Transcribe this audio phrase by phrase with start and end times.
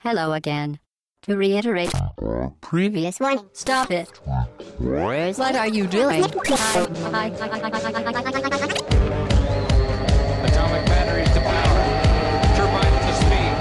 [0.00, 0.78] Hello again.
[1.22, 1.90] To reiterate,
[2.60, 4.08] previous one, stop it.
[4.78, 6.24] What are you doing?
[10.44, 11.82] Atomic batteries to power.
[12.54, 13.52] Turbines to speed.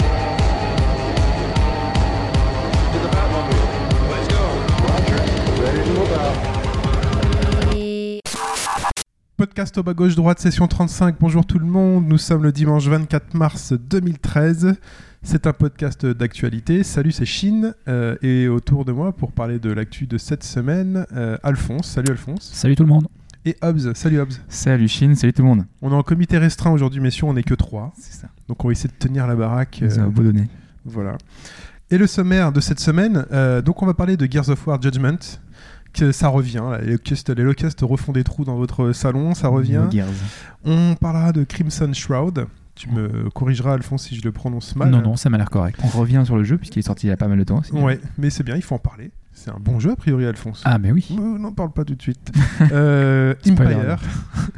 [2.94, 3.68] To the Batmobile.
[4.12, 4.44] Let's go.
[9.38, 11.18] Podcast au bas gauche droite, session 35.
[11.20, 12.08] Bonjour tout le monde.
[12.08, 14.76] Nous sommes le dimanche 24 mars 2013.
[15.30, 16.84] C'est un podcast d'actualité.
[16.84, 17.74] Salut, c'est Chine.
[17.90, 21.86] Euh, et autour de moi, pour parler de l'actu de cette semaine, euh, Alphonse.
[21.86, 22.50] Salut Alphonse.
[22.54, 23.08] Salut tout le monde.
[23.44, 23.94] Et Hobbs.
[23.94, 24.36] Salut Hobbs.
[24.48, 25.66] Salut Chine, salut tout le monde.
[25.82, 27.26] On est en comité restreint aujourd'hui, messieurs.
[27.26, 27.92] On n'est que trois.
[28.00, 28.30] C'est ça.
[28.48, 29.84] Donc on va essayer de tenir la baraque.
[29.90, 30.48] Ça euh, va beau donner.
[30.86, 31.18] Voilà.
[31.92, 34.82] Et le sommaire de cette semaine, euh, donc on va parler de Gears of War
[34.82, 35.20] Judgment.
[35.92, 36.80] Que ça revient, là.
[36.80, 39.82] les locusts, refont des trous dans votre salon, ça revient.
[40.64, 42.48] On parlera de Crimson Shroud.
[42.78, 44.90] Tu me corrigeras, Alphonse, si je le prononce mal.
[44.90, 45.80] Non, non, ça m'a l'air correct.
[45.84, 47.60] On revient sur le jeu puisqu'il est sorti il y a pas mal de temps
[47.60, 47.72] aussi.
[47.74, 49.12] Ouais, mais c'est bien, il faut en parler.
[49.34, 50.64] C'est un bon jeu, a priori, Alphonse.
[50.66, 51.16] Ah, mais oui.
[51.20, 52.32] Euh, N'en parle pas tout de suite.
[52.72, 53.98] Euh, Empire,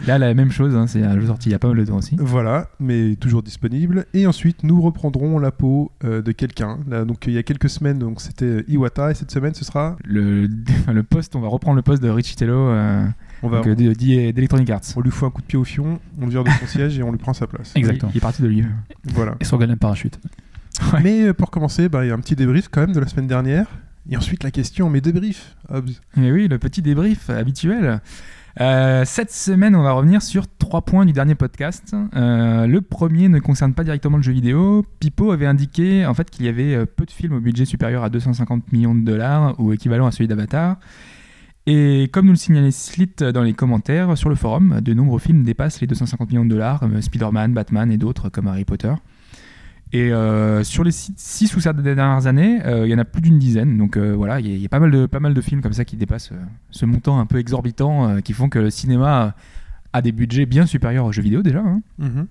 [0.08, 1.84] Là, la même chose, hein, c'est un jeu sorti il y a pas mal de
[1.84, 2.16] temps aussi.
[2.18, 4.06] voilà, mais toujours disponible.
[4.14, 6.80] Et ensuite, nous reprendrons la peau euh, de quelqu'un.
[6.88, 9.98] Là, Donc, il y a quelques semaines, donc c'était Iwata, et cette semaine, ce sera.
[10.06, 10.48] Le,
[10.92, 13.06] le poste, on va reprendre le poste de Richie Tello euh,
[13.44, 13.58] On va.
[13.58, 14.82] donc, euh, de- d'E- d'Electronic Arts.
[14.96, 16.98] On lui fout un coup de pied au fion, on le vire de son siège
[17.00, 17.72] et on lui prend sa place.
[17.76, 18.12] Exactement.
[18.14, 18.66] Il est parti de lui.
[19.14, 19.36] Voilà.
[19.40, 20.20] Et sur Golden Parachute.
[20.94, 21.00] Ouais.
[21.04, 23.08] Mais euh, pour commencer, bah, il y a un petit débrief quand même de la
[23.08, 23.68] semaine dernière.
[24.10, 25.90] Et ensuite, la question, mais débrief, Hobbs.
[26.18, 28.02] Mais oui, le petit débrief habituel.
[28.60, 31.96] Euh, cette semaine, on va revenir sur trois points du dernier podcast.
[32.16, 34.84] Euh, le premier ne concerne pas directement le jeu vidéo.
[35.00, 38.10] Pipo avait indiqué en fait qu'il y avait peu de films au budget supérieur à
[38.10, 40.78] 250 millions de dollars ou équivalent à celui d'Avatar.
[41.66, 45.44] Et comme nous le signalait Slit dans les commentaires sur le forum, de nombreux films
[45.44, 48.94] dépassent les 250 millions de dollars, Spider-Man, Batman et d'autres comme Harry Potter.
[49.92, 53.22] Et euh, sur les 6 ou 7 dernières années, euh, il y en a plus
[53.22, 53.78] d'une dizaine.
[53.78, 56.32] Donc euh, voilà, il y, a- pas mal, de, films comme ça qui dépassent
[56.70, 59.36] ce montant un peu exorbitant, qui font que le cinéma
[59.94, 61.60] a des budgets bien supérieurs aux jeux vidéo déjà.
[61.60, 61.82] hein.
[61.98, 62.28] Mhm.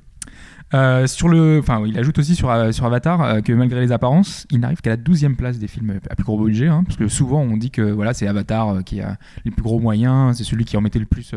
[0.74, 4.46] Euh, sur le, enfin, il ajoute aussi sur, euh, Avatar euh, que malgré les apparences,
[4.50, 6.68] il n'arrive qu'à la 12e place des films à plus gros budget.
[6.68, 9.80] hein, parce que souvent on dit que voilà, c'est Avatar qui a les plus gros
[9.80, 11.34] moyens, c'est celui qui en mettait le plus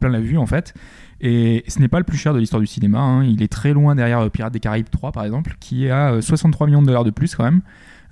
[0.00, 0.74] plein la vue en fait.
[1.20, 2.98] Et ce n'est pas le plus cher de l'histoire du cinéma.
[2.98, 6.20] hein, il est très loin derrière Pirates des Caraïbes 3 par exemple, qui a euh,
[6.20, 7.60] 63 millions de dollars de plus quand même.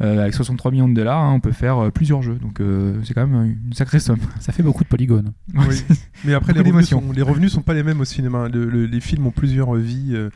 [0.00, 2.36] Euh, avec 63 millions de dollars, hein, on peut faire euh, plusieurs jeux.
[2.40, 4.20] Donc euh, c'est quand même une sacrée somme.
[4.40, 5.32] Ça fait beaucoup de polygones.
[5.54, 5.82] Oui.
[6.24, 8.48] Mais après, les revenus, sont, les revenus sont pas les mêmes au cinéma.
[8.48, 10.12] Le- le- les films ont plusieurs vies.
[10.14, 10.30] euh,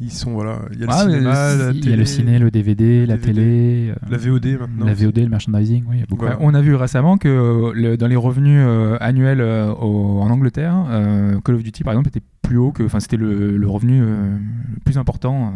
[0.00, 0.60] ils sont, voilà.
[0.72, 3.16] Il y a le Ah, cinéma, la Il y a le ciné, le DVD, la
[3.16, 4.86] DVD, télé, la VOD maintenant.
[4.86, 5.84] la VOD, le merchandising.
[5.88, 6.22] Oui, il y a beaucoup.
[6.24, 6.38] Voilà.
[6.40, 10.86] On a vu récemment que le- dans les revenus euh, annuels euh, au- en Angleterre,
[10.90, 14.00] euh, Call of Duty par exemple était plus haut que, enfin c'était le, le revenu
[14.00, 14.36] euh,
[14.74, 15.50] le plus important euh,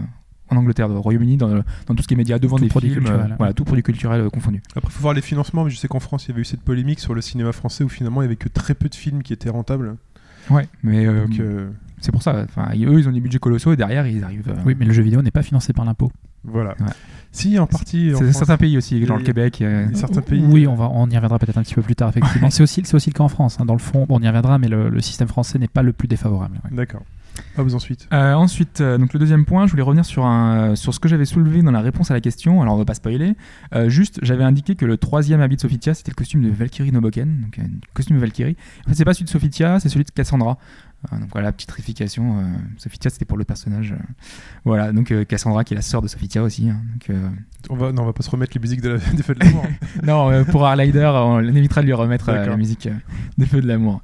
[0.51, 3.27] en Angleterre, au Royaume-Uni, dans, tout ce qui est médias, devant Tout des films, euh,
[3.39, 4.61] voilà, tout produit culturel euh, confondu.
[4.77, 5.65] Après, il faut voir les financements.
[5.65, 7.85] Mais je sais qu'en France, il y avait eu cette polémique sur le cinéma français
[7.85, 9.97] où finalement, il y avait que très peu de films qui étaient rentables.
[10.51, 11.71] Ouais, mais euh, euh,
[12.01, 12.45] c'est pour ça.
[12.45, 14.49] Enfin, eux, ils ont des budgets colossaux et derrière, ils arrivent.
[14.49, 16.11] euh, Oui, mais le jeu vidéo n'est pas financé par l'impôt.
[16.45, 16.71] voilà.
[16.81, 16.87] Ouais.
[17.31, 18.13] Si, en partie.
[18.19, 19.63] c'est certains pays aussi, genre Et- le Québec.
[19.63, 20.45] euh, certains pays.
[20.45, 22.51] Oui, on, va, on y reviendra peut-être un petit peu plus tard, effectivement.
[22.51, 23.57] C'est aussi, c'est aussi le cas en France.
[23.61, 23.65] hein.
[23.65, 25.93] Dans le fond, bon, on y reviendra, mais le, le système français n'est pas le
[25.95, 26.59] plus défavorable.
[26.65, 26.77] ouais.
[26.77, 27.03] D'accord.
[27.57, 28.09] Ensuite.
[28.13, 31.09] Euh, ensuite, euh, donc le deuxième point, je voulais revenir sur, un, sur ce que
[31.09, 32.63] j'avais soulevé dans la réponse à la question.
[32.63, 33.35] Alors, on va pas spoiler.
[33.75, 36.93] Euh, juste, j'avais indiqué que le troisième habit de Sophitia, c'était le costume de Valkyrie
[36.93, 38.57] Noboken, donc un costume de Valkyrie.
[38.87, 40.59] En fait, c'est pas celui de Sophitia, c'est celui de Cassandra.
[41.13, 42.39] Euh, donc voilà, petite réification.
[42.39, 42.43] euh,
[42.79, 43.93] Sophitia, c'était pour le personnage.
[43.93, 44.03] euh,
[44.65, 46.69] voilà, donc Cassandra qui est la sœur de Sophitia aussi.
[46.71, 46.81] hein.
[46.93, 47.17] donc,
[47.71, 49.41] On va, non, on va pas se remettre les musiques de la, des feux de
[49.45, 49.65] l'amour.
[50.05, 52.89] non, pour Harlider, on évitera de lui remettre la musique
[53.39, 54.01] des Feux de l'amour.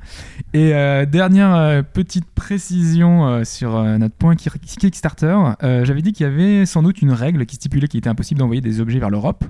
[0.55, 0.71] Et
[1.07, 7.01] dernière petite précision sur notre point Ki- Kickstarter, j'avais dit qu'il y avait sans doute
[7.03, 9.45] une règle qui stipulait qu'il était impossible d'envoyer des objets vers l'Europe.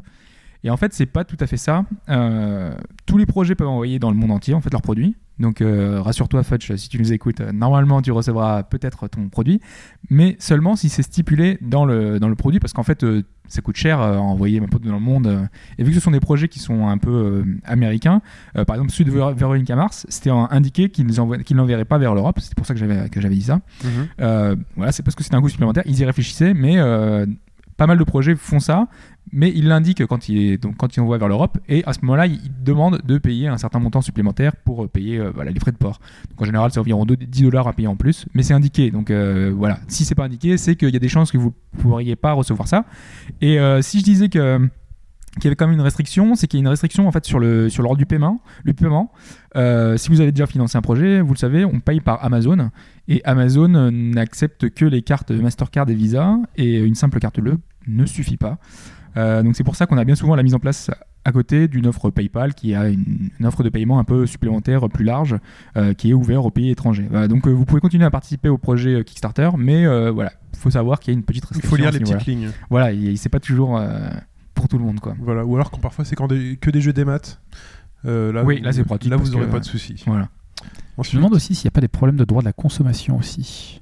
[0.64, 1.84] Et en fait, c'est pas tout à fait ça.
[2.08, 2.74] Euh,
[3.06, 5.14] tous les projets peuvent envoyer dans le monde entier en fait leurs produits.
[5.38, 9.60] Donc euh, rassure-toi, Fudge, si tu nous écoutes, euh, normalement tu recevras peut-être ton produit,
[10.10, 13.62] mais seulement si c'est stipulé dans le, dans le produit, parce qu'en fait euh, ça
[13.62, 15.48] coûte cher à envoyer un peu dans le monde.
[15.78, 18.20] et vu que ce sont des projets qui sont un peu américains,
[18.54, 21.06] par exemple celui de Ver- Veronica Mars, c'était indiqué qu'ils
[21.44, 23.60] qu'ils n'enverraient pas vers l'Europe, c'est pour ça que j'avais que j'avais dit ça.
[23.84, 23.90] Mhm.
[24.20, 25.82] Euh, voilà, c'est parce que c'était un coût supplémentaire.
[25.86, 26.76] Ils y réfléchissaient, mais
[27.78, 28.88] pas mal de projets font ça.
[29.32, 32.26] Mais ils l'indiquent quand ils donc quand ils envoient vers l'Europe et à ce moment-là
[32.26, 35.76] ils demandent de payer un certain montant supplémentaire pour euh, payer euh, les frais de
[35.76, 36.00] port.
[36.30, 38.90] Donc en général c'est environ 2 10 dollars à payer en plus, mais c'est indiqué.
[38.90, 41.52] Donc euh, voilà, si c'est pas indiqué, c'est qu'il y a des chances que vous
[41.74, 42.84] ne pourriez pas recevoir ça.
[43.40, 44.68] Et si je disais que
[45.34, 47.24] qu'il y avait quand même une restriction, c'est qu'il y a une restriction en fait
[47.24, 48.40] sur le sur l'ordre du paiement.
[48.64, 49.12] Le paiement,
[49.54, 52.70] si vous avez déjà financé un projet, vous le savez, on paye par Amazon
[53.08, 58.06] et Amazon n'accepte que les cartes Mastercard et Visa et une simple carte bleue ne
[58.06, 58.58] suffit pas.
[59.18, 60.90] Euh, donc c'est pour ça qu'on a bien souvent la mise en place
[61.24, 64.88] à côté d'une offre PayPal qui a une, une offre de paiement un peu supplémentaire,
[64.88, 65.36] plus large,
[65.76, 67.08] euh, qui est ouverte aux pays étrangers.
[67.28, 70.70] Donc euh, vous pouvez continuer à participer au projet euh, Kickstarter, mais euh, voilà, faut
[70.70, 71.70] savoir qu'il y a une petite Il restriction.
[71.70, 72.50] faut lire les petites lignes.
[72.70, 74.08] Voilà, et, et c'est pas toujours euh,
[74.54, 75.14] pour tout le monde quoi.
[75.20, 75.44] Voilà.
[75.44, 77.40] Ou alors quand parfois c'est quand des- que des jeux des maths.
[78.06, 80.02] Euh, là, Oui, vous- là, c'est pratique Là, vous n'aurez que- pas de soucis.
[80.06, 80.28] Voilà.
[81.02, 83.16] Je me demande aussi s'il n'y a pas des problèmes de droit de la consommation
[83.18, 83.80] aussi.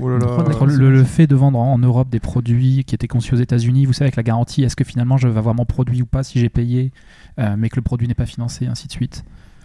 [0.00, 3.08] Oh là là, Entre le, le fait de vendre en Europe des produits qui étaient
[3.08, 5.64] conçus aux États-Unis, vous savez, avec la garantie, est-ce que finalement je vais avoir mon
[5.64, 6.92] produit ou pas si j'ai payé,
[7.38, 9.24] euh, mais que le produit n'est pas financé, ainsi de suite.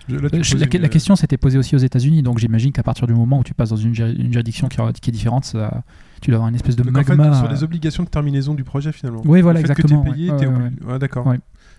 [0.09, 2.83] je- là, tu Euh, la, la question s'était posée aussi aux États-Unis, donc j'imagine qu'à
[2.83, 5.45] partir du moment où tu passes dans une, juri- une juridiction qui, qui est différente,
[5.45, 5.83] ça-
[6.21, 7.37] tu dois avoir une espèce de Donc, en fait, magma.
[7.37, 9.21] sur les obligations de terminaison du projet finalement.
[9.25, 10.03] Oui, voilà, Le fait exactement.
[10.03, 10.71] Que payé, ouais.
[10.85, 11.25] Ouais, d'accord.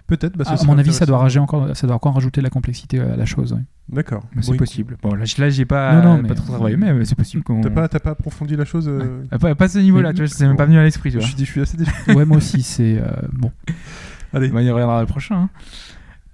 [0.07, 0.37] Peut-être.
[0.37, 2.51] Bah, Ah, à mon avis, ça doit, rager encore, ça doit encore rajouter de la
[2.51, 3.53] complexité à la chose.
[3.55, 3.61] ouais.
[3.89, 4.23] D'accord.
[4.35, 4.97] Mais c'est possible.
[5.03, 7.61] Bon, là, là j'ai pas, Non, non, mais- pas trop travaillé, mais c'est possible qu'on.
[7.63, 10.47] T'as pas, approfondi la chose euh, Ah, Pas, pas à ce niveau-là, tu vois, c'est
[10.47, 11.29] même pas venu à l'esprit, tu je, vois.
[11.29, 11.91] suis, je suis assez déçu.
[12.09, 13.51] ouais, moi aussi, c'est euh, bon.
[14.35, 14.49] Allez.
[14.49, 15.37] Bah, il reviendra le prochain.
[15.37, 15.49] hein.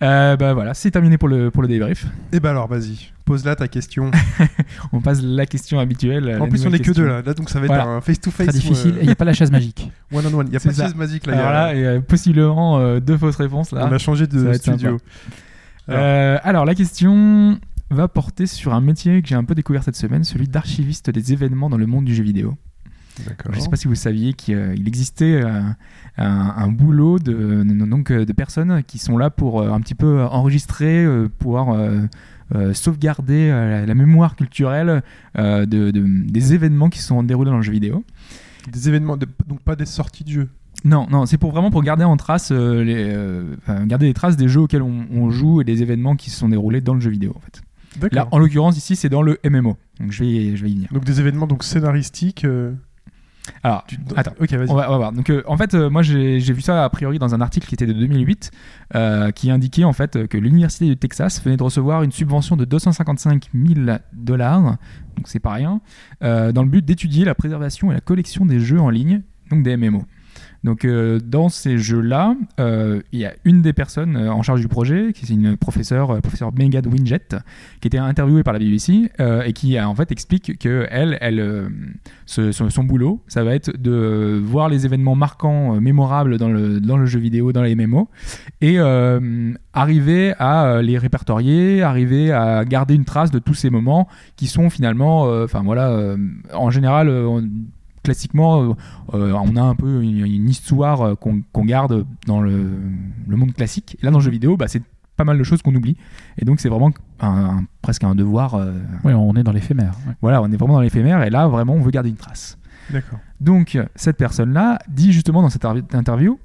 [0.02, 2.06] Euh, bah voilà, c'est terminé pour le, pour le débrief.
[2.32, 3.12] Et bah alors, vas-y.
[3.30, 4.10] Pose là ta question.
[4.92, 6.36] On passe la question habituelle.
[6.40, 7.22] en plus, on est que deux là.
[7.22, 7.86] Là, donc ça va être Voilà.
[7.88, 8.48] un face-to-face.
[8.48, 8.94] Très ou, difficile.
[8.96, 9.88] euh, il n'y a pas la chaise magique.
[10.12, 10.46] One on one.
[10.48, 11.34] Il y a pas de chaise magique là.
[11.38, 13.86] Alors là, il y a possiblement euh, deux fausses réponses là.
[13.88, 14.88] on a changé de studio.
[14.88, 17.60] Alors, Euh, alors la question
[17.90, 21.32] va porter sur un métier que j'ai un peu découvert cette semaine, celui d'archiviste des
[21.32, 22.56] événements dans le monde du jeu vidéo.
[23.18, 25.76] Je ne sais pas si vous saviez qu'il il existait un,
[26.16, 31.06] un boulot de, donc, de personnes qui sont là pour un petit peu enregistrer,
[31.38, 31.76] pouvoir
[32.74, 35.02] sauvegarder euh, la, la mémoire culturelle
[35.38, 38.04] euh, de, de- des événements qui sont déroulés dans le jeu vidéo.
[38.72, 40.48] Des événements, de- donc pas des sorties de jeu.
[40.84, 44.14] Non, non, c'est pour vraiment pour garder en trace euh, les, euh, enfin, garder les
[44.14, 46.94] traces des jeux auxquels on, on joue et des événements qui se sont déroulés dans
[46.94, 47.60] le jeu vidéo en fait.
[48.14, 49.76] Là, en l'occurrence ici, c'est dans le MMO.
[49.98, 50.88] Donc je vais, je vais y venir.
[50.92, 52.44] Donc des événements donc scénaristiques.
[52.44, 52.72] euh,
[53.62, 54.32] Alors, tu- attends.
[54.40, 54.70] Ok, vas-y.
[54.70, 55.12] On va, on va voir.
[55.12, 57.74] Donc, euh, en fait, euh, moi, j'ai vu ça a priori dans un article qui
[57.74, 58.50] était de 2008,
[58.94, 62.64] euh, qui indiquait en fait que l'université du Texas venait de recevoir une subvention de
[62.64, 64.62] 255 000 dollars,
[65.16, 65.80] donc c'est pas rien,
[66.20, 69.76] dans le but d'étudier la préservation et la collection des jeux en ligne, donc des
[69.76, 70.04] MMO.
[70.62, 74.60] Donc, euh, dans ces jeux-là, euh, il y a une des personnes euh, en charge
[74.60, 77.36] du projet, qui est une professeure, professeure Megad Winget,
[77.80, 81.18] qui était interviewée par la BBC et qui en fait explique que elle,
[82.26, 87.52] son, boulot, ça va être de voir les événements marquants, mémorables dans le, jeu vidéo,
[87.52, 88.08] dans les MMO,
[88.60, 88.78] et
[89.72, 94.68] arriver à les répertorier, arriver à garder une trace de tous ces moments qui sont
[94.70, 97.08] finalement, en général,
[98.02, 98.72] classiquement, euh,
[99.14, 102.78] euh, on a un peu une, une histoire euh, qu'on garde dans le,
[103.28, 103.96] le monde classique.
[104.00, 104.82] Et là, dans le jeu vidéo, bah, c'est
[105.16, 105.96] pas mal de choses qu'on oublie.
[106.38, 108.54] Et donc, c'est vraiment un- un- presque un devoir.
[108.54, 108.72] euh,
[109.04, 109.92] Oui, on est dans l'éphémère.
[110.08, 110.14] ouais.
[110.22, 111.22] voilà, on est vraiment dans l'éphémère.
[111.22, 112.56] Et là, vraiment, on veut garder une trace.
[112.90, 113.18] D'accord.
[113.40, 115.64] Donc, cette personne-là dit justement dans cette
[115.94, 116.38] interview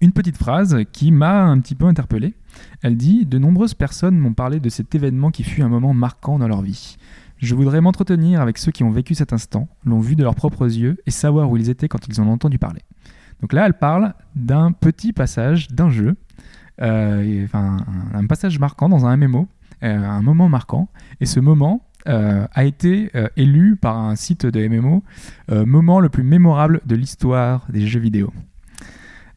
[0.00, 2.34] une petite phrase qui m'a un petit peu interpellé.
[2.82, 6.38] Elle dit De nombreuses personnes m'ont parlé de cet événement qui fut un moment marquant
[6.38, 6.96] dans leur vie.
[7.44, 10.64] Je voudrais m'entretenir avec ceux qui ont vécu cet instant, l'ont vu de leurs propres
[10.64, 12.80] yeux et savoir où ils étaient quand ils en ont entendu parler.
[13.42, 16.16] Donc là, elle parle d'un petit passage d'un jeu,
[16.80, 19.46] euh, un, passage marquant dans un MMO,
[19.82, 20.88] euh, un moment marquant.
[21.20, 25.04] Et ce moment euh, a été élu par un site de MMO
[25.66, 28.32] moment le plus mémorable de l'histoire des jeux vidéo.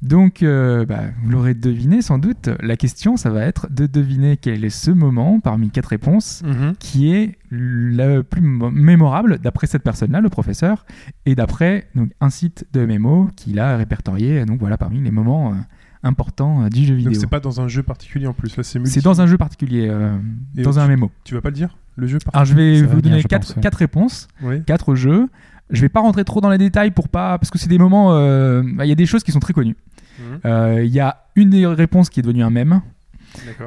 [0.04, 4.38] Donc, euh, bah, vous l'aurez deviné sans doute, la question, ça va être de deviner
[4.38, 6.76] quel est ce moment parmi quatre réponses Mhm.
[6.78, 10.86] qui est le plus mo- mémorable d'après cette personne-là, le professeur,
[11.26, 15.52] et d'après donc, un site de MMO qu'il a répertorié donc voilà, parmi les moments
[15.54, 15.56] euh,
[16.04, 17.20] importants euh, du jeu Donc vidéo.
[17.20, 18.56] c'est pas dans un jeu particulier en plus.
[18.56, 18.86] Là, c'est.
[18.86, 20.16] C'est dans un jeu particulier, euh,
[20.56, 21.10] dans un MMO.
[21.24, 23.62] Tu vas pas le dire Le jeu Alors je vais vous donner quatre, pense, ouais.
[23.64, 24.62] quatre réponses, Oui.
[24.64, 25.28] quatre jeux.
[25.70, 28.14] Je vais pas rentrer trop dans les détails pour pas parce que c'est des moments.
[28.14, 29.76] euh, bah, Il y a des choses qui sont très connues.
[30.20, 30.40] Mhm.
[30.46, 32.82] Euh, Il y a une des réponses qui est devenue un mème.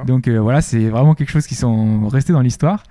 [0.06, 2.82] Donc euh, voilà, c'est vraiment quelque chose qui sont restés dans l'histoire.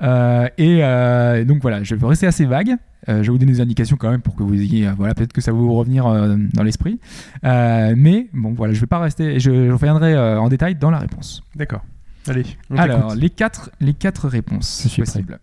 [0.00, 2.76] Et donc voilà, je vais rester assez vague.
[3.06, 5.40] Je vais vous donner des indications quand même pour que vous ayez, voilà, peut-être que
[5.40, 6.04] ça va vous revenir
[6.52, 7.00] dans l'esprit.
[7.42, 9.40] Mais bon, voilà, je vais pas rester.
[9.40, 11.42] Je, je reviendrai en détail dans la réponse.
[11.56, 11.82] D'accord.
[12.28, 12.44] Allez.
[12.70, 15.38] on Alors, les quatre, les quatre réponses possibles.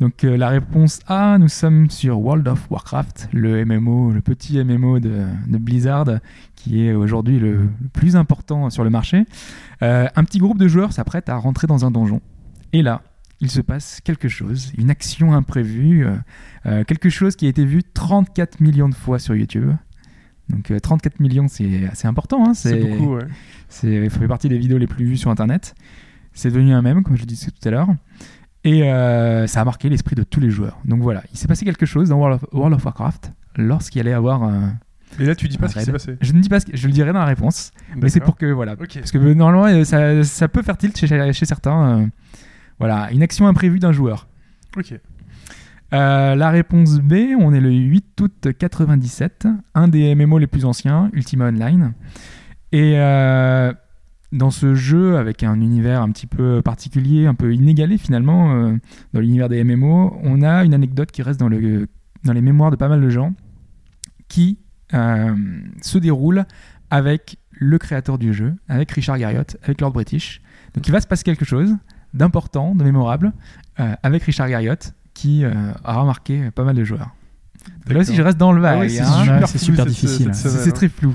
[0.00, 4.62] Donc, euh, la réponse A, nous sommes sur World of Warcraft, le MMO, le petit
[4.64, 6.06] MMO de, de Blizzard,
[6.56, 9.26] qui est aujourd'hui le, le plus important sur le marché.
[9.82, 12.22] Euh, un petit groupe de joueurs s'apprête à rentrer dans un donjon.
[12.72, 13.02] Et là,
[13.40, 16.06] il se passe quelque chose, une action imprévue,
[16.66, 19.70] euh, quelque chose qui a été vu 34 millions de fois sur YouTube.
[20.48, 22.46] Donc, euh, 34 millions, c'est assez important.
[22.48, 23.26] hein, c'est beaucoup, ouais.
[23.68, 25.74] c'est, ça fait partie des vidéos les plus vues sur Internet.
[26.32, 27.88] C'est devenu un mème, comme je le disais tout à l'heure.
[28.64, 30.78] Et euh, ça a marqué l'esprit de tous les joueurs.
[30.84, 34.12] Donc voilà, il s'est passé quelque chose dans World of, World of Warcraft lorsqu'il allait
[34.12, 34.74] avoir un,
[35.18, 36.16] Et là, tu dis pas ce qui s'est passé.
[36.20, 38.36] Je ne dis pas ce que je le dirai dans la réponse, mais c'est pour
[38.36, 42.00] que voilà, parce que normalement euh, ça, ça peut faire tilt chez, chez certains.
[42.00, 42.06] euh,
[42.78, 44.26] voilà, une action imprévue d'un joueur.
[44.76, 44.94] Ok.
[45.92, 50.64] Euh, la réponse B, on est le 8 août 97, un des MMO les plus
[50.64, 51.92] anciens, Ultima Online.
[52.72, 53.72] Et euh,
[54.32, 58.76] dans ce jeu, avec un univers un petit peu particulier, un peu inégalé finalement, euh,
[59.12, 61.88] dans l'univers des MMO, on a une anecdote qui reste dans, le,
[62.24, 63.34] dans les mémoires de pas mal de gens,
[64.28, 64.58] qui
[64.94, 65.34] euh,
[65.82, 66.44] se déroule
[66.90, 70.40] avec le créateur du jeu, avec Richard Garriott, avec Lord British.
[70.74, 71.76] Donc il va se passer quelque chose
[72.14, 73.32] d'important, de mémorable,
[73.78, 75.52] euh, avec Richard Garriott, qui euh,
[75.84, 77.10] a remarqué pas mal de joueurs.
[77.88, 78.80] Là aussi, je reste dans le Ah vague.
[78.80, 79.46] ouais, c'est hein.
[79.46, 80.30] super, difficile.
[80.32, 81.14] C'est très flou.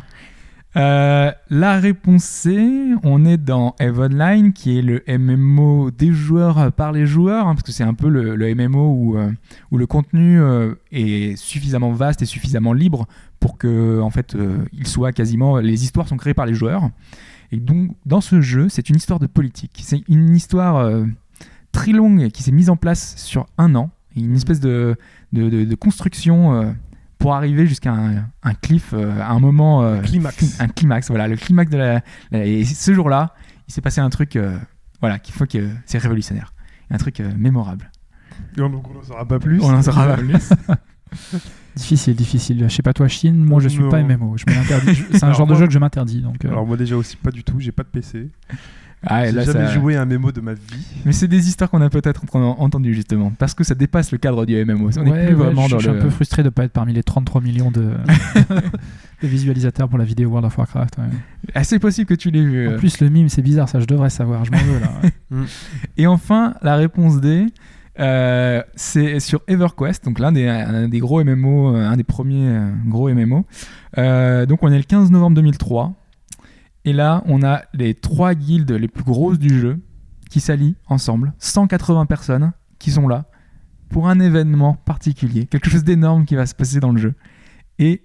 [0.78, 6.72] Euh, la réponse C, on est dans Eve Online, qui est le MMO des joueurs
[6.74, 9.32] par les joueurs, hein, parce que c'est un peu le, MMO où, euh,
[9.72, 13.08] où le contenu euh, est suffisamment vaste et suffisamment libre
[13.40, 14.36] pour que, en fait,
[14.74, 16.90] il soit quasiment, les histoires sont créées par les joueurs.
[17.52, 19.80] Et donc, dans ce jeu, c'est une histoire de politique.
[19.82, 20.90] C'est une histoire
[21.72, 24.98] très longue qui s'est mise en place sur un an, une espèce de-
[25.32, 26.74] de construction.
[27.26, 29.82] Pour arriver jusqu'à un, un cliff, euh, à un moment.
[29.82, 30.60] euh, Climax.
[30.62, 31.28] Un climax, voilà.
[31.28, 32.02] Le climax de la.
[32.30, 33.34] la- et ce jour-là,
[33.68, 34.36] il s'est passé un truc.
[34.36, 34.56] euh,
[35.02, 35.68] voilà, qu'il faut que.
[35.88, 36.54] C'est révolutionnaire.
[36.92, 37.90] Un truc euh, mémorable.
[38.56, 39.60] Et on- donc on n'en saura pas plus.
[39.64, 40.50] On en saura pas plus.
[41.76, 42.64] Difficile, difficile.
[42.70, 43.90] Je sais pas toi, Chine, moi je suis Non.
[43.90, 44.36] pas MMO.
[44.38, 46.22] C'est un Alors genre de jeu que je m'interdis.
[46.22, 48.30] Donc, euh, Alors moi déjà aussi pas du tout, j'ai pas de PC.
[49.08, 50.62] Ah, J'ai jamais ça- joué à un mémo de ma vie.
[51.06, 53.32] Mais c'est des histoires qu'on a peut-être en- entendues justement.
[53.38, 54.90] Parce que ça dépasse le cadre du MMO.
[54.98, 56.00] On ouais, n'est plus ouais, vraiment je, dans je suis le.
[56.00, 57.92] un peu frustré de pas être parmi les 33 millions de,
[59.22, 60.98] de visualisateurs pour la vidéo World of Warcraft.
[60.98, 61.04] ouais.
[61.54, 62.68] Assez possible que tu l'aies vu.
[62.68, 62.78] En euh.
[62.78, 64.44] plus, le mime, c'est bizarre, ça je devrais savoir.
[64.46, 64.90] Je m'en veux là.
[65.04, 65.46] ouais.
[65.98, 67.46] Et enfin, la réponse D,
[68.00, 72.60] euh, c'est sur EverQuest, donc l'un des, un des gros MMO, euh, un des premiers
[72.88, 73.46] gros MMO.
[73.98, 75.94] Euh, donc on est le 15 novembre 2003.
[76.86, 79.80] Et là, on a les trois guildes les plus grosses du jeu
[80.30, 81.34] qui s'allient ensemble.
[81.40, 83.26] 180 personnes qui sont là
[83.90, 87.14] pour un événement particulier, quelque chose d'énorme qui va se passer dans le jeu.
[87.80, 88.04] Et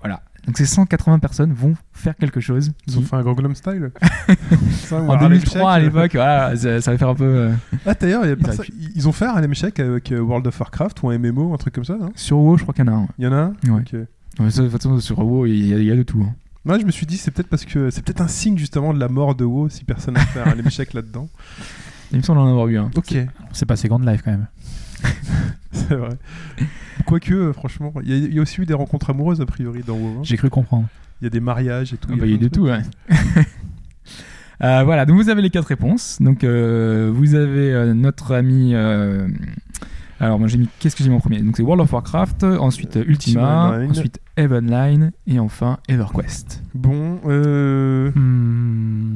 [0.00, 0.22] voilà.
[0.46, 2.72] Donc ces 180 personnes vont faire quelque chose.
[2.86, 3.90] Ils ont fait un Gangnam Style.
[4.70, 7.52] Ça, en un Harlem 2003 à l'époque, voilà, ça, ça va faire un peu euh,
[7.84, 8.36] Ah d'ailleurs, il
[8.96, 11.74] Ils ont fait un Shake avec euh, World of Warcraft ou un MMO, un truc
[11.74, 13.08] comme ça, sur WoW, je crois qu'il y en a un.
[13.18, 13.48] Il y en a un?
[13.70, 13.80] Ouais.
[13.82, 13.92] Ok.
[14.38, 16.22] Ouais, ça, de toute façon, sur WoW, il y, a- il y a de tout.
[16.26, 16.34] hein.
[16.64, 18.98] Moi, je me suis dit, c'est peut-être parce que c'est peut-être un signe justement de
[19.00, 21.28] la mort de WoW si personne n'a fait un Shake là-dedans.
[22.12, 22.90] Il me semble en avoir eu un.
[22.96, 23.14] Ok,
[23.52, 24.46] C'est pas Second Life quand même.
[25.72, 26.10] c'est vrai.
[27.06, 29.46] Quoique, euh, franchement, il y, a- il y a aussi eu des rencontres amoureuses a
[29.46, 30.18] priori dans WoW.
[30.18, 30.22] hein.
[30.22, 30.86] J'ai cru comprendre.
[31.20, 32.08] Il y a des mariages et tout.
[32.12, 32.82] Ah bah, il y a plein de tout, ouais.
[34.62, 36.18] Euh, voilà, donc vous avez les quatre réponses.
[36.20, 38.74] Donc euh, vous avez euh, notre ami.
[40.20, 40.68] Alors moi j'ai mis.
[40.78, 41.40] Qu'est-ce que j'ai mis en premier?
[41.42, 46.62] Donc c'est World of Warcraft, ensuite euh, Ultima, ensuite Eve Online et enfin EverQuest.
[46.74, 49.14] Bon, euh, Hmm.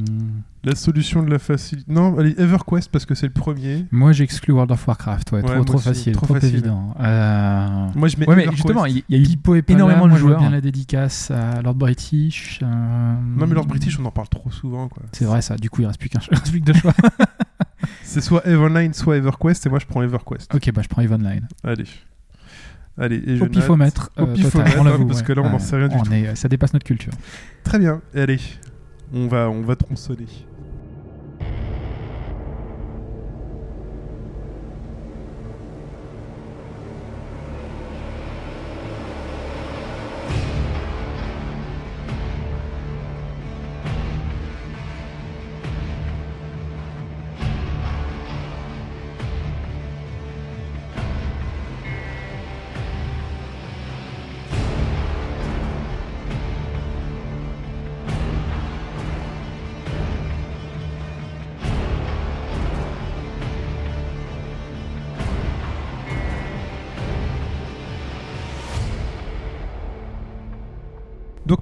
[0.64, 1.90] la solution de la facilité.
[1.92, 3.86] Non, allez, EverQuest parce que c'est le premier.
[3.92, 5.32] Moi j'exclus World of Warcraft.
[5.32, 6.54] Ouais, Ouais, trop, trop facile, trop trop, facile.
[6.54, 6.94] évident.
[7.00, 7.88] Euh...
[7.94, 9.22] Moi, je mets Ouais, mais justement, il y a eu.
[9.22, 10.40] Pipo est pas énormément là, de moi, je vois joueurs.
[10.40, 12.60] bien la dédicace à Lord British.
[12.62, 12.66] euh,
[13.36, 14.88] Non, mais Lord British, on en parle trop souvent.
[14.88, 15.02] quoi.
[15.12, 16.92] C'est vrai ça, du coup il reste plus qu'un il reste plus que deux choix.
[18.02, 20.54] C'est soit Eve Online, soit EverQuest, et moi je prends EverQuest.
[20.54, 21.46] ok, bah je prends Eve Online.
[21.62, 21.84] Allez.
[22.96, 24.10] Allez, et je Au pifomètre.
[24.16, 25.24] Au euh, pifomètre, total, on parce ouais.
[25.26, 26.12] que là, on n'en sait rien du on tout.
[26.12, 27.12] est- Ça dépasse notre culture.
[27.64, 28.38] Très bien, et allez,
[29.12, 30.26] on va, on va tronçonner.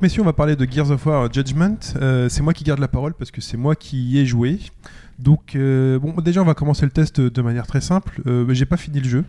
[0.03, 1.79] Messieurs, on va parler de Gears of War Judgment.
[1.95, 4.59] Euh, c'est moi qui garde la parole parce que c'est moi qui y ai joué.
[5.21, 8.21] Donc, euh, bon, déjà, on va commencer le test de manière très simple.
[8.27, 9.25] Euh, j'ai pas fini le jeu.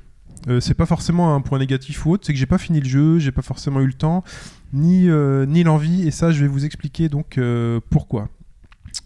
[0.47, 2.89] Euh, c'est pas forcément un point négatif ou autre, c'est que j'ai pas fini le
[2.89, 4.23] jeu, j'ai pas forcément eu le temps,
[4.73, 5.07] ni,
[5.47, 7.39] ni l'envie, et ça, je vais vous expliquer donc
[7.91, 8.29] pourquoi.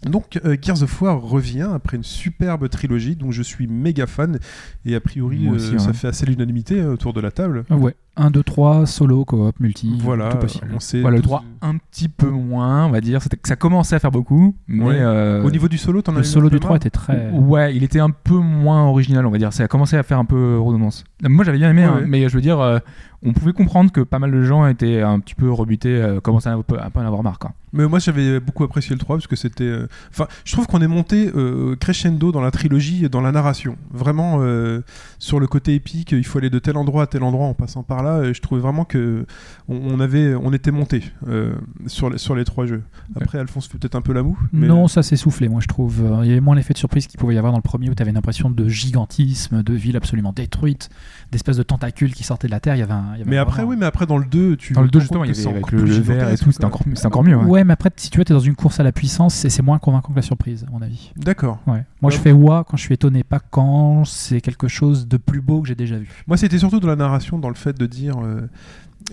[0.04, 4.38] Donc, euh, Gears of War revient après une superbe trilogie, dont je suis méga fan,
[4.84, 7.64] et a priori, aussi, euh, ça fait assez l'unanimité euh, autour de la table.
[7.70, 10.66] Ah Ouais, 1, 2, 3, solo, coop, multi, Voilà, tout possible.
[10.74, 13.22] on sait Voilà, le tous- 3 un petit peu moins, on va dire.
[13.22, 14.94] C'était que ça commençait à faire beaucoup, mais Ouais.
[14.98, 17.30] euh, Au niveau du solo, t'en as Le solo du 3 marre était très.
[17.30, 19.52] Ouais, il était un peu moins original, on va dire.
[19.52, 21.04] Ça a commencé à faire un peu redondance.
[21.22, 22.06] Moi, j'avais bien aimé, Ouais, hein, ouais.
[22.06, 22.78] mais je veux dire, euh,
[23.24, 26.50] on pouvait comprendre que pas mal de gens étaient un petit peu rebutés, euh, commençaient
[26.50, 27.38] un peu, un peu à en avoir marre.
[27.40, 27.52] Quoi.
[27.72, 29.64] Mais moi j'avais beaucoup apprécié le 3 parce que c'était.
[29.64, 33.76] euh, Enfin, je trouve qu'on est monté euh, crescendo dans la trilogie, dans la narration.
[33.92, 34.82] Vraiment, euh,
[35.18, 37.82] sur le côté épique, il faut aller de tel endroit à tel endroit en passant
[37.82, 38.07] par là.
[38.24, 39.26] Et je trouvais vraiment que
[39.68, 41.54] on, on avait, on était monté euh,
[41.86, 42.82] sur, les, sur les trois jeux.
[43.20, 44.38] Après, Alphonse fait peut-être un peu la moue.
[44.52, 46.02] mais- Non, ça s'est soufflé, moi je trouve.
[46.04, 47.88] Euh, Il y avait moins l'effet de surprise qu'il pouvait y avoir dans le premier
[47.90, 50.88] où tu avais une impression de gigantisme, de ville absolument détruite,
[51.32, 52.74] d'espèces de tentacules qui sortaient de la terre.
[52.76, 54.56] Il y avait un, il y avait Mais après, oui, mais après dans le 2,
[54.56, 54.72] tu.
[54.72, 56.36] Dans le te 2, rends justement, il y que avait avec le, le verre et
[56.38, 57.36] tout, c'était encore, encore mieux.
[57.36, 57.44] ouais.
[57.44, 59.62] Ouais, mais après, si tu vois, t'es dans une course à la puissance et c'est
[59.62, 61.12] moins convaincant que la surprise, à mon avis.
[61.16, 61.58] D'accord.
[61.66, 61.84] Ouais.
[62.02, 62.22] Moi, je Ouais.
[62.22, 65.68] fais wa quand je suis étonné, pas quand c'est quelque chose de plus beau que
[65.68, 66.08] j'ai déjà vu.
[66.26, 68.18] Moi, c'était surtout dans la narration, dans le fait de dire.
[68.22, 68.42] euh,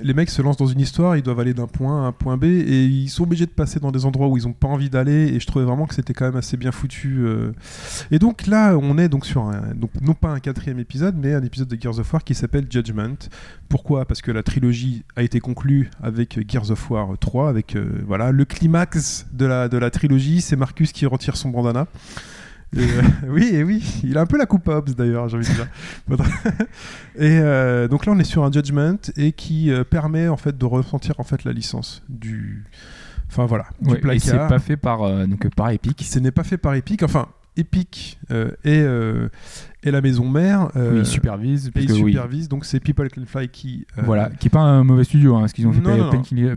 [0.02, 2.38] les mecs se lancent dans une histoire, ils doivent aller d'un point à un point
[2.38, 4.90] B et ils sont obligés de passer dans des endroits où ils n'ont pas envie
[4.90, 7.20] d'aller et je trouvais vraiment que c'était quand même assez bien foutu.
[7.20, 7.52] euh.
[8.12, 11.34] Et donc là, on est donc sur un, donc non pas un quatrième épisode, mais
[11.34, 13.30] un épisode de Gears of War qui s'appelle Judgment.
[13.70, 14.06] Pourquoi?
[14.06, 18.32] Parce que la trilogie a été conclue avec Gears of War 3, avec euh, voilà
[18.32, 21.88] le climax de la de la trilogie, c'est Marcus qui retire son bandana.
[22.76, 25.38] Et, euh, oui, et oui, il a un peu la coupe à Hobbs d'ailleurs, j'ai
[25.38, 25.68] envie de dire.
[27.18, 30.58] Et euh, donc là, on est sur un judgment et qui euh, permet en fait
[30.58, 32.66] de ressentir en fait la licence du,
[33.30, 34.48] enfin voilà, du Ouais, et c'est placard.
[34.50, 36.04] pas fait par, euh, donc, par Epic.
[36.04, 37.28] Ce n'est pas fait par Epic, enfin
[37.58, 39.30] Epic euh, et, euh,
[39.84, 40.70] et la maison mère.
[40.76, 41.68] euh, ils supervisent.
[41.74, 43.88] et ils oui, supervisent, donc c'est People Can Fly qui.
[44.04, 45.80] Voilà, qui est pas un mauvais studio, hein, parce qu'ils ont fait.
[46.12, 46.56] Painkiller,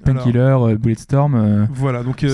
[1.36, 2.24] euh, Voilà, donc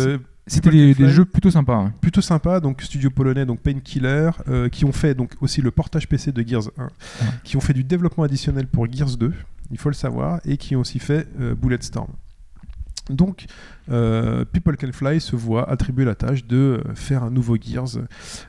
[0.47, 1.91] C'était des, jeux plutôt sympas.
[2.03, 6.07] plutôt sympa, donc studio polonais, donc Painkiller, euh, qui ont fait donc aussi le portage
[6.07, 6.89] PC de Gears 1,
[7.45, 9.33] qui ont fait du développement additionnel pour Gears 2,
[9.71, 12.09] il faut le savoir, et qui ont aussi fait euh, Bulletstorm.
[13.09, 13.47] Donc,
[13.91, 17.99] euh, People Can Fly se voit attribuer la tâche de faire un nouveau Gears,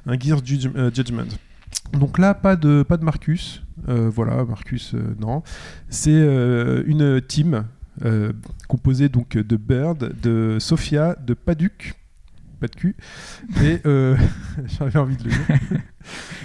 [0.05, 1.27] un Gears Judge- Judgment.
[1.93, 3.63] Donc là, pas de, pas de Marcus.
[3.87, 5.43] Euh, voilà, Marcus, euh, non.
[5.89, 7.65] C'est euh, une team
[8.03, 8.33] euh,
[8.67, 11.93] composée donc de Bird, de Sophia, de Paduk,
[12.59, 12.95] pas de cul,
[13.63, 14.15] et euh,
[14.79, 15.79] j'avais envie de le dire.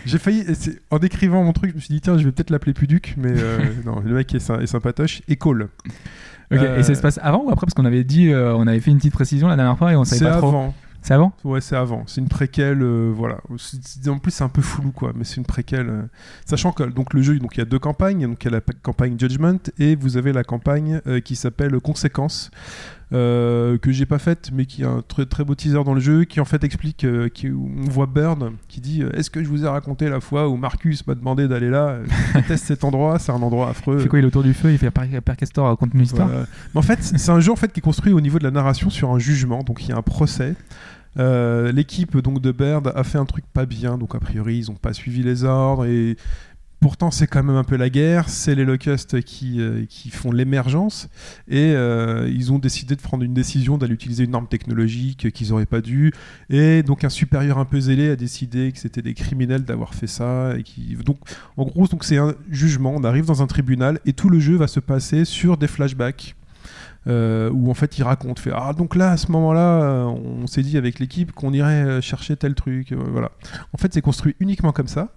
[0.07, 0.45] J'ai failli,
[0.91, 3.33] en décrivant mon truc, je me suis dit tiens, je vais peut-être l'appeler Puduc, mais
[3.37, 5.69] euh, non, le mec est, sy- est sympatoche, et Cole.
[6.53, 7.67] Et ça se passe avant ou après?
[7.67, 10.03] Parce qu'on avait dit, on avait fait une petite précision la dernière fois et on
[10.05, 10.75] savait pas trop.
[11.03, 11.33] C'est avant?
[11.45, 12.05] Ouais, c'est avant.
[12.07, 13.39] C'est une préquelle, euh, voilà.
[14.09, 15.13] En plus, c'est un peu flou, quoi.
[15.17, 15.89] Mais c'est une préquelle.
[15.89, 16.03] euh,
[16.45, 18.27] Sachant que donc le jeu, donc il y a deux campagnes.
[18.29, 21.37] Donc il y a la pa- campagne Judgment et vous avez la campagne euh, qui
[21.37, 22.51] s'appelle Conséquences.
[23.13, 26.01] Euh, que j'ai pas faite, mais qui a un très très beau teaser dans le
[26.01, 29.43] jeu, qui en fait explique, euh, qui, on voit Burn qui dit euh, Est-ce que
[29.43, 31.99] je vous ai raconté la fois où Marcus m'a demandé d'aller là?
[32.35, 33.99] Je déteste cet endroit, c'est un endroit affreux.
[33.99, 36.29] Fait quoi Il est autour du feu, il fait Per Castor raconte une histoire?
[36.29, 36.47] Voilà.
[36.73, 38.53] Mais en fait, c'est un jeu en fait qui est construit au niveau de la
[38.53, 39.63] narration sur un jugement.
[39.65, 40.55] Donc il y a un procès.
[41.19, 43.99] Euh, L'équipe donc de Baird a fait un truc pas bien.
[43.99, 46.17] Donc a priori, ils n'ont pas suivi les ordres et
[46.81, 48.31] Pourtant, c'est quand même un peu la guerre.
[48.31, 51.11] C'est les Locusts qui, euh, qui font l'émergence.
[51.47, 55.51] Et euh, ils ont décidé de prendre une décision d'aller utiliser une arme technologique qu'ils
[55.51, 56.11] n'auraient pas dû.
[56.49, 60.07] Et donc, un supérieur un peu zélé a décidé que c'était des criminels d'avoir fait
[60.07, 60.57] ça.
[60.57, 60.97] Et qui...
[61.05, 61.19] Donc,
[61.59, 62.95] en gros, donc c'est un jugement.
[62.97, 66.35] On arrive dans un tribunal et tout le jeu va se passer sur des flashbacks.
[67.07, 70.61] Euh, où en fait il raconte fait ah donc là à ce moment-là on s'est
[70.61, 73.31] dit avec l'équipe qu'on irait chercher tel truc voilà
[73.73, 75.09] en fait c'est construit uniquement comme ça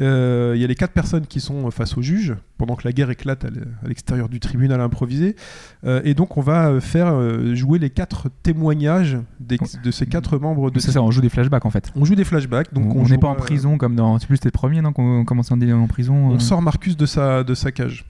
[0.00, 2.92] euh, il y a les quatre personnes qui sont face au juge pendant que la
[2.92, 3.48] guerre éclate à
[3.86, 5.36] l'extérieur du tribunal improvisé
[5.84, 7.14] Euh, et donc on va euh, faire
[7.54, 11.28] jouer les quatre témoignages des- de ces quatre membres de C'est ça, on joue des
[11.28, 11.92] flashbacks en fait.
[11.94, 14.18] on joue des flashbacks donc on n'est pas en prison comme dans.
[14.18, 16.14] C'est plus c'était le premier, non Qu'on on commençait en, en prison.
[16.30, 18.04] on sort Marcus de sa, de sa cage.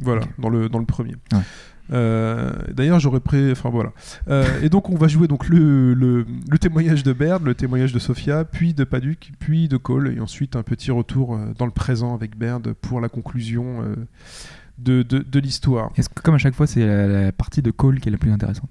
[0.00, 1.14] Voilà, dans, le, dans le premier.
[1.32, 1.38] Ouais.
[1.92, 3.50] Euh, D'ailleurs, j'aurais pris.
[3.50, 3.92] Enfin voilà.
[4.28, 7.92] Euh, et donc, on va jouer donc le, le, le témoignage de Baird, le témoignage
[7.92, 11.66] de Sophia, puis de Paduk, puis de Cole, et ensuite un petit retour euh, dans
[11.66, 13.96] le présent avec Baird pour la conclusion euh,
[14.78, 15.90] de, de, de l'histoire.
[15.96, 18.18] Est-ce que comme à chaque fois, c'est la, la partie de Call qui est la
[18.18, 18.70] plus intéressante?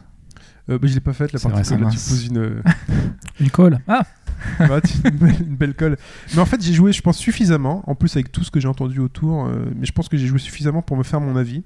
[0.67, 2.61] Bah, je l'ai pas faite la partie vrai, Cole, là, tu poses une.
[3.39, 3.79] Une colle.
[3.87, 4.03] Ah
[4.59, 5.97] Bah, une, belle, une belle colle.
[6.33, 8.67] Mais en fait, j'ai joué, je pense, suffisamment, en plus avec tout ce que j'ai
[8.67, 11.63] entendu autour, euh, mais je pense que j'ai joué suffisamment pour me faire mon avis.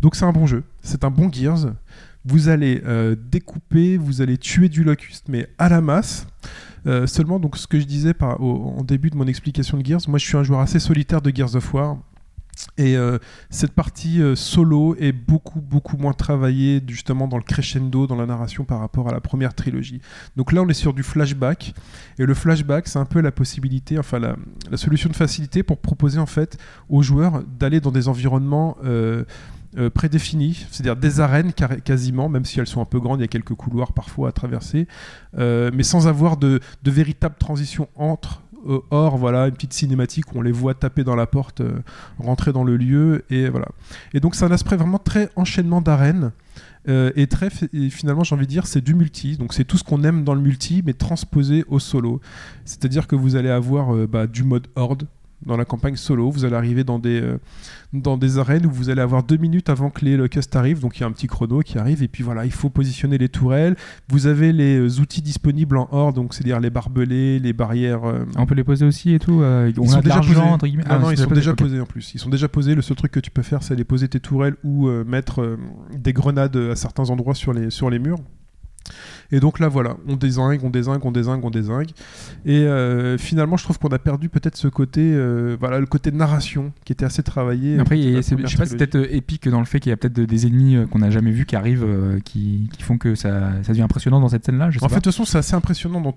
[0.00, 1.72] Donc c'est un bon jeu, c'est un bon Gears.
[2.24, 6.26] Vous allez euh, découper, vous allez tuer du locuste, mais à la masse.
[6.86, 10.18] Euh, seulement, donc ce que je disais en début de mon explication de Gears, moi
[10.18, 11.98] je suis un joueur assez solitaire de Gears of War.
[12.78, 13.18] Et euh,
[13.50, 18.64] cette partie solo est beaucoup beaucoup moins travaillée justement dans le crescendo, dans la narration
[18.64, 20.00] par rapport à la première trilogie.
[20.36, 21.74] Donc là on est sur du flashback
[22.18, 24.36] et le flashback c'est un peu la possibilité, enfin la,
[24.78, 26.56] solution de facilité pour proposer en fait
[26.88, 28.78] aux joueurs d'aller dans des environnements
[29.76, 31.52] euh, prédéfinies, c'est-à-dire des arènes
[31.84, 34.32] quasiment, même si elles sont un peu grandes, il y a quelques couloirs parfois à
[34.32, 34.86] traverser,
[35.38, 38.42] euh, mais sans avoir de, de véritable transition entre.
[38.68, 41.78] euh, Or, voilà, une petite cinématique où on les voit taper dans la porte, euh,
[42.18, 43.68] rentrer dans le lieu, et voilà.
[44.12, 46.32] Et donc, c'est un aspect vraiment très enchaînement d'arènes,
[46.88, 47.50] et très,
[47.90, 49.36] finalement, j'ai envie de dire, c'est du multi.
[49.36, 52.20] Donc, c'est tout ce qu'on aime dans le multi, mais transposé au solo.
[52.64, 55.08] C'est-à-dire que vous allez avoir bah, du mode horde
[55.46, 56.30] dans la campagne solo.
[56.30, 57.38] Vous allez arriver dans des, euh,
[57.92, 60.80] dans des arènes où vous allez avoir deux minutes avant que les locusts arrivent.
[60.80, 62.02] Donc, il y a un petit chrono qui arrive.
[62.02, 63.76] Et puis voilà, il faut positionner les tourelles.
[64.08, 68.04] Vous avez les euh, outils disponibles en horde, donc c'est-à-dire les barbelés, les barrières.
[68.04, 69.40] euh, On peut les poser aussi et tout.
[69.42, 70.36] euh, on ils a sont de déjà posés.
[70.40, 70.82] entre guillemets.
[70.84, 72.12] Non, Ah, non, ils sont déjà posés en plus.
[72.14, 72.74] Ils sont déjà posés.
[72.74, 75.56] Le seul truc que tu peux faire, c'est aller poser tes tourelles ou mettre
[75.96, 78.18] des grenades à certains endroits sur les, sur les murs.
[79.32, 81.90] Et donc là, voilà, on désingue, on désingue, on désingue, on désingue.
[82.44, 86.12] Et euh, finalement, je trouve qu'on a perdu peut-être ce côté, euh, voilà, le côté
[86.12, 87.78] narration qui était assez travaillé.
[87.78, 88.76] Après, je sais pas, c'est trilogie.
[88.76, 91.10] peut-être euh, épique dans le fait qu'il y a peut-être de- des ennemis qu'on n'a
[91.10, 91.86] jamais vus qui arrivent,
[92.24, 94.70] qui, qui font que ça, ça devient impressionnant dans cette scène-là.
[94.70, 95.00] Sais En fait, pas.
[95.00, 96.16] de toute façon, c'est assez impressionnant dans-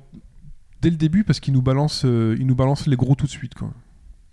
[0.82, 3.54] dès le début parce qu'ils nous balancent, ils nous balancent les gros tout de suite,
[3.56, 3.72] quoi.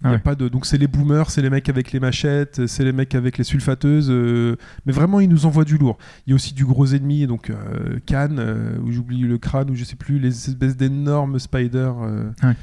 [0.02, 0.18] Il y Ah a ouais.
[0.18, 0.48] pas de...
[0.48, 3.44] Donc c'est les boomers, c'est les mecs avec les machettes, c'est les mecs avec les
[3.44, 5.96] sulfateuses, euh, mais vraiment ils nous envoient du lourd.
[6.26, 9.70] Il y a aussi du gros ennemi, donc euh, Cannes, euh, où j'oublie le crâne,
[9.70, 12.54] ou je sais plus, les espèces d'énormes spiders, euh, Ouais.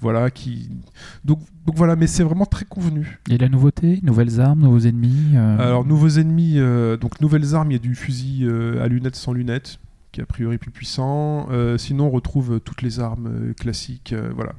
[0.00, 0.70] voilà, qui...
[1.26, 3.20] Donc, donc voilà, mais c'est vraiment très convenu.
[3.28, 5.36] Et la nouveauté, nouvelles armes, nouveaux ennemis.
[5.36, 6.58] Alors nouveaux ennemis,
[7.00, 8.48] donc nouvelles armes, il y a du fusil
[8.82, 9.78] à lunettes sans lunettes,
[10.18, 11.46] qui est a priori plus puissant.
[11.50, 14.12] Euh, sinon, on retrouve toutes les armes euh, classiques.
[14.12, 14.52] euh, voilà.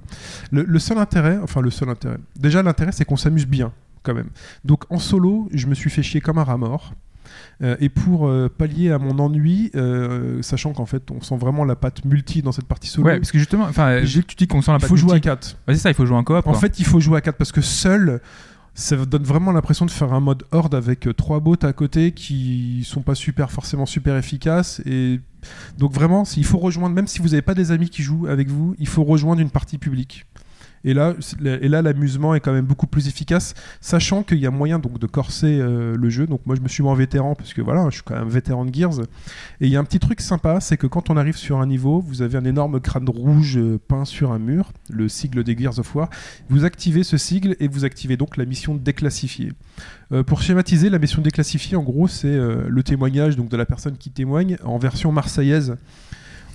[0.51, 3.71] Le, le seul intérêt, enfin le seul intérêt, déjà l'intérêt, c'est qu'on s'amuse bien
[4.03, 4.29] quand même.
[4.63, 6.93] Donc en solo, je me suis fait chier comme un rat mort.
[7.61, 11.63] Euh, et pour euh, pallier à mon ennui, euh, sachant qu'en fait on sent vraiment
[11.63, 14.61] la patte multi dans cette partie solo, Ouais, parce que justement, enfin, tu dis qu'on
[14.61, 15.57] sent la il patte faut jouer à multi- 4.
[15.67, 16.37] Ouais, c'est ça, il faut jouer en coop.
[16.37, 16.53] En quoi.
[16.55, 18.19] fait, il faut jouer à 4 parce que seul,
[18.73, 22.83] ça donne vraiment l'impression de faire un mode horde avec trois bots à côté qui
[22.85, 25.19] sont pas super forcément super efficaces et
[25.77, 28.49] donc vraiment, il faut rejoindre même si vous n'avez pas des amis qui jouent avec
[28.49, 30.25] vous, il faut rejoindre une partie publique.
[30.83, 31.13] Et là,
[31.43, 34.99] et là, l'amusement est quand même beaucoup plus efficace, sachant qu'il y a moyen donc
[34.99, 36.27] de corser euh, le jeu.
[36.27, 38.29] Donc moi, je me suis mis en vétéran parce que voilà, je suis quand même
[38.29, 39.01] vétéran de Gears.
[39.61, 41.67] Et il y a un petit truc sympa, c'est que quand on arrive sur un
[41.67, 45.57] niveau, vous avez un énorme crâne rouge euh, peint sur un mur, le sigle des
[45.57, 46.09] Gears of War.
[46.49, 49.51] Vous activez ce sigle et vous activez donc la mission déclassifiée.
[50.11, 53.97] Euh, pour schématiser, la mission déclassifiée, en gros, c'est le témoignage donc de la personne
[53.97, 55.75] qui témoigne en version marseillaise.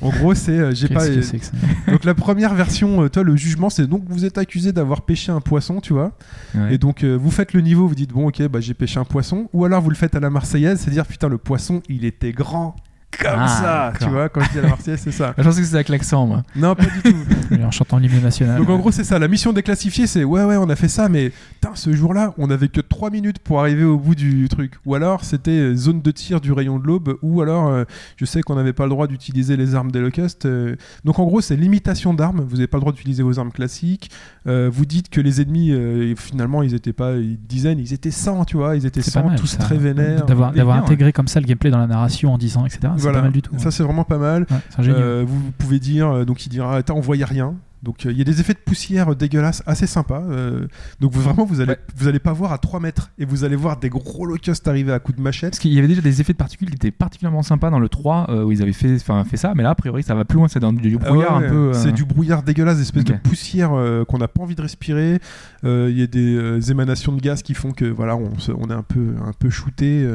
[0.00, 1.06] En gros, c'est euh, j'ai pas.
[1.06, 1.52] que c'est que ça
[1.88, 5.32] Donc la première version, euh, toi, le jugement, c'est donc vous êtes accusé d'avoir pêché
[5.32, 6.12] un poisson, tu vois.
[6.54, 6.74] Ouais.
[6.74, 9.04] Et donc euh, vous faites le niveau, vous dites bon ok, bah j'ai pêché un
[9.04, 9.48] poisson.
[9.52, 12.32] Ou alors vous le faites à la marseillaise, c'est dire putain le poisson, il était
[12.32, 12.76] grand
[13.18, 14.28] comme Ah, ça, tu vois.
[14.28, 15.34] Quand je dis à la marseillaise, c'est ça.
[15.38, 16.42] Je pensais que c'était avec l'accent, moi.
[16.56, 17.16] Non, pas du tout.
[17.64, 18.58] En chantant l'hymne national.
[18.58, 21.08] Donc en gros c'est ça, la mission déclassifiée c'est ouais ouais on a fait ça
[21.08, 24.74] mais putain, ce jour-là on avait que 3 minutes pour arriver au bout du truc.
[24.84, 27.84] Ou alors c'était euh, zone de tir du rayon de l'aube ou alors euh,
[28.16, 30.44] je sais qu'on n'avait pas le droit d'utiliser les armes des locusts.
[30.46, 30.76] euh.
[31.04, 34.10] donc en gros c'est limitation d'armes, vous n'avez pas le droit d'utiliser vos armes classiques.
[34.46, 35.72] Euh, vous dites que les ennemis
[36.16, 39.22] finalement ils étaient pas une dizaine, ils étaient 100 tu vois, ils étaient C'est 100
[39.22, 39.58] pas mal, tous ça.
[39.58, 40.26] très vénères.
[40.26, 42.92] D'avoir intégré comme ça le gameplay dans la narration en disant, etc.
[43.04, 43.52] C'est Voilà, pas mal du tout.
[43.58, 44.46] ça c'est vraiment pas mal.
[44.50, 44.88] Ouais.
[44.88, 47.54] Euh, vous pouvez dire, euh, donc il dira, on voyait rien.
[47.82, 50.22] Donc euh, il y a des effets de poussière dégueulasses assez sympas.
[50.30, 50.66] euh,
[51.00, 51.78] donc vous, vraiment vous allez, Ouais.
[51.96, 54.90] vous allez pas voir à 3 mètres et vous allez voir des gros locusts arriver
[54.90, 55.50] à coups de machette.
[55.50, 57.90] Parce qu'il y avait déjà des effets de particules qui étaient particulièrement sympas dans le
[57.90, 60.24] 3 euh, où ils avaient fait, enfin, fait ça, mais là a priori ça va
[60.24, 61.56] plus loin, c'est dans du Ah brouillard ouais, un peu.
[61.56, 64.62] euh, C'est du brouillard dégueulasse, des espèces de poussière euh, qu'on n'a pas envie de
[64.62, 65.18] respirer.
[65.64, 68.72] Euh, Il y a des euh, émanations de gaz qui font que voilà, on est
[68.72, 70.08] un peu, un peu shooté.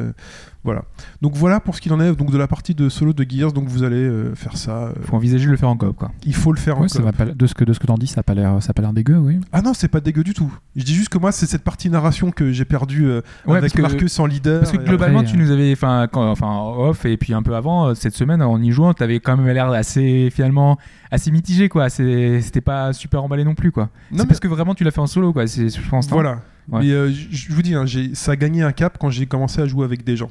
[0.59, 0.83] Euh, voilà.
[1.21, 3.53] Donc voilà pour ce qu'il en est donc de la partie de solo de Gears.
[3.53, 4.87] Donc vous allez euh, faire ça.
[4.87, 6.11] euh, Faut envisager de le faire en coop, quoi.
[6.25, 7.05] il faut le faire Ouais, en ça coop.
[7.05, 8.71] va pas- de ce que de ce que t'en dis, ça a pas l'air ça
[8.71, 9.39] a pas l'air dégueu, oui.
[9.51, 10.53] Ah non, c'est pas dégueu du tout.
[10.75, 13.61] Je dis juste que moi, c'est cette partie narration que j'ai perdue euh, Ouais, avec
[13.61, 14.59] parce que- Marcus en leader.
[14.61, 17.87] Parce que globalement, après, tu nous avais, enfin, enfin, off et puis un peu avant
[17.87, 20.77] euh, cette semaine en y jouant, t'avais quand même l'air assez finalement
[21.11, 21.89] assez mitigé, quoi.
[21.89, 23.89] C'était pas super emballé non plus, quoi.
[24.11, 25.47] Non, mais parce que vraiment tu l'as fait en solo, quoi.
[25.47, 26.07] C'est, je pense.
[26.09, 26.39] non voilà.
[26.71, 26.81] Ouais.
[26.81, 29.67] Mais euh, je vous dis, hein, ça a gagné un cap quand j'ai commencé à
[29.67, 30.29] jouer avec des gens.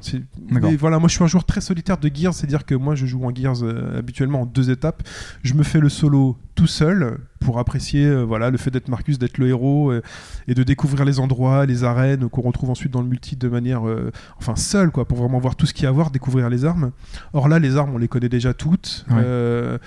[0.49, 3.05] Mais voilà, moi je suis un joueur très solitaire de Gears, c'est-à-dire que moi je
[3.05, 5.03] joue en Gears euh, habituellement en deux étapes.
[5.43, 9.17] Je me fais le solo tout seul pour apprécier euh, voilà le fait d'être Marcus,
[9.17, 10.01] d'être le héros euh,
[10.49, 13.87] et de découvrir les endroits, les arènes qu'on retrouve ensuite dans le multi de manière
[13.87, 16.49] euh, enfin seul quoi, pour vraiment voir tout ce qu'il y a à voir, découvrir
[16.49, 16.91] les armes.
[17.31, 19.05] Or là, les armes on les connaît déjà toutes.
[19.09, 19.79] Ouais.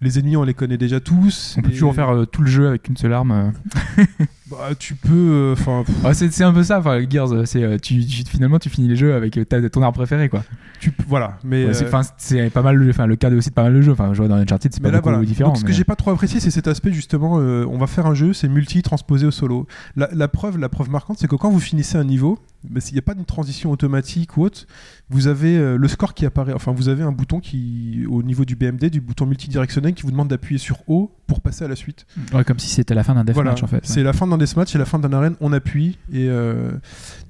[0.00, 1.56] Les ennemis, on les connaît déjà tous.
[1.58, 3.52] On peut toujours faire tout le jeu avec une seule arme.
[4.50, 5.08] Bah, tu peux.
[5.12, 8.58] euh, Enfin, Ah, c'est un peu ça, enfin, Gears, euh, c'est, euh, tu, tu- finalement
[8.58, 10.42] tu finis les jeux avec ta- ton arme préférée quoi.
[10.80, 11.38] tu voilà.
[11.44, 13.92] Mais, Ouais, c'est, euh, pas mal, le- le cas aussi de pas mal de jeux.
[13.92, 15.24] Enfin, jouer dans Uncharted, c'est pas là, beaucoup voilà.
[15.24, 15.50] différent.
[15.50, 17.38] Donc, ce que j'ai pas trop apprécié, c'est cet aspect justement.
[17.40, 19.66] euh, on va faire un jeu, c'est multi transposé au solo.
[19.96, 22.94] La, la preuve, la preuve marquante, c'est que quand vous finissez un niveau, mais s'il
[22.94, 24.66] n'y a pas d'une transition automatique ou autre,
[25.10, 26.52] vous avez le score qui apparaît.
[26.52, 30.10] Enfin, vous avez un bouton qui, au niveau du BMD, du bouton multidirectionnel, qui vous
[30.10, 32.06] demande d'appuyer sur O pour passer à la suite.
[32.32, 33.80] Ouais, comme si c'était la fin d'un Voilà, deathmatch en fait.
[33.84, 35.98] c'est la fin d'un deathmatch, c'est la fin d'un arène, on appuie.
[36.12, 36.72] Et euh,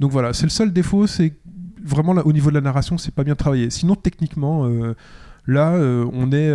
[0.00, 1.34] donc voilà, c'est le seul défaut, c'est
[1.82, 3.70] vraiment au niveau de la narration, c'est pas bien travaillé.
[3.70, 4.94] Sinon, techniquement, euh,
[5.46, 6.50] là, euh, on est.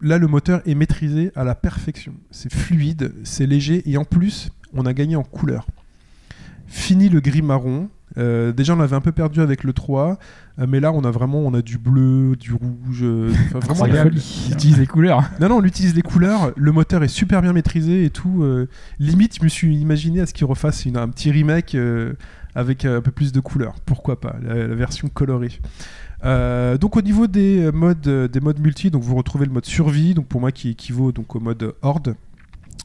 [0.00, 2.14] là, le moteur est maîtrisé à la perfection.
[2.30, 5.66] C'est fluide, c'est léger, et en plus, on a gagné en couleur.
[6.66, 7.88] Fini le gris marron.
[8.18, 10.18] Euh, déjà, on avait un peu perdu avec le 3,
[10.58, 13.00] euh, mais là, on a vraiment on a du bleu, du rouge.
[13.02, 14.48] euh, vraiment, la folie.
[14.52, 15.22] Utilisent les couleurs.
[15.40, 18.42] non, non, on utilise les couleurs, le moteur est super bien maîtrisé et tout.
[18.42, 18.66] euh,
[18.98, 22.14] limite, je me suis imaginé à ce qu'il refasse une- un petit remake euh,
[22.54, 23.74] avec un peu plus de couleurs.
[23.86, 25.60] Pourquoi pas, la, la version colorée.
[26.24, 30.14] Euh, donc au niveau des modes, des modes multi, donc vous retrouvez le mode survie,
[30.14, 32.14] donc pour moi qui équivaut donc au mode horde.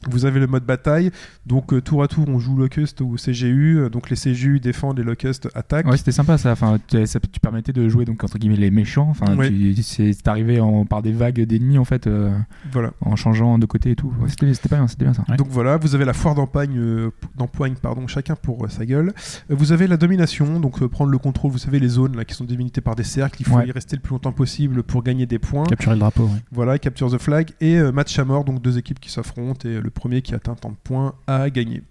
[0.08, 1.10] Vous avez le mode bataille,
[1.46, 4.98] donc euh, tour à tour on joue locust ou CGU, euh, donc les CGU défendent,
[4.98, 5.86] les locusts attaquent.
[5.86, 6.52] Ouais, c'était sympa ça.
[6.52, 9.08] Enfin, tu, ça- tu permettais de jouer donc entre guillemets les méchants.
[9.10, 9.48] Enfin, Ouais.
[9.48, 12.36] tu- c'est arrivé en, par des vagues d'ennemis en fait, euh,
[12.72, 12.92] Voilà.
[13.00, 14.12] en changeant de côté et tout.
[14.20, 15.24] Ouais, c'était c'était pas bien, c'était bien ça.
[15.28, 15.36] Ouais.
[15.36, 19.12] Donc voilà, vous avez la foire d'empoigne, euh, d'empoigne, pardon, chacun pour euh, sa gueule.
[19.48, 21.50] Vous avez la domination, donc euh, prendre le contrôle.
[21.52, 23.40] Vous savez les zones là qui sont délimitées par des cercles.
[23.40, 23.66] Il faut Ouais.
[23.68, 25.64] y rester le plus longtemps possible pour gagner des points.
[25.64, 26.24] Capturer le drapeau.
[26.24, 26.42] ouais.
[26.52, 29.74] Voilà, capture the flag et euh, match à mort, donc deux équipes qui s'affrontent et
[29.76, 31.82] euh, le premier qui atteint tant de points a gagné.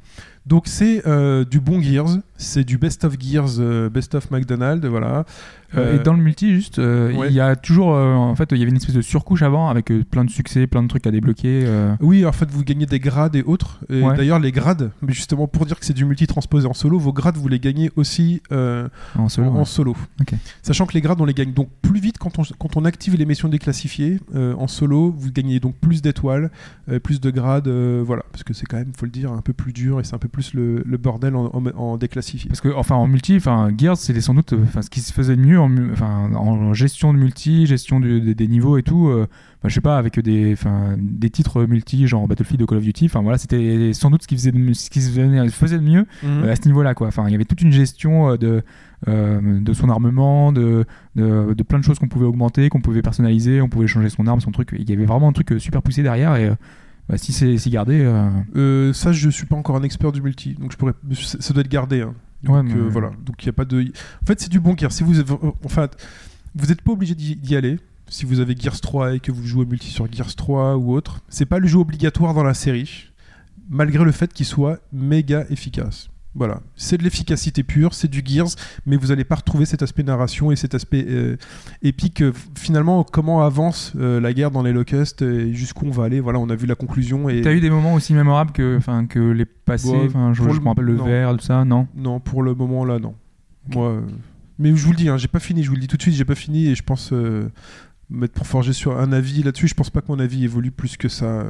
[0.45, 4.85] Donc c'est euh, du bon Gears, c'est du best of Gears, euh, best of McDonald's,
[4.85, 5.25] voilà.
[5.75, 7.27] Euh, et dans le multi, juste, ouais.
[7.27, 9.91] il y a toujours, en fait, il y avait une espèce de surcouche avant avec
[10.09, 11.65] plein de succès, plein de trucs à débloquer.
[11.99, 13.79] Oui, en fait, vous gagnez des grades et autres.
[13.89, 14.15] Et Ouais.
[14.15, 17.11] D'ailleurs, les grades, mais justement pour dire que c'est du multi transposé en solo, vos
[17.11, 19.49] grades, vous les gagnez aussi en solo.
[19.49, 19.59] en, ouais.
[19.61, 19.97] en solo.
[20.61, 23.17] Sachant que les grades, on les gagne donc plus vite quand on, quand on active
[23.17, 24.19] les missions déclassifiées.
[24.33, 26.51] En solo, vous gagnez donc plus d'étoiles,
[27.03, 28.23] plus de grades, voilà.
[28.31, 30.19] Parce que c'est quand même, faut le dire, un peu plus dur et c'est un
[30.19, 32.47] peu plus le, le bordel en, en- en déclassifié.
[32.49, 35.35] Parce que, enfin, en multi, enfin, Gears, c'était sans doute, enfin, ce qui se faisait
[35.35, 38.83] de mieux en, mu- enfin, en gestion de multi, gestion du- des- des niveaux et
[38.83, 39.07] tout.
[39.07, 39.27] euh,
[39.67, 43.05] je sais pas, avec des, enfin, des titres multi, genre Battlefield ou Call of Duty.
[43.05, 45.09] Enfin, voilà, c'était sans doute ce qui faisait, de, ce qui se
[45.51, 46.43] faisait de mieux Mhm.
[46.43, 47.07] euh, à ce niveau-là, quoi.
[47.07, 48.61] Enfin, il y avait toute une gestion euh, de,
[49.07, 53.01] euh, de son armement, de, de, de plein de choses qu'on pouvait augmenter, qu'on pouvait
[53.01, 54.69] personnaliser, on pouvait changer son arme, son truc.
[54.77, 56.51] Il y avait vraiment un truc super poussé derrière et.
[57.09, 60.21] Bah, si c'est si gardé, euh, Euh, ça, je suis pas encore un expert du
[60.21, 62.01] multi, donc je pourrais, ça doit être gardé.
[62.01, 62.13] hein.
[62.47, 63.11] Ouais, Donc, mais- euh, voilà.
[63.25, 63.81] Donc il y a pas de.
[64.21, 64.91] En fait, c'est du bon gear.
[64.91, 65.19] Si vous,
[65.63, 65.87] enfin,
[66.55, 67.79] vous n'êtes pas obligé d'y d'y aller.
[68.07, 71.21] Si vous avez Gears 3 et que vous jouez multi sur Gears 3 ou autre,
[71.27, 73.09] c'est pas le jeu obligatoire dans la série,
[73.67, 76.09] malgré le fait qu'il soit méga efficace.
[76.37, 78.49] Voilà, c'est de l'efficacité pure, c'est du Gears,
[78.85, 81.37] mais vous n'allez pas retrouver cet aspect narration et cet aspect euh,
[81.81, 82.21] épique.
[82.21, 86.19] euh, finalement, comment avance euh, la guerre dans les Locusts et jusqu'où on va aller.
[86.19, 89.19] Voilà, on a vu la conclusion et T'as eu des moments aussi mémorables que, que
[89.19, 91.87] les passés, Ouais, je, me rappelle le verre, tout ça, non?
[91.95, 93.15] Non, pour le moment là, non.
[93.73, 94.01] Moi,
[94.59, 95.63] mais je vous le dis, hein, j'ai pas fini.
[95.63, 97.13] Je vous le dis tout de suite, j'ai pas fini et je pense
[98.09, 99.69] mettre pour forger sur un avis là-dessus.
[99.69, 101.45] Je pense pas que mon avis évolue plus que ça.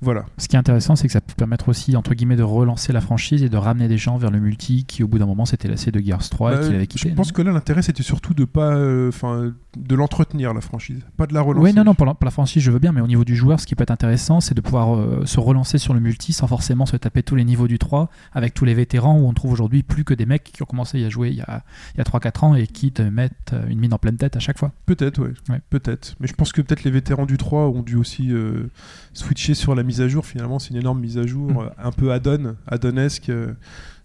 [0.00, 0.24] Voilà.
[0.36, 3.00] Ce qui est intéressant, c'est que ça peut permettre aussi, entre guillemets, de relancer la
[3.00, 5.68] franchise et de ramener des gens vers le multi qui, au bout d'un moment, s'était
[5.68, 7.08] lassé de Gears 3 Bah, et qu'il avait quitté.
[7.10, 11.00] je pense que là, l'intérêt c'était surtout de pas, euh, enfin, de l'entretenir la franchise,
[11.16, 11.64] pas de la relancer.
[11.64, 13.34] Oui, non, non, pour la, pour la franchise, je veux bien, mais au niveau du
[13.34, 16.32] joueur, ce qui peut être intéressant, c'est de pouvoir euh, se relancer sur le multi
[16.32, 19.32] sans forcément se taper tous les niveaux du 3 avec tous les vétérans où on
[19.32, 21.62] trouve aujourd'hui plus que des mecs qui ont commencé à jouer il y a,
[21.94, 24.36] il y a 3-4 ans et qui te mettent euh, une mine en pleine tête
[24.36, 24.72] à chaque fois.
[24.86, 25.20] Peut-être.
[25.20, 25.60] Ouais.
[25.70, 26.14] Peut-être.
[26.20, 28.68] Mais je pense que peut-être les vétérans du 3 ont dû aussi euh,
[29.12, 30.24] switcher sur la mise à jour.
[30.24, 31.58] Finalement, c'est une énorme mise à jour, Mm.
[31.58, 33.52] euh, un peu add-on, add-onesque euh,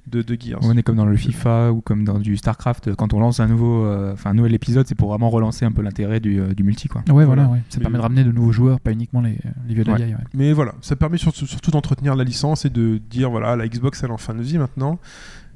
[0.08, 0.60] de, de Gears.
[0.64, 3.48] On est comme dans le FIFA ou comme dans du StarCraft, quand on lance un
[3.48, 6.54] nouveau, euh, enfin, un nouvel épisode, c'est pour vraiment relancer un peu l'intérêt du, euh,
[6.54, 7.04] du multi, quoi.
[7.10, 7.46] Ouais, Voilà.
[7.48, 7.60] ouais.
[7.70, 9.94] ça Mais- permet de ramener de nouveaux joueurs, pas uniquement les, les vieux de la
[9.94, 10.04] Ouais.
[10.04, 10.16] vieille.
[10.16, 10.24] ouais.
[10.34, 14.04] Mais voilà, ça permet surtout, surtout d'entretenir la licence et de dire voilà, la Xbox
[14.04, 15.00] elle est en fin de vie maintenant.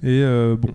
[0.03, 0.69] Et euh, bon,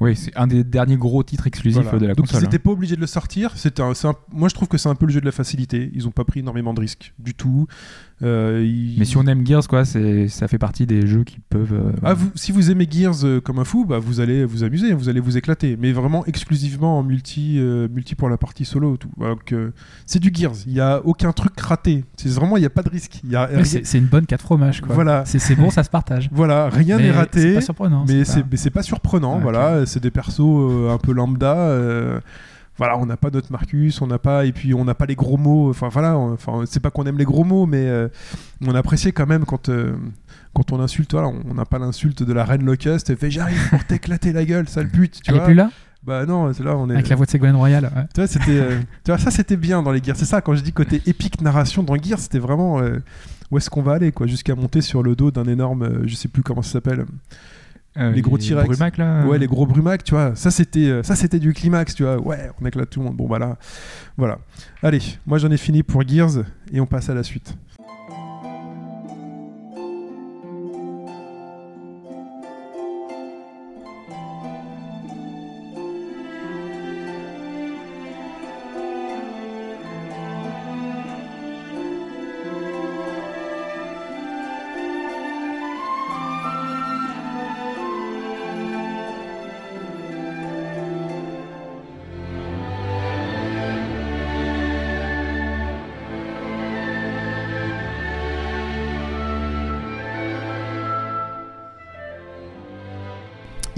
[0.00, 1.98] Oui, c'est un des derniers gros titres exclusifs voilà.
[1.98, 2.40] de la donc console.
[2.40, 2.48] ils hein.
[2.48, 3.52] n'étaient pas obligés de le sortir.
[3.54, 5.90] Un- c'est un- moi je trouve que c'est un peu le jeu de la facilité.
[5.94, 7.66] Ils n'ont pas pris énormément de risques du tout.
[8.22, 8.66] Euh,
[8.98, 11.72] Mais si on aime Gears, quoi, c'est, ça fait partie des jeux qui peuvent.
[11.72, 14.64] euh, Ah, vous, si vous aimez Gears euh, comme un fou, bah, vous allez vous
[14.64, 15.76] amuser, vous allez vous éclater.
[15.80, 17.58] Mais vraiment exclusivement en multi,
[17.92, 18.96] multi pour la partie solo.
[18.96, 19.10] Tout.
[20.06, 20.54] C'est du Gears.
[20.66, 22.04] Il n'y a aucun truc raté.
[22.16, 23.20] C'est vraiment, il n'y a pas de risque.
[23.34, 24.80] A c'est c'est une bonne 4 fromages.
[24.80, 24.94] Quoi.
[24.94, 25.24] Voilà.
[25.24, 26.28] C'est c'est bon, ça se partage.
[26.38, 27.54] Voilà, rien n'est C'est raté.
[27.54, 28.04] pas surprenant.
[28.08, 29.32] mais c'est c'est pas- c'est pas surprenant.
[29.34, 29.42] Ah, ok.
[29.42, 31.72] Voilà, c'est des persos un peu lambda.
[32.78, 35.16] Voilà, on n'a pas d'autres Marcus, on n'a pas et puis on n'a pas les
[35.16, 35.68] gros mots.
[35.70, 38.08] Enfin voilà, enfin c'est pas qu'on aime les gros mots, mais euh,
[38.64, 39.96] on appréciait quand même quand euh,
[40.54, 41.12] quand on insulte.
[41.12, 43.14] Voilà, on n'a pas l'insulte de la reine Locust.
[43.16, 45.20] Fait j'arrive pour t'éclater la gueule, sale pute.
[45.22, 45.70] Tu Elle est vois plus là?
[46.04, 46.94] Bah non, c'est là on est.
[46.94, 47.84] Avec la voix de Ségolène Royal.
[47.84, 48.04] ouais.
[48.14, 50.16] Tu vois, c'était, euh, tu vois, ça c'était bien dans les Gears.
[50.16, 52.80] C'est ça, quand je dis côté épique narration dans Gears, c'était vraiment
[53.50, 56.28] où est-ce qu'on va aller, quoi, jusqu'à monter sur le dos d'un énorme, je sais
[56.28, 57.06] plus comment ça s'appelle.
[57.98, 58.66] Euh, Les gros T-Rex.
[58.66, 59.24] Brumac, là.
[59.26, 60.34] Ouais, les gros brumacs, tu vois.
[60.36, 62.20] Ça c'était, euh, ça c'était du climax, tu vois.
[62.20, 63.16] Ouais, on éclate tout le monde.
[63.16, 63.56] Bon bah là,
[64.16, 64.38] voilà.
[64.82, 67.56] Allez, moi j'en ai fini pour Gears et on passe à la suite.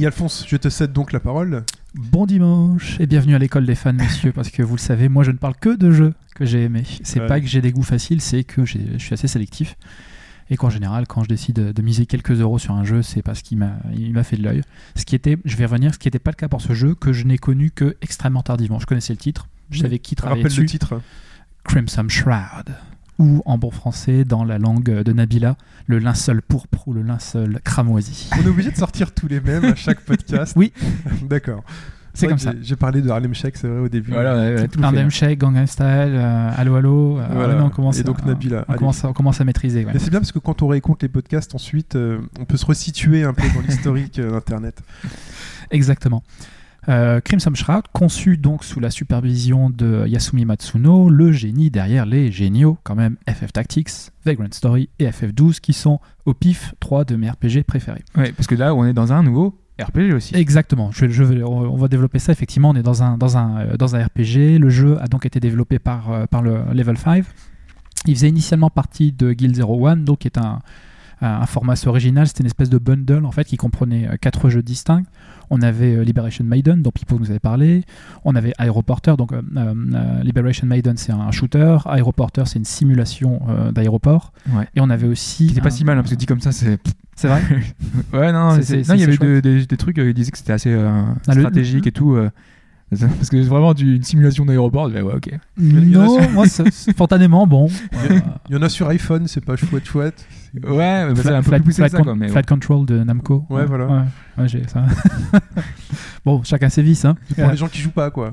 [0.00, 1.62] Et Alphonse, je te cède donc la parole.
[1.94, 5.24] Bon dimanche et bienvenue à l'école des fans, messieurs, parce que vous le savez, moi
[5.24, 6.84] je ne parle que de jeux que j'ai aimés.
[7.02, 7.26] C'est Ouais.
[7.26, 9.76] pas que j'ai des goûts faciles, c'est que je suis assez sélectif.
[10.48, 13.42] Et qu'en général, quand je décide de miser quelques euros sur un jeu, c'est parce
[13.42, 14.62] qu'il m'a fait de l'œil.
[14.96, 16.94] Ce qui était, je vais revenir, ce qui n'était pas le cas pour ce jeu,
[16.94, 18.78] que je n'ai connu que extrêmement tardivement.
[18.78, 21.00] Je connaissais le titre, je savais qui travaillait Rappelle le titre.
[21.64, 22.74] Crimson Shroud,
[23.20, 25.56] ou en bon français, dans la langue de Nabila,
[25.86, 28.30] le linceul pourpre ou le linceul cramoisi.
[28.32, 30.54] On est obligé de sortir tous les mêmes à chaque podcast.
[30.56, 30.72] Oui.
[31.28, 31.62] D'accord.
[32.14, 32.52] C'est comme ça.
[32.60, 34.10] j'ai- parlé de Harlem Shake, c'est vrai au début.
[34.10, 35.10] Voilà, ouais, ouais, tout le Harlem.
[35.10, 37.54] Shake, Gangnam Style, euh, Allo Allo, euh, Voilà.
[37.56, 39.84] ouais, on commence Et donc Nabila, On commence, à, on commence à maîtriser.
[39.84, 42.66] Mais c'est bien parce que quand on réécoute les podcasts ensuite, euh, on peut se
[42.66, 44.82] resituer un peu dans l'historique euh, Internet.
[45.70, 46.22] Exactement.
[46.90, 52.32] Euh, Crimson Shroud, conçu donc sous la supervision de Yasumi Matsuno, le génie derrière les
[52.32, 53.90] géniaux, quand même, FF Tactics,
[54.24, 58.02] Vagrant Story et FF12, qui sont au pif 3 de mes RPG préférés.
[58.16, 60.34] Ouais, parce que là, on est dans un nouveau RPG aussi.
[60.34, 60.90] Exactement.
[60.90, 62.32] Je, je vais- on va développer ça.
[62.32, 64.58] Effectivement, on est dans un, dans un, euh, dans un RPG.
[64.58, 67.24] Le jeu a donc été développé par, euh, par le Level 5.
[68.06, 70.58] Il faisait initialement partie de Guild 01, donc qui est un,
[71.22, 72.26] un format original.
[72.26, 75.02] C'était une espèce de bundle en fait qui comprenait quatre jeux distincts.
[75.50, 77.82] On avait euh, Liberation Maiden, dont Pipo nous avait parlé.
[78.24, 79.16] On avait Aeroporter.
[79.18, 81.76] Donc euh, euh, Liberation Maiden, c'est un shooter.
[81.86, 83.40] Aeroporter, c'est une simulation
[83.72, 84.32] d'aéroport.
[84.52, 84.68] Ouais.
[84.76, 85.48] Et on avait aussi.
[85.48, 86.78] C'était pas si mal, hein, parce que dit comme ça, c'est.
[87.16, 87.42] C'est vrai.
[88.14, 91.34] Ouais, non, il y avait des, des trucs, ils disaient que c'était assez euh, Ah,
[91.34, 92.14] le- stratégique et tout.
[92.14, 92.30] euh,
[92.98, 94.86] parce que c'est vraiment du- une simulation d'aéroport.
[94.88, 95.30] Ouais, ok.
[95.58, 97.68] Non, moi, c'est- spontanément, bon.
[98.48, 100.26] Il y en a sur iPhone, c'est pas chouette chouette.
[100.64, 102.16] Ouais, mais bah, c'est un peu plus poussé que Flight ça, Con- quoi.
[102.16, 103.44] Mais Flight Control de Namco.
[103.50, 103.86] Ouais, voilà.
[103.86, 104.00] Ouais,
[104.38, 104.84] ouais, j'ai ça.
[106.24, 107.04] bon, chacun ses vices.
[107.04, 107.14] Hein.
[107.28, 108.32] C'est pour les gens qui jouent pas, quoi.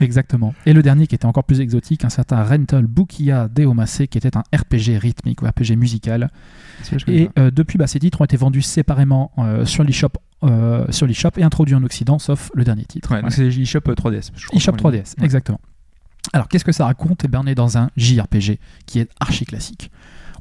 [0.00, 0.54] Exactement.
[0.66, 4.36] Et le dernier qui était encore plus exotique, un certain Rental Bukia Deomase, qui était
[4.36, 6.30] un RPG rythmique ou RPG musical.
[7.06, 10.10] Et euh, depuis, bah, ces titres ont été vendus séparément euh, sur l'eShop
[10.44, 13.12] euh, sur l'eShop et introduits en Occident, sauf le dernier titre.
[13.12, 14.30] Ouais, donc c'est eShop euh, 3DS.
[14.52, 15.02] eShop qu'on l'a dit.
[15.02, 15.24] 3DS, Ouais.
[15.24, 15.60] exactement.
[16.32, 17.22] Alors, qu'est-ce que ça raconte?
[17.24, 19.90] Eh bien, on est dans un JRPG qui est archi classique.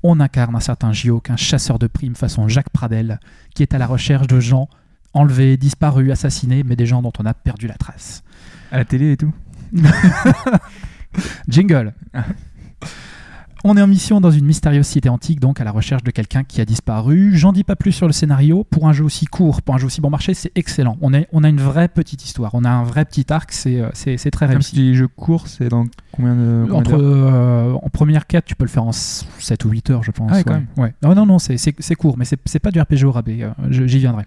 [0.04, 3.20] On incarne un certain Gio, un chasseur de primes façon Jacques Pradel,
[3.56, 4.70] qui est à la recherche de gens
[5.14, 8.24] enlevés, disparus, assassinés, mais des gens dont on a perdu la trace.
[8.72, 9.34] À la télé et tout?
[11.48, 11.94] Jingle
[13.64, 16.44] On est en mission dans une mystérieuse cité antique, donc à la recherche de quelqu'un
[16.44, 17.38] qui a disparu.
[17.38, 18.64] J'en dis pas plus sur le scénario.
[18.64, 20.98] Pour un jeu aussi court, pour un jeu aussi bon marché, c'est excellent.
[21.02, 23.80] On, est, on a une vraie petite histoire, on a un vrai petit arc, c'est
[23.80, 24.76] euh, c'est- c'est très réussi.
[24.76, 26.64] si jeu court, c'est dans combien de.
[26.64, 30.04] combien Entre, euh, en première quête, tu peux le faire en 7 ou 8 heures,
[30.04, 30.30] je pense.
[30.34, 30.68] Ah ouais, quand même.
[30.78, 30.94] Ouais.
[31.04, 33.44] Non, non, non, c'est- court, mais c'est pas du RPG au rabais.
[33.44, 34.24] euh, J'y viendrai.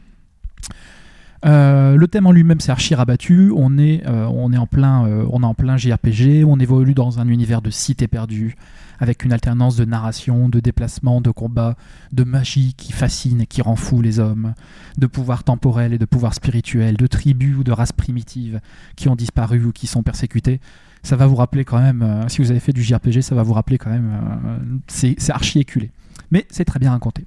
[1.45, 3.53] Euh, le thème en lui-même, c'est archi rabattu.
[3.55, 6.45] On est, euh, on est en plein, euh, on est en plein JRPG.
[6.45, 8.57] On évolue dans un univers de cités perdues,
[8.99, 11.77] avec une alternance de narration, de déplacement, de combat,
[12.13, 14.55] de magie qui fascine et qui rend fou les hommes,
[14.97, 18.61] de pouvoirs temporels et de pouvoirs spirituels, de tribus ou de races primitives
[18.97, 20.61] qui ont disparu ou qui sont persécutées
[21.03, 23.53] ça va vous rappeler quand même, si vous avez fait du JRPG, ça va vous
[23.53, 25.91] rappeler quand même, c'est archi éculé.
[26.31, 27.27] Mais c'est très bien raconté.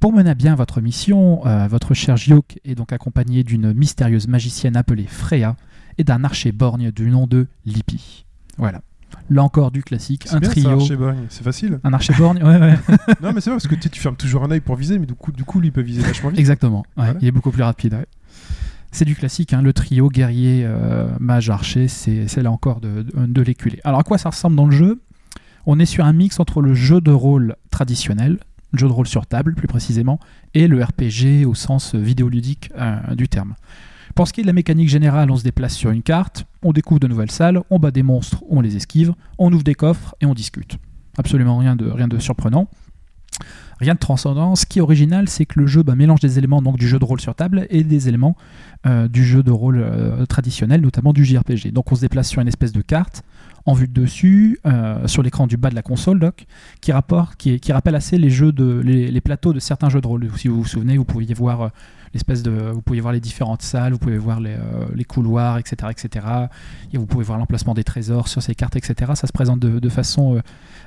[0.00, 4.28] Pour mener à bien votre mission, euh, votre cher Giok est donc accompagné d'une mystérieuse
[4.28, 5.56] magicienne appelée Freya
[5.98, 8.24] et d'un archer borgne du nom de Lippi.
[8.58, 8.80] Voilà.
[9.30, 10.78] Là encore du classique, un bien, trio.
[11.28, 11.80] C'est facile.
[11.82, 12.74] Un archer borgne, ouais, ouais.
[13.22, 15.06] non, mais c'est vrai parce que tu tu fermes toujours un œil pour viser, mais
[15.06, 16.38] du coup, du coup, lui il peut viser vachement vite.
[16.38, 16.80] Exactement.
[16.80, 17.14] ouais, Voilà.
[17.20, 17.94] Il est beaucoup plus rapide.
[17.94, 18.06] ouais.
[18.92, 23.02] C'est du classique, hein, le trio guerrier, euh, mage, archer, c'est c'est là encore de,
[23.02, 23.80] de, de l'éculé.
[23.84, 25.00] Alors à quoi ça ressemble dans le jeu?
[25.66, 28.38] On est sur un mix entre le jeu de rôle traditionnel,
[28.72, 30.18] le jeu de rôle sur table plus précisément,
[30.54, 33.54] et le RPG au sens vidéoludique euh, du terme.
[34.14, 36.72] pour ce qui est de la mécanique générale, on se déplace sur une carte, on
[36.72, 40.14] découvre de nouvelles salles, on bat des monstres, on les esquive, on ouvre des coffres
[40.20, 40.78] et on discute.
[41.16, 42.68] Absolument rien de, rien de surprenant.
[43.80, 44.56] Rien de transcendant.
[44.56, 46.98] Ce qui est original, c'est que le jeu bah, mélange des éléments donc, du jeu
[46.98, 48.36] de rôle sur table et des éléments
[48.86, 51.72] euh, du jeu de rôle euh, traditionnel, notamment du JRPG.
[51.72, 53.22] Donc on se déplace sur une espèce de carte
[53.68, 56.46] en vue de dessus, euh, sur l'écran du bas de la console, doc,
[56.80, 60.00] qui, rapporte, qui, qui rappelle assez les jeux de les, les plateaux de certains jeux
[60.00, 60.26] de rôle.
[60.36, 61.68] Si vous vous souvenez, vous pouviez voir euh,
[62.14, 65.58] l'espèce de, vous pouvez voir les différentes salles, vous pouvez voir les, euh, les couloirs,
[65.58, 66.26] etc., etc.
[66.94, 69.12] Et vous pouvez voir l'emplacement des trésors sur ces cartes, etc.
[69.14, 70.40] Ça se présente de, de façon,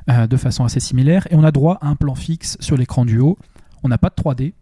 [0.08, 1.28] de façon assez similaire.
[1.30, 3.38] Et on a droit à un plan fixe sur l'écran du haut.
[3.84, 4.54] On n'a pas de 3D.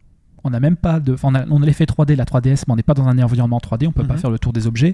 [0.43, 1.15] On n'a même pas de.
[1.23, 3.59] on a, on a l'effet 3D, la 3DS, mais on n'est pas dans un environnement
[3.59, 3.87] 3D.
[3.87, 4.19] On peut pas Mhm.
[4.19, 4.93] faire le tour des objets.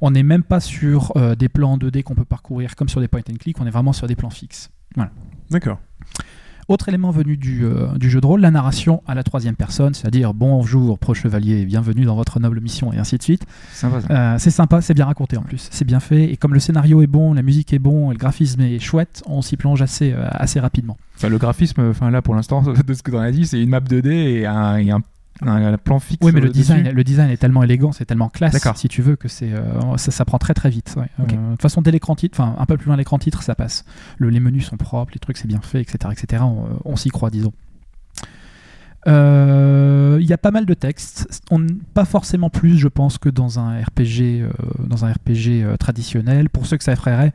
[0.00, 3.08] On n'est même pas sur euh, des plans 2D qu'on peut parcourir comme sur des
[3.08, 3.60] point and click.
[3.60, 4.70] On est vraiment sur des plans fixes.
[5.50, 5.78] D'accord.
[6.68, 9.94] Autre élément venu du, euh, du jeu de rôle, la narration à la troisième personne,
[9.94, 13.46] c'est-à-dire bonjour pro chevalier, bienvenue dans votre noble mission et ainsi de suite.
[14.10, 17.00] Euh, c'est sympa, c'est bien raconté en plus, c'est bien fait et comme le scénario
[17.00, 20.12] est bon, la musique est bon, et le graphisme est chouette, on s'y plonge assez,
[20.12, 20.98] euh, assez rapidement.
[21.16, 23.62] Enfin, le graphisme, enfin là pour l'instant, de ce que tu en as dit, c'est
[23.62, 25.00] une map 2D et un, et un,
[25.42, 26.24] un plan fixe.
[26.24, 26.60] Oui, mais le dessus.
[26.60, 29.96] design, le design est tellement élégant, c'est tellement classe, si tu veux, que c'est euh,
[29.96, 30.94] ça, ça prend très très vite.
[30.96, 31.08] ouais.
[31.20, 33.54] Euh, De toute façon, dès l'écran titre, enfin un peu plus loin l'écran titre, ça
[33.54, 33.84] passe.
[34.18, 36.42] Le- les menus sont propres, les trucs c'est bien fait, etc., etc.
[36.44, 37.52] On, on s'y croit, disons.
[39.08, 43.28] Euh, Il y a pas mal de textes, on, pas forcément plus, je pense, que
[43.28, 44.50] dans un RPG, euh,
[44.86, 46.48] dans un RPG euh, traditionnel.
[46.50, 47.32] Pour ceux que ça effraierait,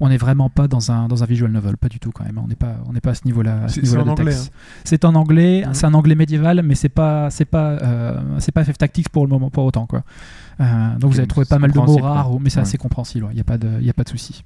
[0.00, 2.38] on n'est vraiment pas dans un, dans un visual novel, pas du tout quand même.
[2.42, 3.60] On n'est pas, on n'est pas à ce niveau-là.
[3.68, 4.52] C'est- niveau-là c'est en anglais, texte.
[4.84, 5.74] C'est en anglais, Mhm.
[5.74, 9.24] c'est un anglais médiéval, mais c'est pas, c'est pas, euh, c'est pas FF Tactics pour
[9.24, 10.02] le moment, pas autant quoi.
[10.60, 10.64] Euh,
[10.98, 12.62] donc vous trouvé c'est pas mal de mots rares, mais c'est Ouais.
[12.62, 13.26] assez compréhensible.
[13.30, 14.44] Il n'y a pas de, y a pas de souci.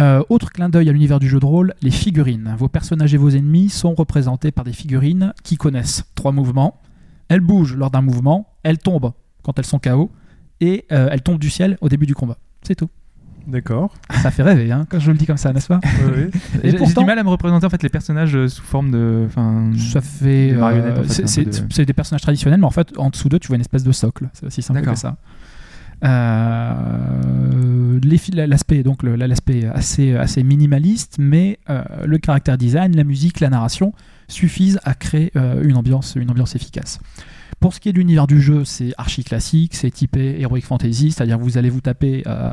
[0.00, 2.54] Euh, autre clin d'œil à l'univers du jeu de rôle, les figurines.
[2.58, 6.80] Vos personnages et vos ennemis sont représentés par des figurines qui connaissent trois mouvements.
[7.28, 10.10] Elles bougent lors d'un mouvement, elles tombent quand elles sont KO,
[10.60, 12.38] et euh, elles tombent du ciel au début du combat.
[12.62, 12.88] C'est tout.
[13.46, 13.94] D'accord.
[14.22, 15.80] Ça fait rêver, hein, quand je le dis comme ça, n'est-ce pas?
[16.62, 19.24] Et J'ai du mal à me représenter en fait les personnages euh, sous forme de.
[19.26, 20.52] Enfin, Ça fait.
[20.52, 21.44] Euh, en fait, c'est-
[21.78, 23.92] de- des personnages traditionnels, mais en fait, en dessous d'eux, tu vois une espèce de
[23.92, 24.28] socle.
[24.34, 25.16] C'est aussi simple que ça.
[26.04, 28.00] Euh,
[28.32, 33.92] l'aspect donc l'aspect assez assez minimaliste mais euh, le caractère design la musique la narration
[34.28, 37.00] suffisent à créer euh, une ambiance une ambiance efficace
[37.58, 41.10] pour ce qui est de l'univers du jeu c'est archi classique c'est typé heroic fantasy
[41.10, 42.52] c'est-à-dire que vous allez vous taper euh,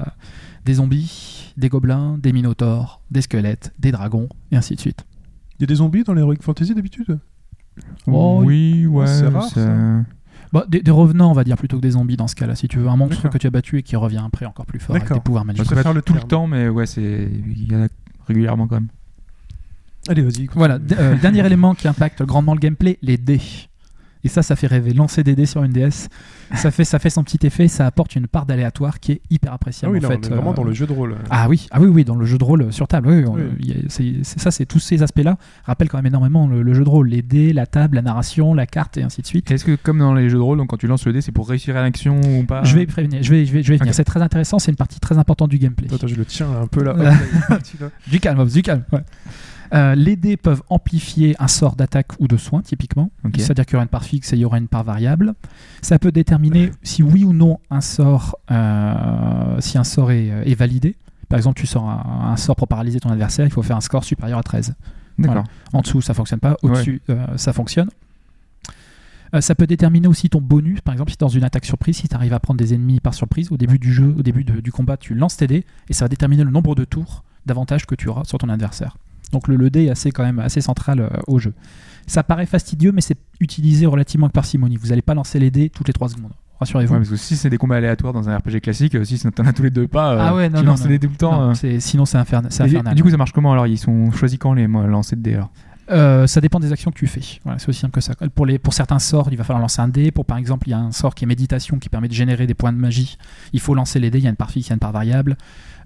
[0.66, 5.06] des zombies des gobelins des minotaures des squelettes des dragons et ainsi de suite
[5.60, 7.20] Il y a des zombies dans l'Heroic Fantasy d'habitude?
[8.08, 9.08] Oh, oui, ouais.
[9.08, 10.04] c'est rare, ça.
[10.54, 12.56] Bah, des, des revenants, on va dire, plutôt que des zombies dans ce cas-là.
[12.56, 14.80] Si tu veux, un monstre que tu as battu et qui revient après encore plus
[14.80, 15.66] fort avec des pouvoirs Je magiques.
[15.66, 17.88] préfère préfère le le tout le temps, mais ouais, c'est il y en a
[18.28, 18.88] régulièrement quand même.
[20.08, 20.48] Allez, vas-y.
[20.54, 23.42] Voilà, euh, dernier élément qui impacte grandement le gameplay, les dés.
[24.24, 24.94] Et ça, ça fait rêver.
[24.94, 26.08] Lancer des dés sur une DS,
[26.56, 29.52] ça fait, ça fait son petit effet, ça apporte une part d'aléatoire qui est hyper
[29.52, 29.94] Ah appréciable.
[29.94, 30.16] oui, en là, fait.
[30.28, 31.16] on est vraiment Euh, dans le jeu de rôle.
[31.30, 33.08] Ah oui, ah oui, oui, dans le jeu de rôle euh, sur table.
[33.10, 33.42] Oui, oui, on- Oui.
[33.60, 36.62] il y a- c'est c'est ça, c'est tous ces aspects-là rappellent quand même énormément le,
[36.62, 39.28] le jeu de rôle, les dés, la table, la narration, la carte et ainsi de
[39.28, 39.50] suite.
[39.52, 41.32] Est-ce que comme dans les jeux de rôle, donc quand tu lances le dé, c'est
[41.32, 43.72] pour réussir à l'action ou pas Je vais y prévenir, je vais, je vais, je
[43.72, 43.94] vais venir.
[43.94, 45.88] C'est très intéressant, c'est une partie très importante du gameplay.
[45.94, 46.96] Attends, je le tiens un peu là.
[48.08, 48.84] Du calme, du calme.
[48.92, 49.00] ouais.
[49.74, 53.12] Euh, les dés peuvent amplifier un sort d'attaque ou de soin, typiquement.
[53.42, 55.34] C'est-à-dire qu'il y aura une part fixe et il y aura une part variable.
[55.82, 60.56] Ça peut déterminer si oui ou non un sort, euh, si un sort est, est
[60.56, 60.96] validé.
[61.30, 63.82] Par exemple, tu sors un, un sort pour paralyser ton adversaire, il faut faire un
[63.82, 64.76] score supérieur à 13.
[65.20, 65.44] D'accord.
[65.74, 66.56] En dessous, ça fonctionne pas.
[66.62, 67.90] Au-dessus, euh, ça fonctionne.
[69.36, 70.80] Euh, ça peut déterminer aussi ton bonus.
[70.82, 73.14] Par exemple, si dans une attaque surprise, si tu arrives à prendre des ennemis par
[73.14, 75.94] surprise, au début du jeu, au début de- du combat, tu lances tes dés et
[75.94, 78.96] ça va déterminer le nombre de tours d'avantage que tu auras sur ton adversaire.
[79.32, 81.54] Donc le, le dé est assez, quand même assez central euh, au jeu.
[82.06, 84.78] Ça paraît fastidieux, mais c'est utilisé relativement avec parcimonie.
[84.78, 86.32] Vous n'allez pas lancer les dés toutes les 3 secondes.
[86.60, 86.94] Rassurez-vous.
[86.94, 89.46] Ouais, parce que si c'est des combats aléatoires dans un RPG classique, euh, si t'en
[89.46, 90.90] as tous les deux pas, euh, Ah ouais, non, tu non, lances non.
[90.90, 91.54] les dés tout le temps.
[91.80, 92.96] Sinon, c'est infernal.
[92.96, 93.68] du coup, ça marche comment alors?
[93.68, 95.52] Ils sont choisis quand les moi, lancers de dés alors?
[95.90, 97.40] Euh, ça dépend des actions que tu fais.
[97.44, 98.14] Voilà, c'est aussi simple que ça.
[98.36, 100.12] Pour, les, pour certains sorts, il va falloir lancer un dé.
[100.12, 102.46] Pour par exemple, il y a un sort qui est méditation qui permet de générer
[102.46, 103.18] des points de magie.
[103.54, 104.18] Il faut lancer les dés.
[104.18, 105.38] Il y a une part fixe, il y a une part variable.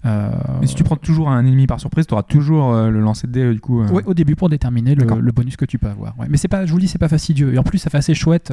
[0.05, 0.31] Euh,
[0.61, 3.27] Mais si tu prends toujours un ennemi par surprise, tu auras toujours euh, le lancer
[3.27, 3.83] de dés euh, du coup.
[3.83, 6.17] Ouais, au début pour déterminer le, bonus que tu peux avoir.
[6.19, 6.25] ouais.
[6.29, 7.53] Mais c'est pas, je vous dis, c'est pas fastidieux.
[7.53, 8.51] Et en plus, ça fait assez chouette.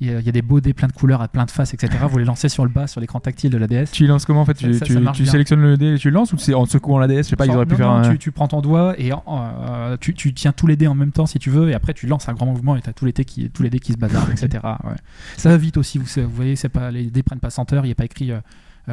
[0.00, 1.50] Il y, a- il y a des beaux dés plein de couleurs, à plein de
[1.50, 2.04] faces, etc.
[2.10, 3.90] vous les lancez sur le bas, sur l'écran tactile de la DS.
[3.92, 4.86] Tu lances comment en fait Tu, Ça-
[5.24, 7.36] sélectionnes le dé et tu le lances ou c'est en secouant la DS Je sais
[7.36, 8.10] pas, ils auraient pu non, faire non, un.
[8.10, 11.12] tu, tu prends ton doigt et euh, tu, tu tiens tous les dés en même
[11.12, 13.04] temps si tu veux, et après tu lances un grand mouvement et tu as tous
[13.04, 14.48] les dés qui, tous les dés qui se bazardent, etc.
[14.84, 14.96] ouais.
[15.36, 17.88] Ça va vite aussi, vous, voyez, c'est pas, les dés prennent pas 100 heures, il
[17.88, 18.40] n'y a pas écrit Euh,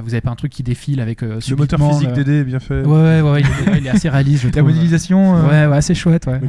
[0.02, 2.44] vous avez pas un truc qui défile avec euh, Le moteur physique le- d'aider est
[2.44, 2.82] bien fait.
[2.84, 4.66] Ouais, ouais, ouais, il est, il est assez réaliste, je La trouve.
[4.70, 5.36] modélisation.
[5.38, 6.40] euh, Ouais, ouais, assez chouette, ouais.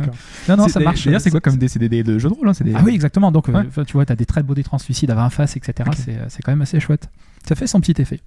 [0.48, 1.04] Non, non, c'est ça marche.
[1.04, 2.82] D'ailleurs, c'est quoi comme des, c'est dés de jeu de rôle hein, c'est des- Ah
[2.84, 3.30] oui, exactement.
[3.32, 5.74] Donc, euh, tu vois, tu as des très beaux dés translucides à 20 faces, etc.
[5.86, 5.94] Ok.
[5.96, 7.08] C'est, c'est quand même assez chouette.
[7.48, 8.20] Ça fait son petit effet.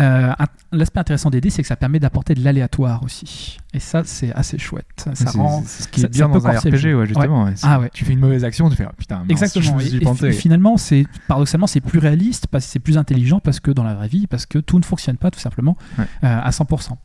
[0.00, 0.32] Euh,
[0.72, 3.56] L'aspect intéressant des dés, c'est que ça permet d'apporter de l'aléatoire aussi.
[3.72, 5.08] Et ça, c'est assez chouette.
[5.14, 5.62] Ça rend.
[5.64, 7.44] ce qui ça- est bien ça peut dans un RPG, ouais, justement.
[7.44, 7.54] ouais.
[7.62, 7.90] Ah ouais.
[7.94, 9.64] Tu fais une mauvaise action, tu fais ah, putain, mince, Exactement.
[9.64, 12.98] je me Et, suis et finalement, c'est paradoxalement, c'est plus réaliste, parce que c'est plus
[12.98, 15.76] intelligent, parce que dans la vraie vie, parce que tout ne fonctionne pas tout simplement
[15.98, 16.04] Ouais.
[16.24, 16.98] euh, à 100%.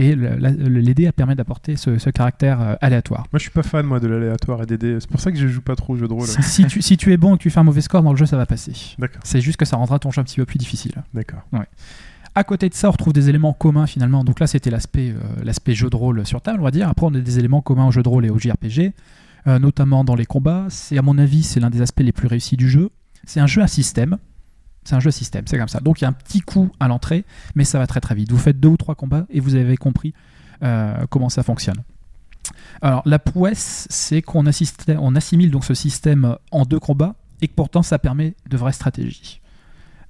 [0.00, 3.22] Et le, la- le- les dés permet d'apporter ce, ce caractère euh, aléatoire.
[3.32, 4.98] Moi, je suis pas fan moi de l'aléatoire et des dés.
[5.00, 6.26] C'est pour ça que je joue pas trop au jeu de rôle.
[6.26, 8.12] Si, si tu, si tu es bon et que tu fais un mauvais score dans
[8.12, 8.72] le jeu, ça va passer.
[8.98, 10.92] D'accord, C'est juste que ça rendra ton jeu un petit peu plus difficile.
[11.14, 11.40] d'accord.
[12.38, 14.22] À côté de ça, on retrouve des éléments communs finalement.
[14.22, 16.88] Donc là, c'était l'aspect euh, l'aspect jeu de rôle sur table, on va dire.
[16.88, 18.92] Après, on a des éléments communs au jeu de rôle et au JRPG,
[19.48, 20.66] euh, notamment dans les combats.
[20.68, 22.90] C'est à mon avis, c'est l'un des aspects les plus réussis du jeu.
[23.24, 24.18] C'est un jeu à système.
[24.84, 25.80] C'est un jeu à système, c'est comme ça.
[25.80, 27.24] Donc il y a un petit coup à l'entrée,
[27.56, 28.30] mais ça va très très vite.
[28.30, 30.14] Vous faites deux ou trois combats et vous avez compris
[30.62, 31.82] euh, comment ça fonctionne.
[32.82, 37.82] Alors la prouesse, c'est qu'on assimile donc ce système en deux combats et que pourtant
[37.82, 39.40] ça permet de vraies stratégies.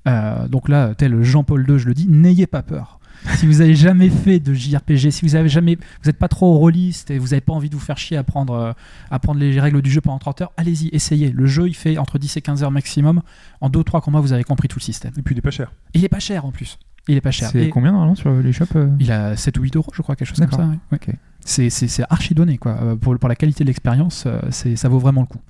[0.08, 2.98] Euh, donc là, tel Jean-Paul II, je le dis, n'ayez pas peur.
[3.34, 6.56] Si vous avez jamais fait de JRPG, si vous avez jamais, vous n'êtes pas trop
[6.56, 8.72] rôliste et vous n'avez pas envie de vous faire chier à prendre, euh,
[9.10, 11.30] à prendre les règles du jeu pendant 30 heures, allez-y, essayez.
[11.32, 13.22] Le jeu, il fait entre 10 et 15 heures maximum.
[13.60, 15.12] En 2 ou 3 combats, vous avez compris tout le système.
[15.18, 15.72] Et puis il est pas cher.
[15.94, 16.78] Et il est pas cher en plus.
[17.08, 17.48] Il est pas cher.
[17.50, 20.00] C'est Et- combien normalement sur les shops euh il a 7 ou 8 euros, je
[20.02, 20.58] crois, quelque chose comme ça.
[20.64, 20.76] ouais.
[20.92, 20.98] Ouais.
[21.08, 21.14] Ok.
[21.40, 22.96] C'est, c'est- c'est archi donné, quoi.
[23.00, 25.40] Pour, pour la qualité de l'expérience, c'est, ça vaut vraiment le coup.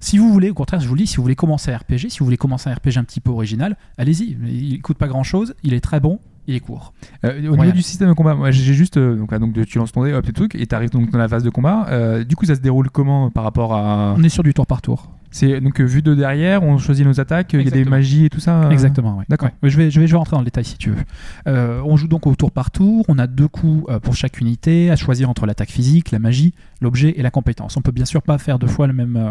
[0.00, 2.08] Si vous voulez, au contraire, je vous le dis, si vous voulez commencer un RPG,
[2.08, 4.36] si vous voulez commencer un RPG un petit peu original, allez-y.
[4.46, 6.94] Il coûte pas grand chose, il est très bon, il est court.
[7.24, 9.78] Euh, au niveau du système de combat, moi j'ai juste euh, donc, là, donc tu
[9.78, 11.86] lances ton dé, hop, et truc, et t'arrives donc dans la phase de combat.
[11.90, 14.66] Euh, du coup, ça se déroule comment par rapport à On est sur du tour
[14.66, 15.10] par tour.
[15.30, 18.30] C'est donc vu de derrière, on choisit nos attaques, il y a des magies et
[18.30, 18.70] tout ça.
[18.70, 19.24] Exactement, ouais.
[19.28, 19.50] D'accord.
[19.62, 19.68] Ouais.
[19.68, 21.82] Je, vais, je, vais, je vais rentrer dans le détail si tu veux.
[21.84, 23.04] On joue donc au tour par tour.
[23.08, 27.12] On a deux coups pour chaque unité, à choisir entre l'attaque physique, la magie, l'objet
[27.18, 27.76] et la compétence.
[27.76, 29.22] On peut bien sûr pas faire deux fois le même.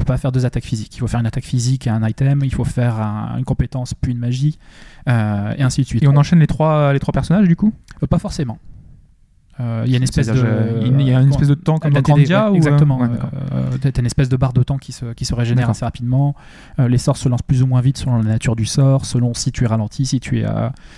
[0.00, 0.94] On peut pas faire deux attaques physiques.
[0.96, 2.40] Il faut faire une attaque physique et un item.
[2.44, 4.58] Il faut faire un- une compétence puis une magie
[5.08, 6.02] euh, et ainsi de suite.
[6.04, 7.72] Et on enchaîne les trois les trois personnages du coup?
[8.02, 8.58] Euh, pas forcément.
[9.60, 10.34] Euh, Il y a une espèce de.
[10.34, 12.56] C'est-à-dire, je- il y a une espèce de temps comme La dans Grandia ouais, ou,
[12.56, 12.98] Exactement.
[13.00, 13.08] ouais.
[13.52, 16.36] Euh, T'as une espèce de barre de temps qui se, qui se régénère assez rapidement.
[16.78, 19.34] Euh, les sorts se lancent plus ou moins vite selon la nature du sort, selon
[19.34, 20.46] si tu es ralenti, si tu es,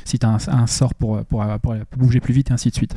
[0.05, 2.75] si as un, un sort pour, pour, pour- pour bouger plus vite et ainsi de
[2.75, 2.97] suite.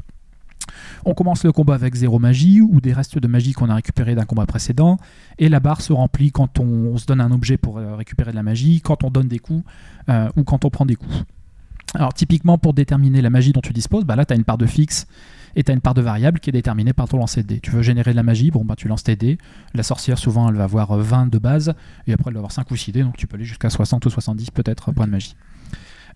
[1.05, 4.15] On commence le combat avec zéro magie ou des restes de magie qu'on a récupéré
[4.15, 4.97] d'un combat précédent.
[5.37, 8.35] Et la barre se remplit quand on, se donne un objet pour euh, récupérer de
[8.35, 9.63] la magie, quand on donne des coups
[10.09, 11.25] euh, ou quand on prend des coups.
[11.95, 14.57] Alors typiquement pour déterminer la magie dont tu disposes, bah là tu as une part
[14.57, 15.05] de fixe
[15.55, 17.59] et tu as une part de variable qui est déterminée par ton lancer de dés.
[17.59, 19.37] Tu veux générer de la magie, bon bah tu lances tes dés.
[19.75, 21.75] La sorcière souvent elle va avoir euh, 20 de base
[22.07, 24.05] et après elle va avoir 5 ou 6 dés donc tu peux aller jusqu'à 60
[24.05, 25.35] ou 70 peut-être points de magie.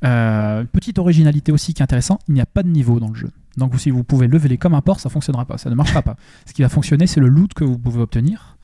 [0.04, 3.16] Euh, petite originalité aussi qui est intéressante, il n'y a pas de niveau dans le
[3.16, 3.32] jeu.
[3.58, 6.16] Donc si vous pouvez lever comme un port, ça fonctionnera pas, ça ne marchera pas.
[6.45, 8.57] Ce qui va fonctionner, c'est le loot que vous pouvez obtenir.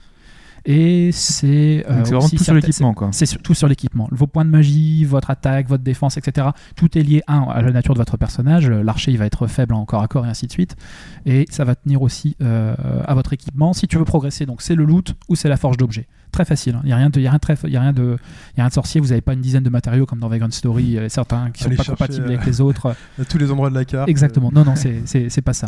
[0.66, 3.10] Et c'est euh, vraiment tout sur l'équipement quoi.
[3.12, 4.08] c'est surtout sur l'équipement.
[4.12, 6.48] Vos points de magie, votre attaque, votre défense, etc.
[6.78, 8.70] Tout est lié, un, à la nature de votre personnage.
[8.70, 10.78] L'archer, il va être faible en corps à corps et ainsi de suite.
[11.26, 13.74] Et ça va tenir aussi euh, à votre équipement.
[13.74, 16.08] Si tu veux progresser, donc c'est le loot ou c'est la forge d'objets.
[16.32, 16.76] Très facile.
[16.76, 16.82] hein.
[16.84, 18.18] Il n'y a rien de, y a rien de très, il y a rien de,
[18.54, 19.02] il y a rien de sorcier.
[19.02, 21.68] Vous n'avez pas une dizaine de matériaux comme dans Vagrant Story, euh, certains qui sont
[21.68, 22.96] Allez pas compatibles euh, avec les autres.
[23.22, 24.08] À tous les endroits de la carte.
[24.10, 24.50] Exactement.
[24.54, 25.68] Non, non, c'est- c'est c'est pas ça.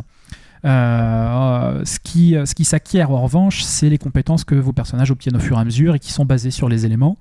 [0.64, 5.36] Euh, ce qui, ce qui s'acquiert en revanche, c'est les compétences que vos personnages obtiennent
[5.36, 7.18] au fur et à mesure et qui sont basées sur les éléments.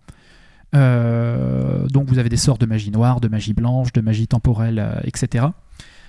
[0.74, 4.78] Euh, donc vous avez des sorts de magie noire, de magie blanche, de magie temporelle,
[4.78, 5.46] euh, etc.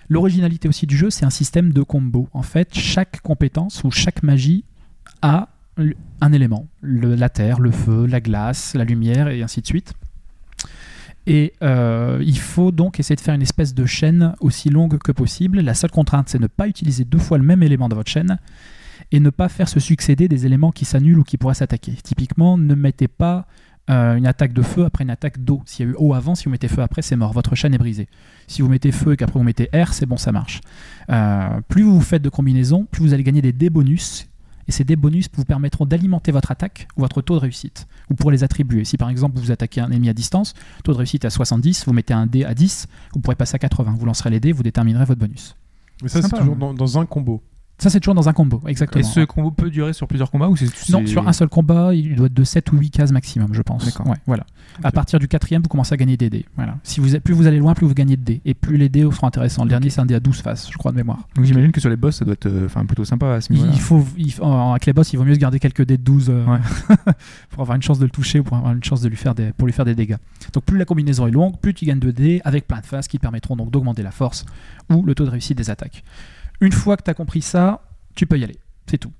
[0.10, 2.30] L'originalité aussi du jeu, c'est un système de combo.
[2.34, 4.64] En fait, chaque compétence ou chaque magie
[5.22, 5.50] a
[6.22, 6.68] un élément.
[6.82, 9.94] La terre, le feu, la glace, la lumière et ainsi de suite.
[11.28, 15.12] Et euh, il faut donc essayer de faire une espèce de chaîne aussi longue que
[15.12, 15.60] possible.
[15.62, 18.38] La seule contrainte, c'est ne pas utiliser deux fois le même élément dans votre chaîne
[19.12, 21.94] et ne pas faire se succéder des éléments qui s'annulent ou qui pourraient s'attaquer.
[22.04, 23.48] Typiquement, ne mettez pas
[23.90, 25.62] euh, une attaque de feu après une attaque d'eau.
[25.66, 27.34] S'il y a eu eau avant, si vous mettez feu après, c'est mort.
[27.34, 28.08] Votre chaîne est brisée.
[28.48, 30.62] Si vous mettez feu et qu'après vous mettez air, c'est bon, ça marche.
[31.10, 34.28] Euh, plus vous faites de combinaisons, plus vous allez gagner des dés bonus.
[34.68, 37.88] Et ces dés bonus vous permettront d'alimenter votre attaque ou votre taux de réussite.
[38.10, 38.84] Vous pourrez les attribuer.
[38.86, 40.54] Si par exemple vous attaquez un ennemi à distance,
[40.84, 43.60] taux de réussite à 70, vous mettez un dé à 10, vous pourrez passer à
[43.60, 43.96] 80.
[43.98, 45.56] Vous lancerez les dés, vous déterminerez votre bonus.
[46.02, 47.42] Mais ça, c'est toujours dans, dans un combo.
[47.78, 49.02] Ça, c'est toujours dans un combo, exactement.
[49.02, 51.94] Et ce combo peut durer sur plusieurs combats ou c'est Non, sur un seul combat,
[51.94, 53.86] il doit être de 7 ou 8 cases maximum, je pense.
[53.86, 54.08] D'accord.
[54.08, 54.46] Ouais, voilà.
[54.84, 56.46] À partir du quatrième, vous commencez à gagner des dés.
[56.56, 56.78] Voilà.
[56.84, 58.42] Si vous, plus vous allez loin, plus vous gagnez de dés.
[58.46, 59.64] Et plus les dés seront intéressants.
[59.64, 61.28] Le dernier, c'est un dé à 12 faces, je crois, de mémoire.
[61.36, 63.72] Donc j'imagine que sur les boss, ça doit être euh, plutôt sympa à ce niveau-là.
[63.74, 66.04] Il faut, il euh, avec les boss, il vaut mieux se garder quelques dés de
[66.04, 66.60] 12 euh, Ouais.
[67.50, 69.36] pour avoir une chance de le toucher ou pour avoir une chance de lui faire
[69.36, 70.18] des, pour lui faire des dégâts.
[70.54, 73.08] Donc plus la combinaison est longue, plus tu gagnes de dés avec plein de phases
[73.08, 74.46] qui permettront donc d'augmenter la force
[74.90, 76.04] ou le taux de réussite des attaques.
[76.62, 77.82] Une fois que tu as compris ça,
[78.16, 78.58] tu peux y aller.
[78.88, 79.12] C'est tout.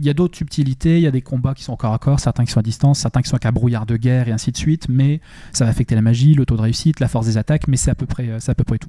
[0.00, 2.20] Il y a d'autres subtilités, il y a des combats qui sont corps à corps,
[2.20, 4.52] certains qui sont à distance, certains qui sont avec un brouillard de guerre et ainsi
[4.52, 5.20] de suite, mais
[5.52, 7.90] ça va affecter la magie, le taux de réussite, la force des attaques, mais c'est
[7.90, 8.88] à peu près, euh, à peu près tout.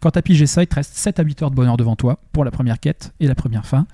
[0.00, 1.96] Quand tu as pigé ça, il te reste 7 à 8 heures de bonheur devant
[1.96, 3.88] toi pour la première quête et la première fin,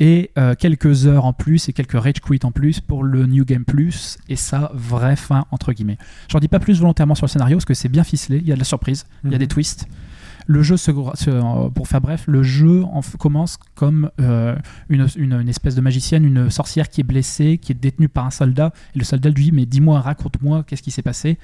[0.00, 3.44] et euh, quelques heures en plus et quelques rage quit en plus pour le New
[3.44, 5.98] Game Plus, et ça, vraie fin entre guillemets.
[6.28, 8.50] J'en dis pas plus volontairement sur le scénario parce que c'est bien ficelé, il y
[8.50, 9.38] a de la surprise, il y a Mhm.
[9.38, 9.86] des twists.
[10.46, 14.56] Le jeu, se, se- euh, pour faire bref, le jeu en commence comme euh,
[14.88, 18.26] une, une- une espèce de magicienne, une sorcière qui est blessée, qui est détenue par
[18.26, 18.72] un soldat.
[18.94, 21.38] Et le soldat lui dit Mais dis-moi, raconte-moi, qu'est-ce qui s'est passé?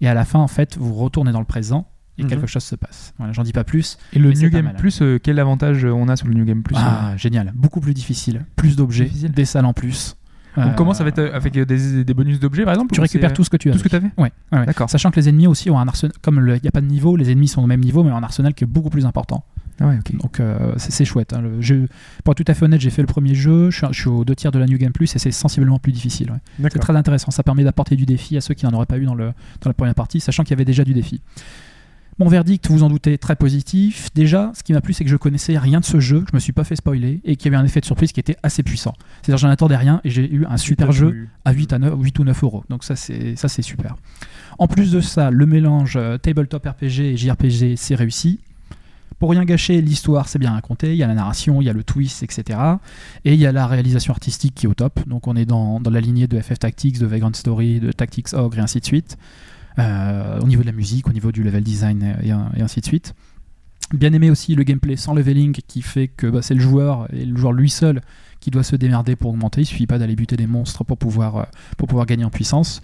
[0.00, 1.86] Et à la fin, en fait, vous retournez dans le présent
[2.18, 2.28] et Mhm.
[2.28, 3.12] quelque chose se passe.
[3.18, 3.98] Voilà, j'en dis pas plus.
[4.12, 4.72] Et le New Game.
[4.76, 7.52] Plus, euh, quel avantage on a sur le New Game Plus euh ah, génial.
[7.54, 8.44] Beaucoup plus difficile.
[8.56, 10.16] Plus d'objets, des salles en plus.
[10.56, 13.44] Donc Euh, va être euh, avec des, des bonus d'objets par exemple Tu récupères tout
[13.44, 13.72] ce que tu as.
[13.72, 14.66] tout ce que tu avais Ouais, ouais.
[14.66, 14.90] D'accord.
[14.90, 16.12] Sachant que les ennemis aussi ont un arsenal.
[16.22, 18.16] Comme il n'y a pas de niveau, les ennemis sont au même niveau, mais ont
[18.16, 19.44] un arsenal qui est beaucoup plus important.
[19.82, 19.98] Ah ouais.
[20.14, 21.32] Donc euh, c'est chouette.
[21.32, 21.40] hein.
[21.40, 21.88] Le jeu,
[22.24, 24.08] pour être tout à fait honnête, j'ai fait le premier jeu, je suis, je suis
[24.10, 26.30] aux deux tiers de la New Game Plus et c'est sensiblement plus difficile.
[26.32, 26.68] ouais.
[26.70, 27.30] C'est très intéressant.
[27.30, 29.26] Ça permet d'apporter du défi à ceux qui n'en auraient pas eu dans, le,
[29.62, 31.20] dans la première partie, sachant qu'il y avait déjà du défi.
[32.20, 34.10] Mon verdict, vous en doutez, très positif.
[34.14, 36.36] Déjà, ce qui m'a plu, c'est que je connaissais rien de ce jeu, que je
[36.36, 38.36] me suis pas fait spoiler et qu'il y avait un effet de surprise qui était
[38.42, 38.92] assez puissant.
[39.22, 42.18] C'est-à-dire, j'en attendais rien et j'ai eu un super jeu à 8, à 9, 8
[42.18, 42.62] ou 9 euros.
[42.68, 43.96] Donc ça c'est ça c'est super.
[44.58, 48.38] En plus de ça, le mélange euh, tabletop RPG et JRPG, c'est réussi.
[49.18, 51.72] Pour rien gâcher, l'histoire c'est bien raconté, il y a la narration, il y a
[51.72, 52.58] le twist, etc.
[53.24, 55.00] Et il y a la réalisation artistique qui est au top.
[55.08, 58.34] Donc on est dans, dans la lignée de FF Tactics, de Vagrant Story, de Tactics
[58.34, 59.16] Ogre et ainsi de suite.
[59.78, 62.84] Euh, au niveau de la musique, au niveau du level design et, et ainsi de
[62.84, 63.14] suite.
[63.94, 67.24] Bien aimé aussi le gameplay sans leveling qui fait que bah, c'est le joueur et
[67.24, 68.00] le joueur lui seul
[68.40, 69.62] qui doit se démerder pour augmenter.
[69.62, 71.42] Il suffit pas d'aller buter des monstres pour pouvoir, euh,
[71.76, 72.82] pour pouvoir gagner en puissance.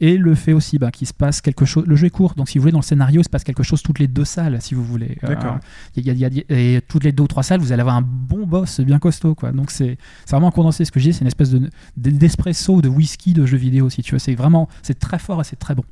[0.00, 1.84] Et le fait aussi bah, qu'il se passe quelque chose.
[1.86, 3.62] Le jeu est court, donc si vous voulez, dans le scénario, il se passe quelque
[3.62, 5.18] chose toutes les deux salles, si vous voulez.
[5.22, 5.58] Euh, D'accord.
[5.96, 7.44] il y a- il y a- il y a- et toutes les deux ou trois
[7.44, 9.34] salles, vous allez avoir un bon boss bien costaud.
[9.36, 9.52] Quoi.
[9.52, 10.84] Donc c'est vraiment condensé.
[10.84, 14.02] Ce que je dis, c'est une espèce de- d'espresso, de whisky de jeu vidéo, si
[14.02, 14.18] tu veux.
[14.18, 15.84] C'est vraiment c'est très fort et c'est très bon.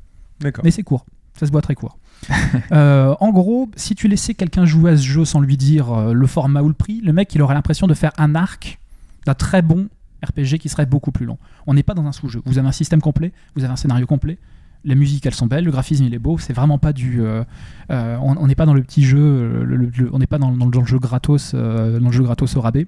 [0.64, 1.04] Mais c'est court.
[1.38, 1.98] Ça se boit très court.
[2.72, 6.12] Euh, en gros, si tu laissais quelqu'un jouer à ce jeu sans lui dire euh,
[6.12, 8.78] le format ou le prix, le mec il aurait l'impression de faire un arc
[9.26, 9.88] d'un très bon
[10.24, 11.36] RPG qui serait beaucoup plus long.
[11.66, 12.40] On n'est pas dans un sous-jeu.
[12.46, 14.38] Vous avez un système complet, vous avez un scénario complet.
[14.84, 16.38] Les musiques elles sont belles, le graphisme il est beau.
[16.38, 17.20] C'est vraiment pas du.
[17.22, 17.44] euh,
[17.88, 19.64] on n'est pas dans le petit jeu.
[19.64, 21.60] le- le- le- on n'est pas dans, le jeu gratos, dans
[22.08, 22.86] le jeu gratos au rabais.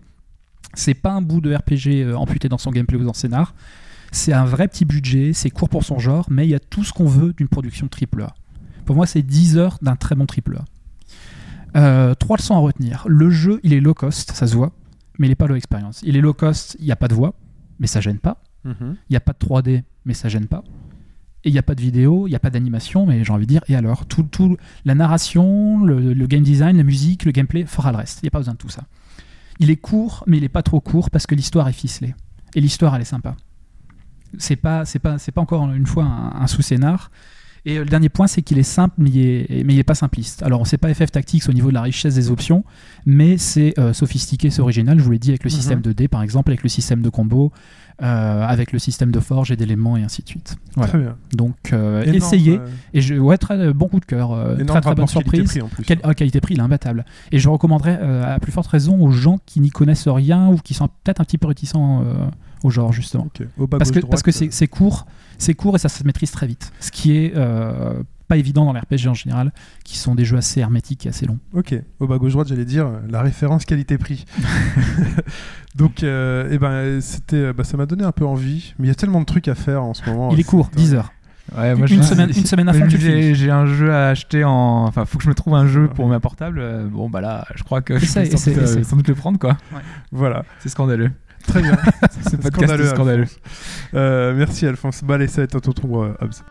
[0.75, 3.55] C'est pas un bout de RPG amputé dans son gameplay ou dans son scénar.
[4.15, 6.85] C'est un vrai petit budget, c'est court pour son genre, mais il y a tout
[6.85, 8.33] ce qu'on veut d'une production AAA.
[8.85, 10.65] Pour moi, c'est 10 heures d'un très bon AAA.
[11.77, 13.05] Euh, trois leçons à retenir.
[13.09, 14.73] Le jeu, il est low cost, ça se voit,
[15.19, 16.01] mais il n'est pas low experience.
[16.05, 17.35] Il est low cost, il n'y a pas de voix,
[17.81, 18.41] mais ça gêne pas.
[18.63, 18.97] Mhm.
[19.11, 20.63] Il n'y a pas de 3D, mais ça gêne pas.
[21.43, 23.47] Et il n'y a pas de vidéo, il n'y a pas d'animation, mais j'ai envie
[23.47, 24.07] de dire, et alors?
[24.07, 28.21] Tout, tout, La narration, le, le game design, la musique, le gameplay fera le reste.
[28.23, 28.85] Il n'y a pas besoin de tout ça.
[29.59, 32.15] Il est court, mais il n'est pas trop court parce que l'histoire est ficelée.
[32.55, 33.35] Et l'histoire, elle est sympa.
[34.39, 37.11] C'est pas, c'est pas, c'est pas encore une fois un, un sous-scénar.
[37.67, 39.95] Et le dernier point, c'est qu'il est simple, mais il est, mais il est pas
[39.95, 40.43] simpliste.
[40.43, 42.63] Alors, on sait pas FF Tactics au niveau de la richesse des options,
[43.07, 44.99] mais c'est euh, sophistiqué, c'est original.
[44.99, 45.57] Je vous l'ai dit avec le Mhm.
[45.57, 47.53] système de dés, par exemple, avec le système de combo,
[48.03, 50.57] euh, avec le système de forge et d'éléments et ainsi de suite.
[50.75, 50.91] Voilà.
[50.91, 51.17] Très bien.
[51.33, 52.61] Donc, euh, Énorme, essayez.
[52.93, 55.31] Et je, ouais, très bon coup de cœur, très très bonne surprise.
[55.51, 55.85] qualité-prix, en plus.
[55.85, 57.07] Quel- ah, qualité-prix, il est imbattable.
[57.33, 60.75] Et je recommanderais à plus forte raison aux gens qui n'y connaissent rien ou qui
[60.75, 62.05] sont peut-être un petit peu réticents
[62.65, 63.27] au genre, justement.
[63.27, 63.47] Ok.
[63.59, 65.07] Au bas Parce que, gauche, parce que droite, c'est c'est court,
[65.39, 66.73] c'est court et ça se maîtrise très vite.
[66.81, 69.53] Ce qui est euh, pas évident dans les RPG en général,
[69.85, 71.39] qui sont des jeux assez hermétiques et assez longs.
[71.55, 74.25] euh, Ok, au bas gauche droite, j'allais dire euh, la référence qualité-prix.
[75.75, 78.89] Donc, euh, eh ben, c'était, euh, bah, ça m'a donné un peu envie, mais il
[78.89, 80.31] y a tellement de trucs à faire en ce moment.
[80.33, 81.13] il est court, 10 heures.
[81.59, 82.89] Ouais, Une je- semaine- une semaine à fond.
[82.89, 84.87] J'ai j'ai un jeu à acheter en.
[84.87, 86.59] Enfin, faut que je me trouve un jeu pour ma portable.
[86.59, 89.39] Euh, Bon, bah là, je crois que je vais doute, euh, sans doute le prendre,
[89.39, 89.59] quoi.
[90.11, 91.11] Voilà, C'est scandaleux.
[91.47, 91.77] Très bien.
[92.31, 93.23] Ce podcast est scandaleux.
[93.23, 93.41] Alphonse.
[93.95, 95.03] Euh, merci Alphonse.
[95.05, 96.45] Bah, allez, ça va être à ton tour, Hobbs.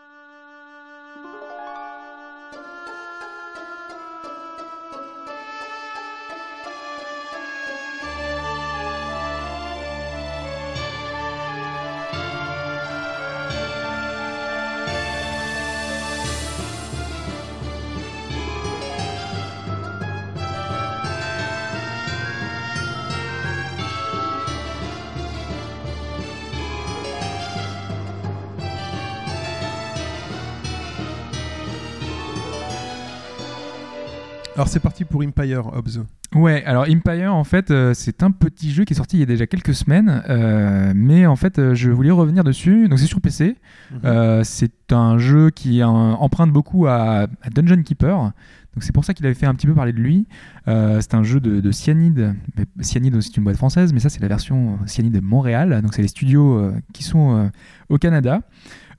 [34.54, 36.04] Alors c'est parti pour Empire Hobbs.
[36.34, 39.22] Ouais, alors Empire, en fait, euh, c'est un petit jeu qui est sorti il y
[39.24, 42.88] a déjà quelques semaines, euh, mais en fait, euh, je voulais revenir dessus.
[42.88, 43.56] Donc, c'est sur PC.
[43.92, 44.44] Mhm.
[44.44, 48.16] C'est un jeu qui emprunte beaucoup à, à Dungeon Keeper.
[48.16, 50.26] Donc, c'est pour ça qu'il avait fait un petit peu parler de lui.
[50.66, 52.34] C'est un jeu de, de Cyanide.
[52.56, 55.80] Mais Cyanide, c'est une boîte française, mais ça, c'est la version Cyanide Montréal.
[55.82, 57.50] Donc, c'est les studios qui sont
[57.88, 58.40] au Canada.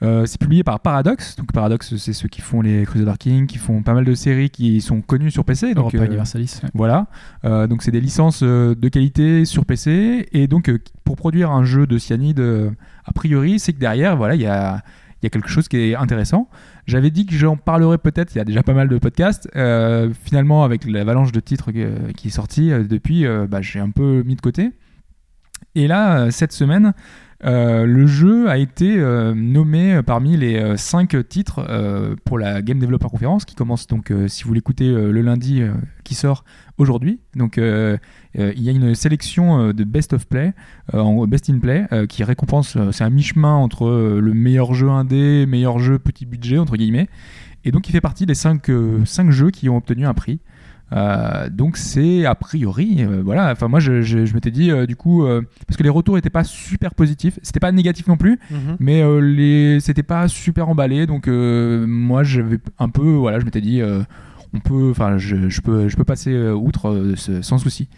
[0.04, 1.36] Euh, c'est publié par Paradox.
[1.36, 4.50] Donc, Paradox, c'est ceux qui font les Crusader King, qui font pas mal de séries
[4.50, 5.74] qui sont connues sur PC.
[5.74, 6.60] Donc, Europa euh, Universalis.
[6.64, 6.70] ouais.
[6.74, 7.08] voilà,
[7.44, 10.72] Euh, donc c'est des licences de qualité sur PC et donc
[11.04, 12.40] pour produire un jeu de cyanide,
[13.06, 14.82] a priori, c'est que derrière, voilà, il y a,
[15.22, 16.50] il y a quelque chose qui est intéressant.
[16.88, 19.50] J'avais dit que j'en parlerai peut-être, il y a déjà pas mal de podcasts.
[20.24, 24.36] Finalement, avec l'avalanche de titres qui est sorti euh, depuis, bah, j'ai un peu mis
[24.36, 24.72] de côté.
[25.74, 26.94] Et là, cette semaine,
[27.44, 32.80] euh, le jeu a été euh, nommé parmi les 5 titres euh, pour la Game
[32.80, 35.74] Developer Conference qui commence donc, euh, si vous l'écoutez, euh, le lundi euh,
[36.04, 36.46] qui sort
[36.78, 37.20] aujourd'hui.
[37.36, 37.98] Donc, euh,
[38.38, 40.54] euh, il y a une sélection euh, de Best of Play,
[40.94, 44.74] euh, Best in Play, euh, qui récompense, euh, c'est un mi-chemin entre euh, le meilleur
[44.74, 47.08] jeu indé, meilleur jeu petit budget, entre guillemets.
[47.64, 48.70] Et donc, il fait partie des 5
[49.30, 50.40] jeux qui ont obtenu un prix.
[50.94, 53.52] Euh, donc c'est a priori, euh, voilà.
[53.52, 55.26] Enfin moi je, je, je m'étais dit euh, du coup
[55.68, 58.78] parce que les retours étaient pas super positifs, c'était pas négatif non plus, Mhm.
[58.80, 61.08] mais les c'était pas super emballé.
[61.08, 63.82] Donc moi j'avais un peu voilà, je m'étais dit
[64.54, 67.90] on peut, enfin je, je peux je peux passer outre sans souci.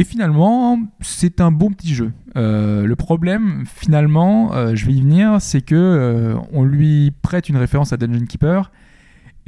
[0.00, 2.12] Et finalement, c'est un bon petit jeu.
[2.36, 7.96] Le problème, finalement, je vais y venir, c'est que on lui prête une référence à
[7.96, 8.70] Dungeon Keeper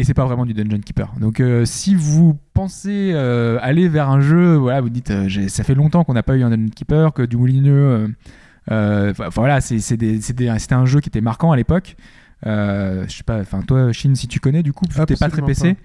[0.01, 1.12] et c'est pas vraiment du Dungeon Keeper.
[1.20, 5.62] Donc, euh, si vous pensez euh, aller vers un jeu, voilà, vous dites, euh, ça
[5.62, 8.11] fait longtemps qu'on n'a pas eu un Dungeon Keeper, que du Moulineux,
[8.70, 11.96] enfin voilà, c'était un jeu qui était marquant à l'époque.
[12.46, 15.76] Je sais pas, enfin toi, Shin, si tu connais, du coup, t'es pas très PC.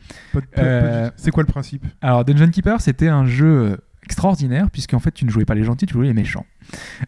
[1.18, 1.86] C'est quoi le principe?
[2.02, 5.86] Alors, Dungeon Keeper, c'était un jeu extraordinaire, puisqu'en fait, tu ne jouais pas les gentils,
[5.86, 6.46] tu jouais les méchants.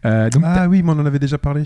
[0.05, 1.63] Euh, donc, Ah oui, mais on en avait déjà parlé.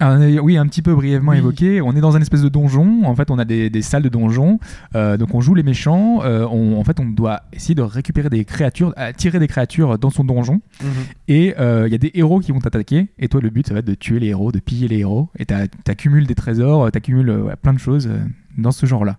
[0.00, 1.38] ah, euh, oui, un petit peu brièvement Oui.
[1.38, 1.80] évoqué.
[1.80, 3.02] On est dans un espèce de donjon.
[3.04, 4.60] En fait, on a des, des salles de donjon.
[4.94, 6.20] Euh, donc, on joue les méchants.
[6.22, 10.24] On- en fait, on doit essayer de récupérer des créatures, tirer des créatures dans son
[10.24, 10.60] donjon.
[10.82, 10.88] Mhm.
[11.28, 13.08] Et il y a des héros qui vont t'attaquer.
[13.18, 15.28] Et toi, le but, ça va être de tuer les héros, de piller les héros.
[15.38, 18.08] Et t'accumules des trésors, t'accumules ouais, plein de choses
[18.56, 19.16] dans ce genre-là.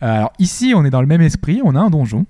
[0.00, 1.60] Alors ici, on est dans le même esprit.
[1.64, 2.26] On a un donjon.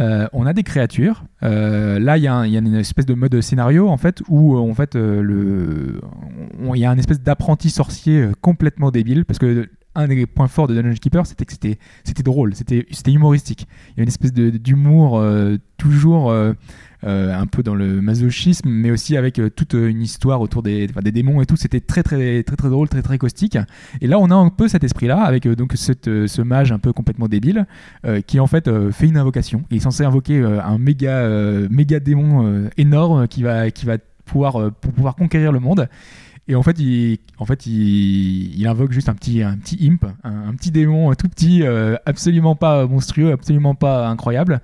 [0.00, 1.24] Euh, on a des créatures.
[1.42, 4.74] Euh, là, il y, a une espèce de mode scénario en fait où euh, en
[4.74, 10.48] fait il y a un espèce d'apprenti sorcier complètement débile parce que un des points
[10.48, 13.66] forts de Dungeon Keeper, c'était que c'était drôle, c'était humoristique.
[13.90, 16.52] Il y a une espèce d'humour euh, toujours euh,
[17.04, 21.40] euh, un peu dans le masochisme, mais aussi avec toute une histoire autour des, démons
[21.40, 21.56] et tout.
[21.56, 23.58] C'était très très très très drôle, très très caustique.
[24.00, 27.28] Et là, on a un peu cet esprit-là avec donc ce mage un peu complètement
[27.28, 27.66] débile
[28.26, 29.64] qui en fait fait une invocation.
[29.70, 31.28] Il est censé invoquer un méga
[31.70, 35.88] méga démon énorme qui va qui va pouvoir pour pouvoir conquérir le monde.
[36.48, 40.04] Et en fait, il, en fait, il, il invoque juste un petit, un petit imp,
[40.24, 44.60] un, un petit démon tout petit, euh, absolument pas monstrueux, absolument pas incroyable.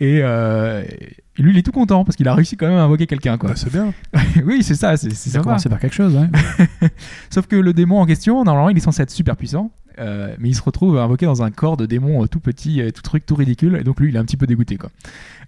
[0.00, 2.82] Et, euh, et lui, il est tout content parce qu'il a réussi quand même à
[2.82, 3.50] invoquer quelqu'un, quoi.
[3.50, 3.94] Bah, c'est bien.
[4.44, 6.88] oui, c'est ça, c'est c'est commencé par quelque chose, ouais.
[7.30, 9.70] Sauf que le démon en question, normalement, il est censé être super puissant.
[10.00, 13.24] euh, mais il se retrouve invoqué dans un corps de démon tout petit, tout truc,
[13.26, 13.76] tout ridicule.
[13.80, 14.90] Et donc lui, il est un petit peu dégoûté, quoi.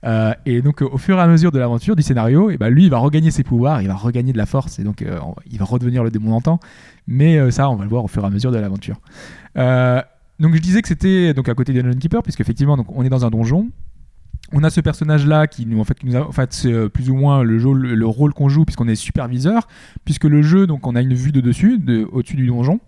[0.04, 2.68] Euh, et donc, euh, au fur et à mesure de l'aventure, du scénario, et ben
[2.70, 5.18] lui, il va regagner ses pouvoirs, il va regagner de la force, et donc euh,
[5.50, 6.58] il va redevenir le démon d'antan.
[7.06, 9.00] Mais ça, on va le voir au fur et à mesure de l'aventure.
[9.56, 13.04] Donc je disais que c'était donc à côté de Dungeon Keeper, puisque effectivement, donc on
[13.04, 13.68] est dans un donjon.
[14.52, 17.42] On a ce personnage-là qui nous, en fait, a, en fait, c'est plus ou moins
[17.44, 19.68] le, jeu- le rôle qu'on joue puisqu'on est superviseur,
[20.04, 22.80] puisque le jeu, donc, on a une vue de dessus, de, au-dessus du donjon,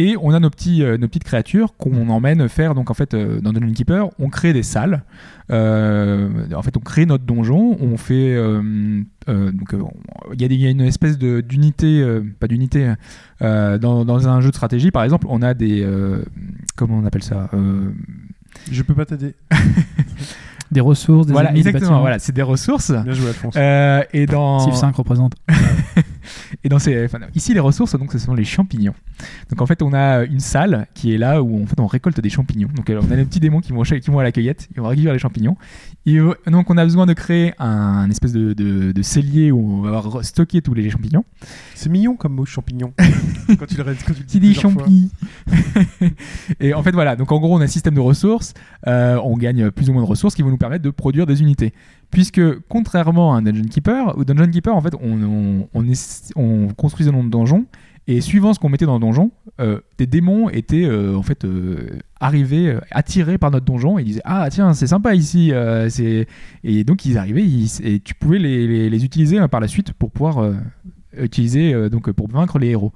[0.00, 2.74] et on a nos, petits, euh, nos petites créatures qu'on emmène faire.
[2.74, 5.02] Donc, en fait, euh, dans Dungeon Keeper, on crée des salles.
[5.50, 7.76] Euh, en fait, on crée notre donjon.
[7.80, 9.82] On fait, euh, euh, donc, euh,
[10.32, 12.94] il y, a y une espèce de, d'unité, euh, pas d'unité,
[13.42, 16.24] euh, dans, dans un jeu de stratégie, par exemple, on a des, euh,
[16.76, 17.90] comment on appelle ça Euh,
[18.70, 19.34] Je peux pas t'aider.
[20.70, 21.98] Des ressources, des Voilà, des exactement.
[21.98, 22.92] Voilà, c'est des ressources.
[22.92, 23.54] Bien joué, Alphonse.
[23.56, 25.34] Euh, et dans Civ 5 représente.
[26.64, 28.94] et dans ces enfin, ici les ressources donc ce sont les champignons.
[29.50, 32.20] Donc en fait on a une salle qui est là où en fait on récolte
[32.20, 32.68] des champignons.
[32.74, 34.88] Donc on a des petits démons qui vont qui vont à la cueillette, ils vont
[34.88, 35.56] récupérer les champignons.
[36.06, 39.58] Et euh, donc on a besoin de créer un, espèce de, de, de cellier où
[39.58, 41.24] on va avoir stocké tous les champignons.
[41.74, 42.92] C'est mignon comme mot champignon.
[43.58, 45.10] quand tu le quand tu dis
[46.60, 48.54] Et en fait voilà, donc en gros on a un système de ressources,
[48.86, 51.42] euh, on gagne plus ou moins de ressources qui vont nous permettre de produire des
[51.42, 51.72] unités.
[52.10, 57.12] Puisque contrairement à un Dungeon Keeper, ou Dungeon Keeper en fait on, on, construit un
[57.12, 57.66] nom de donjon
[58.08, 59.30] Et suivant ce qu'on mettait dans le donjon,
[59.60, 63.98] euh, des démons étaient euh, en fait euh, arrivés, attirés par notre donjon.
[63.98, 65.52] Et ils disaient Ah, tiens, c'est sympa ici.
[65.88, 66.26] c'est...
[66.64, 70.10] Et donc, ils arrivaient et tu pouvais les, les- utiliser hein, par la suite pour
[70.10, 70.52] pouvoir
[71.16, 72.92] utiliser, donc, pour vaincre les héros.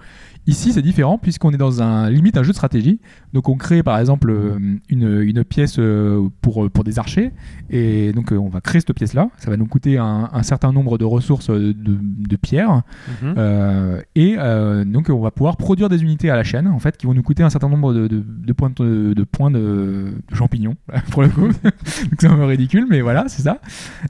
[0.47, 3.01] Ici, c'est différent puisqu'on est dans un limite un jeu de stratégie.
[3.33, 7.33] Donc, on crée par exemple euh, une, une pièce euh, pour, pour des archers.
[7.71, 9.31] Et donc, euh, on va créer cette pièce-là.
[9.39, 12.83] Ça va nous coûter un, un certain nombre de ressources euh, de, de pierres.
[13.23, 13.35] Mhm.
[13.39, 16.97] Euh, et euh, donc on va pouvoir produire des unités à la chaîne en fait
[16.97, 20.77] qui vont nous coûter un certain nombre de, de- de points de, points de, champignons
[21.11, 21.49] pour le coup.
[21.63, 23.61] donc c'est un peu ridicule mais voilà c'est ça.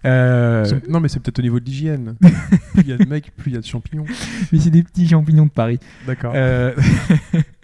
[0.05, 2.15] Euh, Non, mais c'est peut-être au niveau de l'hygiène.
[2.21, 4.05] plus il y a de mecs, plus il y a de champignons.
[4.53, 5.79] mais c'est des petits champignons de Paris.
[6.07, 6.24] D'accord.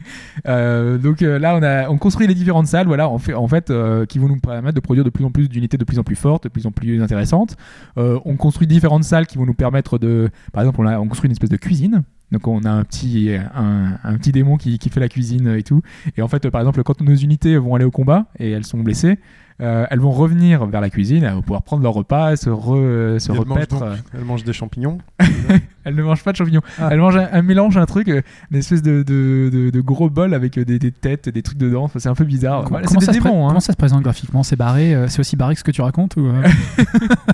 [0.48, 3.46] Euh, donc euh, là, on, a, on construit les différentes salles, voilà, en fait, en
[3.46, 5.98] fait euh, qui vont nous permettre de produire de plus en plus d'unités de plus
[5.98, 7.56] en plus fortes, de plus en plus intéressantes.
[7.96, 11.28] On construit différentes salles qui vont nous permettre de, par exemple, on, a, on construit
[11.28, 12.02] une espèce de cuisine.
[12.32, 15.82] Donc on a un petit, un, petit démon qui, qui fait la cuisine et tout.
[16.16, 18.78] Et en fait, par exemple, quand nos unités vont aller au combat et elles sont
[18.78, 19.18] blessées,
[19.60, 23.18] euh, elles vont revenir vers la cuisine, elles vont pouvoir prendre leur repas, se, re-
[23.18, 23.78] se repaître.
[23.78, 24.98] donc- Elle mange des champignons.
[25.84, 26.60] Elle ne mange pas de champignons.
[26.78, 26.88] Ah.
[26.92, 30.10] Elle mange un, un mélange, un truc, euh, une espèce de, de, de- de gros
[30.10, 31.84] bol avec euh, des, des têtes, des trucs dedans.
[31.84, 32.62] Enfin, c'est un peu bizarre.
[32.64, 33.44] Com- Voilà, comment, c'est ça des démons.
[33.46, 33.48] hein.
[33.48, 34.42] comment ça se présente graphiquement?
[34.42, 36.42] C'est barré euh, C'est aussi barré que ce que tu racontes ou, euh?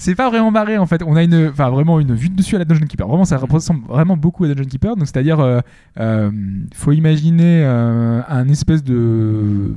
[0.00, 1.02] C'est pas vraiment barré en fait.
[1.04, 3.08] On a une, enfin vraiment une vue de dessus à la Dungeon Keeper.
[3.08, 4.94] Vraiment, ça ressemble vraiment beaucoup à Dungeon Keeper.
[4.94, 5.60] Donc c'est-à-dire, euh,
[5.98, 6.30] euh,
[6.74, 9.74] faut imaginer euh, un espèce de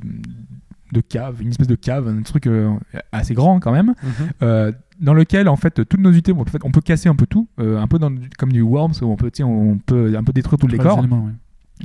[0.91, 2.73] de cave, une espèce de cave, un truc euh,
[3.11, 3.93] assez grand quand même.
[4.03, 4.11] Mhm.
[4.43, 7.15] euh, dans lequel en fait toutes nos unités, bon, en fait, on peut casser un
[7.15, 10.23] peu tout, euh, un peu dans, comme du Worms où on peut, on peut un
[10.23, 11.03] peu détruire tout le décor.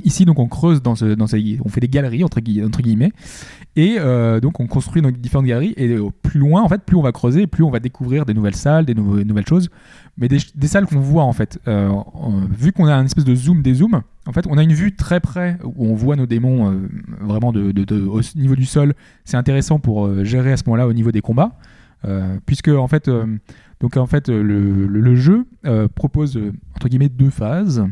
[0.03, 2.81] Ici, donc, on creuse dans, ce, dans ces, on fait des galeries entre, gui- entre
[2.81, 3.11] guillemets,
[3.75, 5.73] et euh, donc on construit nos différentes galeries.
[5.77, 8.33] Et euh, plus loin, en fait, plus on va creuser, plus on va découvrir des
[8.33, 9.69] nouvelles salles, des nouveaux- nouvelles choses,
[10.17, 11.59] mais des, salles qu'on voit en fait.
[11.67, 11.89] Euh,
[12.49, 14.95] vu qu'on a un espèce de zoom des zooms, en fait, on a une vue
[14.95, 16.89] très près où on voit nos démons euh,
[17.21, 17.71] vraiment de,
[18.07, 18.93] au niveau du sol.
[19.25, 21.57] C'est intéressant pour gérer à ce moment-là au niveau des combats,
[22.45, 23.09] puisque en fait.
[23.79, 27.85] Donc en fait, euh, le, jeu euh, propose euh, entre guillemets deux phases.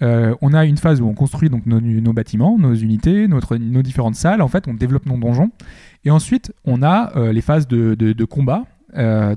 [0.00, 4.42] On a une phase où on construit donc nos, bâtiments, nos unités, nos différentes salles.
[4.42, 5.50] En fait, on développe nos donjons.
[6.04, 8.64] Et ensuite, on a les phases de, combat.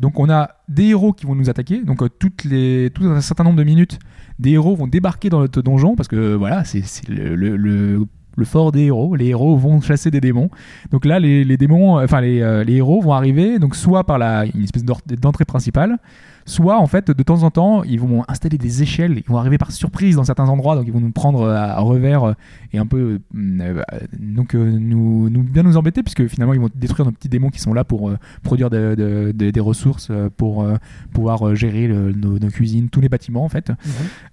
[0.02, 1.84] Donc, on a des héros qui vont nous attaquer.
[1.84, 4.00] Donc, toutes les, tout un certain nombre de minutes,
[4.40, 8.06] des héros vont débarquer dans notre donjon parce que voilà, c'est le-
[8.36, 9.16] le- fort des héros.
[9.16, 10.50] Les héros vont chasser des démons.
[10.92, 14.18] Donc là, les, les démons, enfin les, euh, les héros vont arriver donc soit par
[14.18, 15.98] la, une espèce d'entrée principale,
[16.46, 19.58] soit en fait de temps en temps ils vont installer des échelles, ils vont arriver
[19.58, 22.34] par surprise dans certains endroits, donc ils vont nous prendre à, à revers euh,
[22.74, 23.82] et un peu euh, euh,
[24.20, 27.50] donc euh, nous, nous bien nous embêter puisque finalement ils vont détruire nos petits démons
[27.50, 30.76] qui sont là pour euh, produire de- de- de- des ressources euh, pour euh,
[31.14, 33.72] pouvoir euh, gérer le- nos, nos cuisines, tous les bâtiments en fait.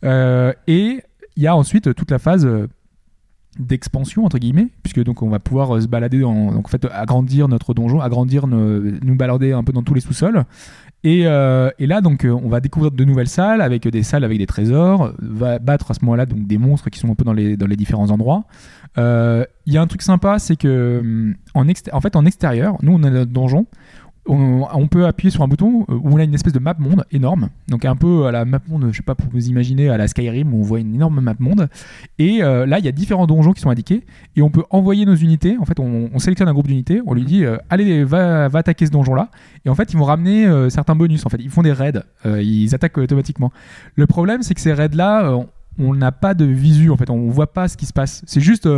[0.04, 1.02] Euh, et
[1.36, 2.66] il y a ensuite toute la phase euh,
[3.58, 6.86] d'expansion entre guillemets puisque donc on va pouvoir euh, se balader dans, donc en fait
[6.92, 10.44] agrandir notre donjon agrandir nos- nous balader un peu dans tous les sous-sols.
[11.02, 14.22] Et, euh, et là donc euh, on va découvrir de nouvelles salles avec des salles
[14.22, 17.24] avec des trésors va battre à ce moment-là donc des monstres qui sont un peu
[17.24, 18.44] dans les, dans les différents endroits.
[18.98, 22.76] Euh, il y a un truc sympa c'est que hum, en, en fait en extérieur
[22.82, 23.66] nous on a notre donjon
[24.30, 27.04] on, peut appuyer sur un bouton euh, où on a une espèce de map monde
[27.10, 27.48] énorme.
[27.68, 30.08] Donc un peu à la map monde je sais pas pour vous imaginer à la
[30.08, 31.68] Skyrim où on voit une énorme map monde.
[32.18, 34.04] Et euh, là il y a différents donjons qui sont indiqués
[34.36, 35.56] et on peut envoyer nos unités.
[35.60, 38.86] En fait on, on sélectionne un groupe d'unités on lui dit euh, allez va, attaquer
[38.86, 39.30] ce donjon là
[39.64, 41.26] et en fait ils vont ramener certains bonus.
[41.26, 43.52] En fait ils font des raids ils attaquent automatiquement.
[43.96, 45.38] Le problème c'est que ces raids là
[45.78, 47.10] on n'a pas de visu en fait.
[47.10, 48.22] On voit pas ce qui se passe.
[48.26, 48.68] C'est juste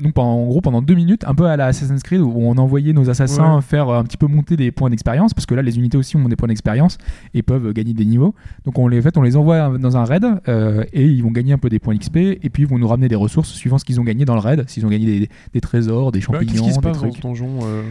[0.00, 2.56] donc pendant- en gros pendant deux minutes un peu à la Assassin's Creed où on
[2.58, 3.62] envoyait nos assassins Ouais.
[3.62, 6.16] faire euh, un petit peu monter des points d'expérience parce que là les unités aussi
[6.16, 6.98] ont des points d'expérience
[7.32, 8.34] et peuvent gagner des niveaux
[8.64, 11.52] donc on les, fait, on les envoie dans un raid euh, et ils vont gagner
[11.52, 13.84] un peu des points d'XP et puis ils vont nous ramener des ressources suivant ce
[13.84, 16.70] qu'ils ont gagné dans le raid s'ils ont gagné des, des trésors des Bah, champignons
[16.70, 17.82] se des passe dans trucs ce donjon euh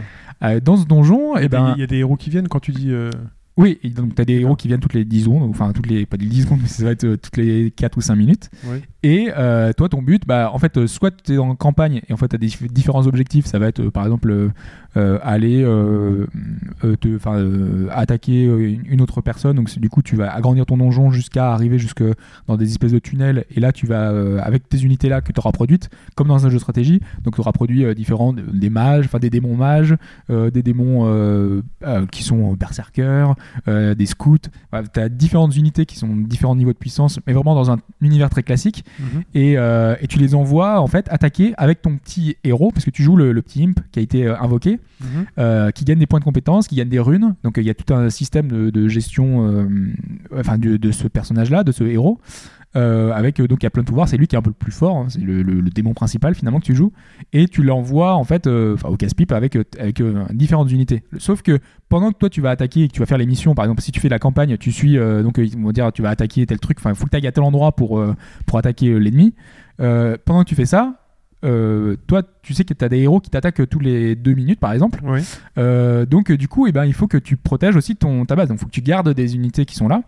[0.42, 2.28] Euh, dans ce donjon Il y, et des- ben il y a des héros qui
[2.28, 2.90] viennent quand tu dis.
[3.56, 6.06] Oui et donc t'as des héros qui viennent toutes les 10 secondes enfin toutes les
[6.06, 8.50] pas les 10 secondes mais ça va être euh, toutes les 4 ou 5 minutes.
[9.02, 12.12] Et euh, toi, ton but, bah, en fait, euh, soit tu es en campagne et
[12.14, 13.44] en fait, tu as des dif- différents objectifs.
[13.44, 14.50] Ça va être, par exemple,
[14.96, 16.26] aller euh,
[16.84, 19.56] euh, te, euh, attaquer euh, une, autre personne.
[19.56, 22.04] Donc, du coup, tu vas agrandir ton donjon jusqu'à arriver jusque
[22.46, 23.44] dans des espèces de tunnels.
[23.50, 26.46] Et là, tu vas, euh, avec tes unités là que tu auras produites, comme dans
[26.46, 29.56] un jeu de stratégie, donc tu auras produit euh, différents, des mages, enfin des démons
[29.56, 29.96] mages,
[30.30, 33.34] euh, des démons euh, euh, qui sont berserkers,
[33.68, 34.38] euh, des scouts.
[34.92, 38.30] tu as différentes unités qui sont différents niveaux de puissance, mais vraiment dans un univers
[38.30, 39.22] très classique Mhm.
[39.34, 42.90] et, euh, et tu les envoies en fait attaquer avec ton petit héros parce que
[42.90, 45.26] tu joues le, le petit imp qui a été euh, invoqué Mhm.
[45.38, 47.74] euh, qui gagne des points de compétence qui gagne des runes donc il y a
[47.74, 49.66] tout un système de, gestion euh,
[50.36, 52.20] enfin de, ce personnage là de ce héros
[52.76, 54.08] euh, avec euh, donc il y a plein de pouvoirs.
[54.08, 56.58] C'est lui qui est un peu le plus fort, hein, c'est le, démon principal finalement
[56.58, 56.92] que tu joues,
[57.32, 59.56] et tu l'envoies en fait euh, au casse-pipe avec,
[60.32, 61.04] différentes unités.
[61.18, 63.54] Sauf que pendant que toi tu vas attaquer et que tu vas faire les missions,
[63.54, 66.10] par exemple si tu fais la campagne, tu suis donc ils vont dire tu vas
[66.10, 68.04] attaquer tel truc, enfin il faut que tu ailles à tel endroit pour,
[68.46, 69.34] pour attaquer l'ennemi.
[69.78, 71.03] Pendant que tu fais ça,
[71.44, 74.60] euh, toi tu sais que tu as des héros qui t'attaquent tous les deux minutes
[74.60, 75.00] par exemple.
[75.04, 75.20] Oui.
[75.58, 78.36] Euh, donc euh, du coup, eh ben, il faut que tu protèges aussi ton, ta
[78.36, 78.48] base.
[78.48, 80.02] Donc il faut que tu gardes des unités qui sont là.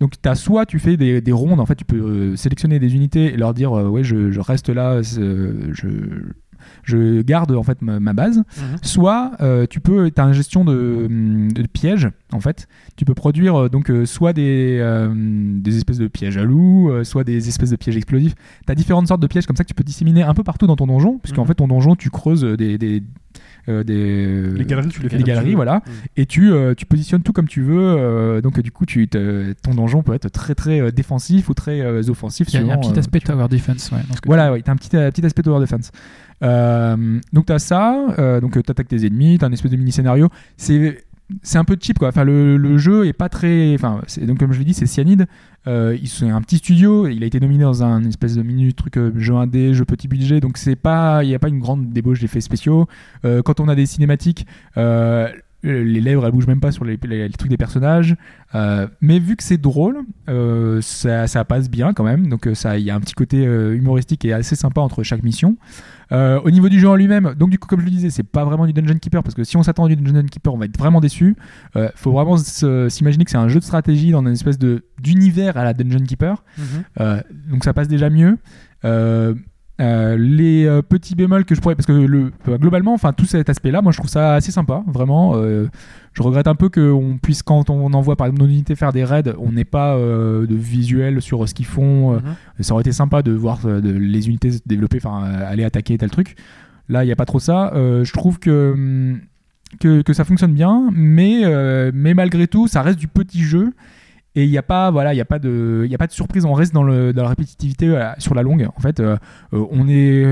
[0.00, 3.32] Donc as soit tu fais des, des rondes, en fait tu peux sélectionner des unités
[3.32, 5.82] et leur dire ouais je, je reste là, je,
[6.82, 8.42] je garde en fait ma, ma base.
[8.82, 11.08] Soit euh, tu peux, tu as une gestion de,
[11.52, 12.68] de pièges en fait.
[12.96, 16.90] Tu peux produire euh, donc euh, soit des, euh, des espèces de pièges à loups,
[17.04, 18.34] soit des espèces de pièges explosifs.
[18.66, 20.66] Tu as différentes sortes de pièges comme ça que tu peux disséminer un peu partout
[20.66, 21.48] dans ton donjon, puisqu'en Mhm.
[21.48, 23.02] fait ton donjon tu creuses des, des,
[23.84, 25.76] des Les galeries, tu les fais les tu galeries, voilà.
[25.76, 25.90] Mm.
[26.18, 27.78] Et tu, euh, tu positionnes tout comme tu veux.
[27.80, 31.48] euh, donc, euh, du coup, tu, te- ton donjon peut être très très euh, défensif
[31.48, 32.48] ou très euh, offensif.
[32.50, 33.90] Il y a, il y a un petit euh, aspect tower defense.
[33.92, 35.90] Ouais, voilà, ouais, t'as un petit, euh, petit aspect tower defense.
[36.42, 39.90] Euh, donc t'as ça, euh, donc euh, t'attaques tes ennemis, t'as un espèce de mini
[39.92, 40.28] scénario.
[40.56, 40.98] C'est
[41.42, 42.08] c'est un peu cheap quoi.
[42.08, 45.26] Enfin le, jeu est pas très, enfin c'est- donc comme je l'ai dit c'est Cyanide.
[45.68, 47.08] Euh, sont un petit studio.
[47.08, 50.06] Il a été nominé dans un espèce de mini truc euh, jeu indé, jeu petit
[50.06, 50.38] budget.
[50.38, 52.86] Donc c'est pas, il y a pas une grande débauche d'effets spéciaux.
[53.24, 54.46] Euh, quand on a des cinématiques.
[54.76, 55.28] euh,
[55.62, 58.14] les lèvres elles bougent même pas sur les, les- trucs des personnages
[58.54, 60.02] Euh, mais vu que c'est drôle
[60.80, 64.24] ça, ça passe bien quand même donc ça il y a un petit côté humoristique
[64.24, 65.56] et assez sympa entre chaque mission
[66.12, 68.22] euh, au niveau du jeu en lui-même, donc du coup, comme je le disais, c'est
[68.22, 70.58] pas vraiment du Dungeon Keeper parce que si on s'attend à du Dungeon Keeper, on
[70.58, 71.36] va être vraiment déçu.
[71.76, 74.84] Euh, faut vraiment se- s'imaginer que c'est un jeu de stratégie dans une espèce de
[75.02, 76.44] d'univers à la Dungeon Keeper.
[76.58, 76.64] Mhm.
[77.00, 78.38] Euh, donc ça passe déjà mieux.
[79.78, 83.26] Euh, les euh, petits bémols que je pourrais parce que le euh, globalement enfin tout
[83.26, 85.66] cet aspect là moi je trouve ça assez sympa vraiment Euh,
[86.14, 89.04] je regrette un peu qu'on puisse quand on envoie par exemple nos unités faire des
[89.04, 92.22] raids on n'ait pas de visuel sur ce qu'ils font Mhm.
[92.60, 96.10] ça aurait été sympa de voir de- les unités se développer, enfin aller attaquer tel
[96.10, 96.36] truc.
[96.88, 97.70] Là, il n'y a pas trop ça.
[97.74, 99.14] Je trouve que,
[99.80, 101.42] que, que ça fonctionne bien, mais,
[101.92, 103.74] mais malgré tout, ça reste du petit jeu.
[104.36, 106.12] Et il n'y a pas, voilà, il y a pas de, il a pas de
[106.12, 106.44] surprise.
[106.44, 108.68] On reste dans, le, dans la répétitivité euh, sur la longue.
[108.76, 109.16] En fait, euh,
[109.54, 110.26] euh, on est,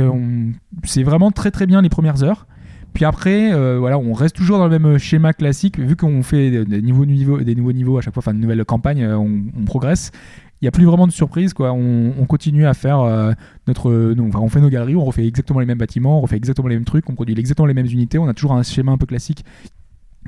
[0.85, 2.47] c'est vraiment très très bien les premières heures.
[2.93, 5.81] Puis après, voilà, on reste toujours dans le même schéma classique.
[5.81, 8.65] Vu qu'on fait des, nouveaux niveaux, des nouveaux niveaux à chaque fois, enfin de nouvelles
[8.65, 10.13] campagnes, on, progresse.
[10.61, 11.73] Il n'y a plus vraiment de surprise, quoi.
[11.73, 13.35] On, on continue à faire
[13.67, 16.77] notre, on fait nos galeries, on refait exactement les mêmes bâtiments, on refait exactement les
[16.77, 18.19] mêmes trucs, on produit exactement les mêmes unités.
[18.19, 19.45] On a toujours un schéma un peu classique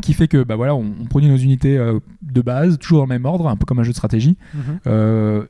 [0.03, 3.05] qui fait que, bah voilà, on, on produit nos unités euh, de base, toujours dans
[3.05, 4.37] le même ordre, un peu comme un jeu de stratégie.
[4.55, 4.61] Mhm.
[4.87, 5.45] Euh,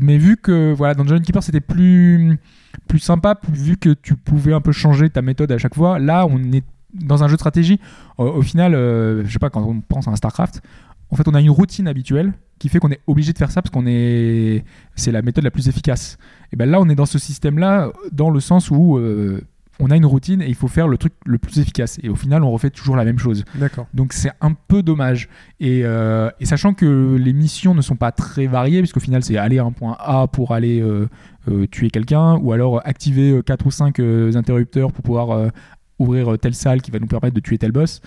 [0.00, 2.38] mais vu que voilà dans Dungeon Keeper c'était plus
[2.86, 5.98] plus sympa plus- vu que tu pouvais un peu changer ta méthode à chaque fois
[5.98, 6.62] là on est
[6.94, 7.80] dans un jeu de stratégie
[8.16, 10.62] au, au final euh, je sais pas quand on pense à un Starcraft
[11.10, 13.60] en fait on a une routine habituelle qui fait qu'on est obligé de faire ça
[13.60, 16.16] parce qu'on est c'est la méthode la plus efficace
[16.52, 19.40] et ben là on est dans ce système là dans le sens où euh,
[19.82, 22.14] on a une routine et il faut faire le truc le plus efficace et au
[22.14, 23.86] final on refait toujours la même chose D'accord.
[23.92, 25.28] donc c'est un peu dommage.
[25.60, 29.36] Et, euh, et sachant que les missions ne sont pas très variées, puisqu'au final c'est
[29.36, 31.08] aller à un point A pour aller euh,
[31.48, 34.00] euh, tuer quelqu'un, ou alors activer 4 ou 5
[34.36, 35.50] interrupteurs pour pouvoir
[35.98, 38.00] ouvrir telle salle qui va nous permettre de tuer tel boss.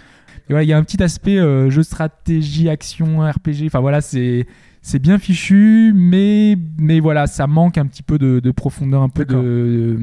[0.48, 1.38] Et voilà, il y a un petit aspect
[1.70, 3.66] jeu stratégie, action, RPG.
[3.66, 4.48] Enfin voilà, c'est
[4.82, 9.10] c'est bien fichu, mais mais voilà, ça manque un petit peu de, de profondeur, un
[9.10, 9.98] peu de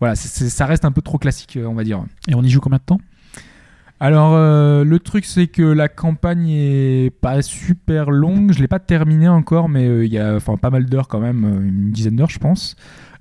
[0.00, 2.04] voilà, ça reste un peu trop classique, on va dire.
[2.28, 3.00] Et on y joue combien de temps?
[4.00, 8.52] Alors, euh, le truc, c'est que la campagne est pas super longue.
[8.52, 11.18] Je l'ai pas terminée encore, mais euh, il y a enfin, pas mal d'heures quand
[11.18, 12.76] même, euh, une dizaine d'heures, je pense.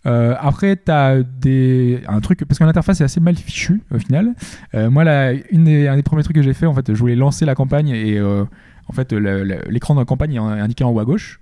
[0.06, 2.02] Euh, après, tu as des...
[2.08, 4.36] un truc, parce que l'interface est assez mal fichue au final.
[4.76, 7.00] Euh, moi, la, une des, un des premiers trucs que j'ai fait, en fait, je
[7.00, 8.46] voulais lancer la campagne et euh,
[8.88, 11.42] en fait, l'écran de la campagne est indiqué en haut à gauche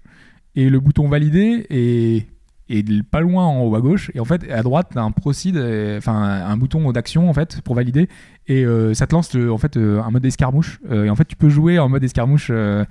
[0.56, 2.26] et le bouton valider est,
[2.70, 4.12] est pas loin en haut à gauche.
[4.16, 7.34] Et en fait, à droite, tu as un proceed, euh, enfin un bouton d'action en
[7.34, 8.08] fait pour valider.
[8.48, 10.80] Et euh, ça te lance le- en fait euh, un mode escarmouche.
[10.90, 12.86] Euh, et en fait tu peux jouer en mode escarmouche euh,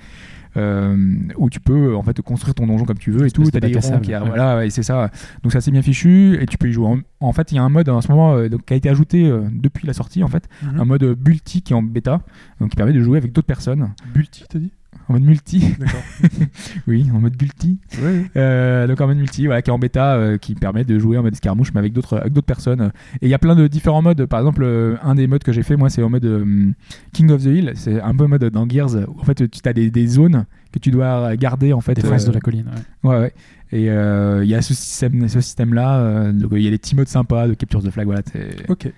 [0.57, 0.97] euh,
[1.37, 3.43] où tu peux en fait construire ton donjon comme tu veux et tout.
[3.51, 4.21] T'as des sable, qui ouais.
[4.21, 5.11] voilà ouais, c'est ça.
[5.43, 6.39] Donc c'est assez bien fichu.
[6.41, 8.09] Et tu peux y jouer en, en fait il y a un mode en ce
[8.11, 10.49] moment euh, donc, qui a été ajouté euh, depuis la sortie en fait.
[10.63, 10.81] Mhm.
[10.81, 12.21] un mode multi qui est en bêta
[12.61, 13.93] donc qui permet de jouer avec d'autres personnes.
[14.15, 14.73] Bulti, t'as dit?
[15.09, 16.01] En mode multi D'accord.
[16.87, 18.25] oui en mode multi ouais.
[18.37, 21.19] euh, donc en mode multi, voilà, qui est en bêta, euh, qui permet de jouer
[21.19, 22.91] en mode escarmouche, mais avec d'autres avec d'autres personnes.
[23.21, 24.25] Et il y a plein de différents modes.
[24.27, 26.71] Par exemple, euh, un des modes que j'ai fait, moi, c'est en mode euh,
[27.13, 27.73] King of the Hill.
[27.75, 28.95] C'est un peu mode dans Gears.
[29.09, 31.95] Où, en fait, tu as des, des zones que tu dois garder en fait.
[31.95, 32.67] Défense euh, de la colline.
[33.03, 33.11] ouais.
[33.11, 33.33] Ouais, ouais.
[33.73, 35.99] Et euh, il y a ce système, ce système-là.
[35.99, 38.07] euh, donc il y a des petits modes sympas de capture de flag.
[38.07, 38.23] Voilà,
[38.69, 38.91] Ok.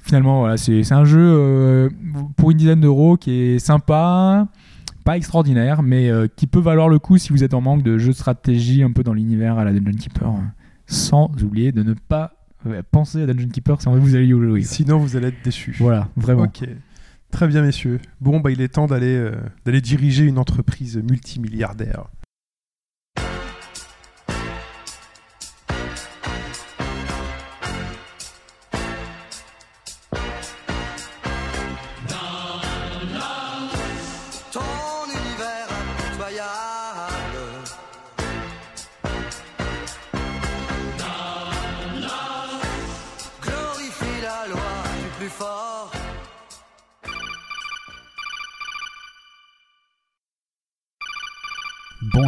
[0.00, 1.90] finalement, voilà, c'est c'est un jeu euh,
[2.36, 4.48] pour une dizaine d'euros qui est sympa,
[5.08, 7.96] pas extraordinaire, mais euh, qui peut valoir le coup si vous êtes en manque de
[7.96, 10.28] jeux de stratégie un peu dans l'univers à la Dungeon Keeper.
[10.28, 10.40] euh,
[10.86, 12.34] Sans oublier de ne pas
[12.66, 14.60] euh, penser à Dungeon Keeper si vous allez y jouer.
[14.60, 15.74] Sinon, vous allez être déçus.
[15.78, 16.42] Voilà, vraiment.
[16.42, 16.68] Ok.
[17.30, 18.00] Très bien, messieurs.
[18.20, 19.32] Bon, bah, il est temps d'aller euh,
[19.64, 22.04] d'aller diriger une entreprise multimilliardaire.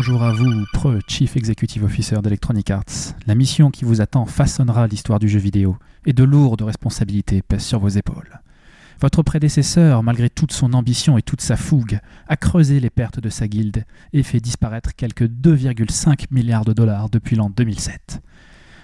[0.01, 3.13] Bonjour à vous, Pre, Chief Executive Officer d'Electronic Arts.
[3.27, 5.77] La mission qui vous attend façonnera l'histoire du jeu vidéo,
[6.07, 8.41] et de lourdes responsabilités pèsent sur vos épaules.
[9.03, 13.29] Votre prédécesseur, malgré toute son ambition et toute sa fougue, a creusé les pertes de
[13.29, 13.85] sa guilde
[14.15, 18.23] et fait disparaître quelques 2,5 milliards de dollars depuis l'an 2007.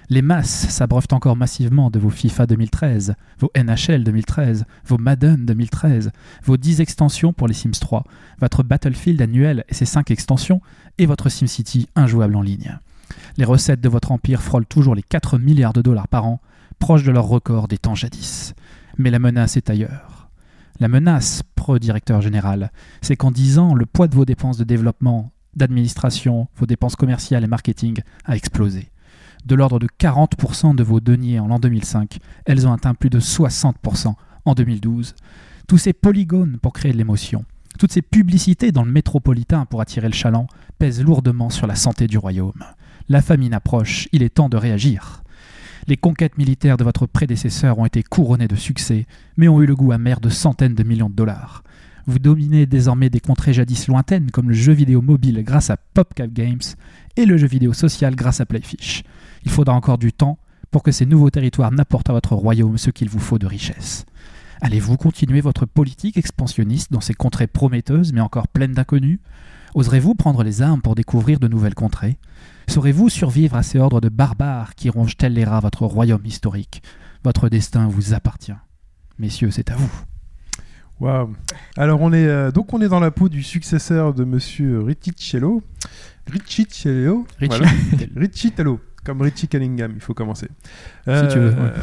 [0.09, 6.13] Les masses s'abreuvent encore massivement de vos FIFA 2013, vos NHL 2013, vos Madden 2013,
[6.45, 8.05] vos 10 extensions pour les Sims 3,
[8.41, 10.61] votre Battlefield annuel et ses 5 extensions,
[10.99, 12.79] et votre SimCity injouable en ligne.
[13.37, 16.41] Les recettes de votre empire frôlent toujours les 4 milliards de dollars par an,
[16.79, 18.55] proches de leur record des temps jadis.
[18.99, 20.29] Mais la menace est ailleurs.
[20.79, 22.71] La menace, pro-directeur général,
[23.03, 27.43] c'est qu'en 10 ans, le poids de vos dépenses de développement, d'administration, vos dépenses commerciales
[27.43, 28.91] et marketing a explosé.
[29.47, 33.21] De l'ordre de 40% de vos deniers en l'an 2005, elles ont atteint plus de
[33.21, 35.15] 60% en 2012.
[35.69, 37.45] Tous ces polygones pour créer de l'émotion,
[37.79, 40.49] toutes ces publicités dans le métropolitain pour attirer le chaland
[40.81, 42.65] pèsent lourdement sur la santé du royaume.
[43.09, 45.23] La famine approche, il est temps de réagir.
[45.87, 49.77] Les conquêtes militaires de votre prédécesseur ont été couronnées de succès, mais ont eu le
[49.77, 51.63] goût amer de centaines de millions de dollars.
[52.09, 56.33] Vous dominez désormais des contrées jadis lointaines comme le jeu vidéo mobile grâce à PopCap
[56.33, 56.61] Games
[57.17, 59.03] et le jeu vidéo social grâce à Playfish.
[59.45, 60.39] Il faudra encore du temps
[60.71, 64.07] pour que ces nouveaux territoires n'apportent à votre royaume ce qu'il vous faut de richesse.
[64.61, 69.19] Allez-vous continuer votre politique expansionniste dans ces contrées prometteuses mais encore pleines d'inconnus?
[69.75, 72.19] Oserez-vous prendre les armes pour découvrir de nouvelles contrées?
[72.69, 76.83] Saurez-vous survivre à ces ordres de barbares qui rongent tels les rats votre royaume historique?
[77.25, 78.53] Votre destin vous appartient.
[79.19, 79.91] Messieurs, c'est à vous.
[81.01, 81.35] Waouh.
[81.77, 85.63] Alors, on est, euh, donc, on est dans la peau du successeur de monsieur Riccicello.
[86.31, 87.27] Riccicello.
[87.39, 87.49] Richie.
[87.49, 87.69] Voilà.
[88.17, 88.81] Riccicello.
[89.05, 90.49] Comme Richie Cunningham, il faut commencer.
[91.05, 91.55] tu veux, ouais.
[91.61, 91.79] euh,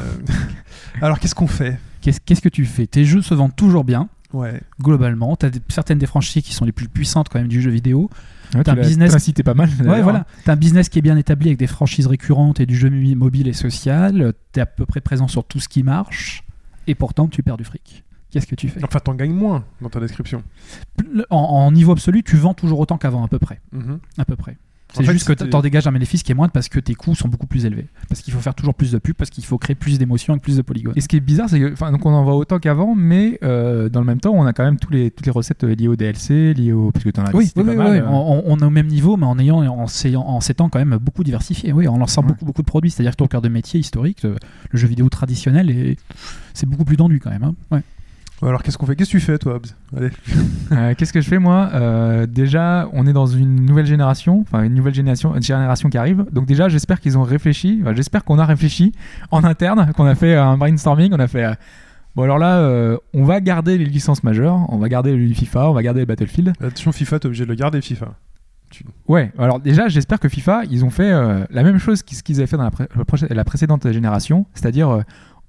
[1.02, 1.80] Alors, qu'est-ce qu'on fait?
[2.02, 2.86] Qu'est-ce qu'est-ce que tu fais?
[2.86, 4.60] Tes jeux se vendent toujours bien, Ouais.
[4.82, 5.36] globalement.
[5.38, 8.10] Tu as certaines des franchises qui sont les plus puissantes quand même du jeu vidéo.
[8.56, 9.70] Ouais, T'as un business- t'as cité pas mal.
[9.70, 10.04] Ouais, d'ailleurs.
[10.04, 10.26] voilà.
[10.46, 13.48] As un business qui est bien établi avec des franchises récurrentes et du jeu mobile
[13.48, 14.34] et social.
[14.52, 16.44] Tu es à peu près présent sur tout ce qui marche.
[16.88, 18.04] Et pourtant, tu perds du fric.
[18.34, 20.42] Qu'est-ce que tu fais Enfin, t'en gagnes moins dans ta description.
[21.30, 23.62] en, en niveau absolu, tu vends toujours autant qu'avant, à peu près.
[23.72, 24.00] Mhm.
[24.18, 24.58] À peu près.
[24.96, 26.80] C'est fait, juste que c'était- tu en dégages un bénéfice qui est moindre parce que
[26.80, 27.88] tes coûts sont beaucoup plus élevés.
[28.10, 30.40] Parce qu'il faut faire toujours plus de pubs, parce qu'il faut créer plus d'émotions et
[30.40, 30.94] plus de polygones.
[30.96, 33.90] Et ce qui est bizarre, c'est que, donc on en voit autant qu'avant, mais euh,
[33.90, 35.96] dans le même temps, on a quand même tous les, toutes les recettes liées au
[35.96, 37.98] DLC, liées au, parce que t'en as Oui, oui, oui, mal, oui.
[37.98, 38.08] euh.
[38.08, 39.88] On, on est au même niveau, mais en ayant, en,
[40.42, 41.74] s'étant quand même beaucoup diversifié.
[41.74, 42.28] Oui, en lançant Ouais.
[42.28, 42.92] beaucoup, beaucoup de produits.
[42.92, 44.36] C'est-à-dire que ton cœur de métier historique, le,
[44.70, 45.98] le jeu vidéo traditionnel, est-
[46.54, 47.44] c'est beaucoup plus tendu quand même.
[47.44, 47.56] hein.
[47.72, 47.82] Ouais.
[48.46, 48.96] Alors, qu'est-ce qu'on fait?
[48.96, 49.60] Qu'est-ce que tu fais, toi,
[49.96, 50.10] Allez.
[50.72, 51.70] Euh, Qu'est-ce que je fais moi?
[51.74, 56.26] Euh, Déjà, on est dans une nouvelle génération, enfin une nouvelle génération, génération qui arrive.
[56.32, 57.80] Donc déjà, j'espère qu'ils ont réfléchi.
[57.82, 58.92] enfin, j'espère qu'on a réfléchi
[59.32, 61.46] en interne, qu'on a fait un brainstorming, on a fait.
[61.46, 61.54] euh,
[62.16, 65.70] Bon alors là, euh, on va garder les licences majeures, on va garder le FIFA,
[65.72, 66.54] on va garder le Battlefield.
[66.62, 68.14] Attention, FIFA, t'es obligé de le garder, FIFA.
[69.08, 72.38] Ouais, alors déjà, j'espère que FIFA, ils ont fait euh, la même chose qu'ce qu'ils
[72.38, 72.88] avaient fait dans la, pré-
[73.46, 75.02] précédente génération, c'est-à-dire euh,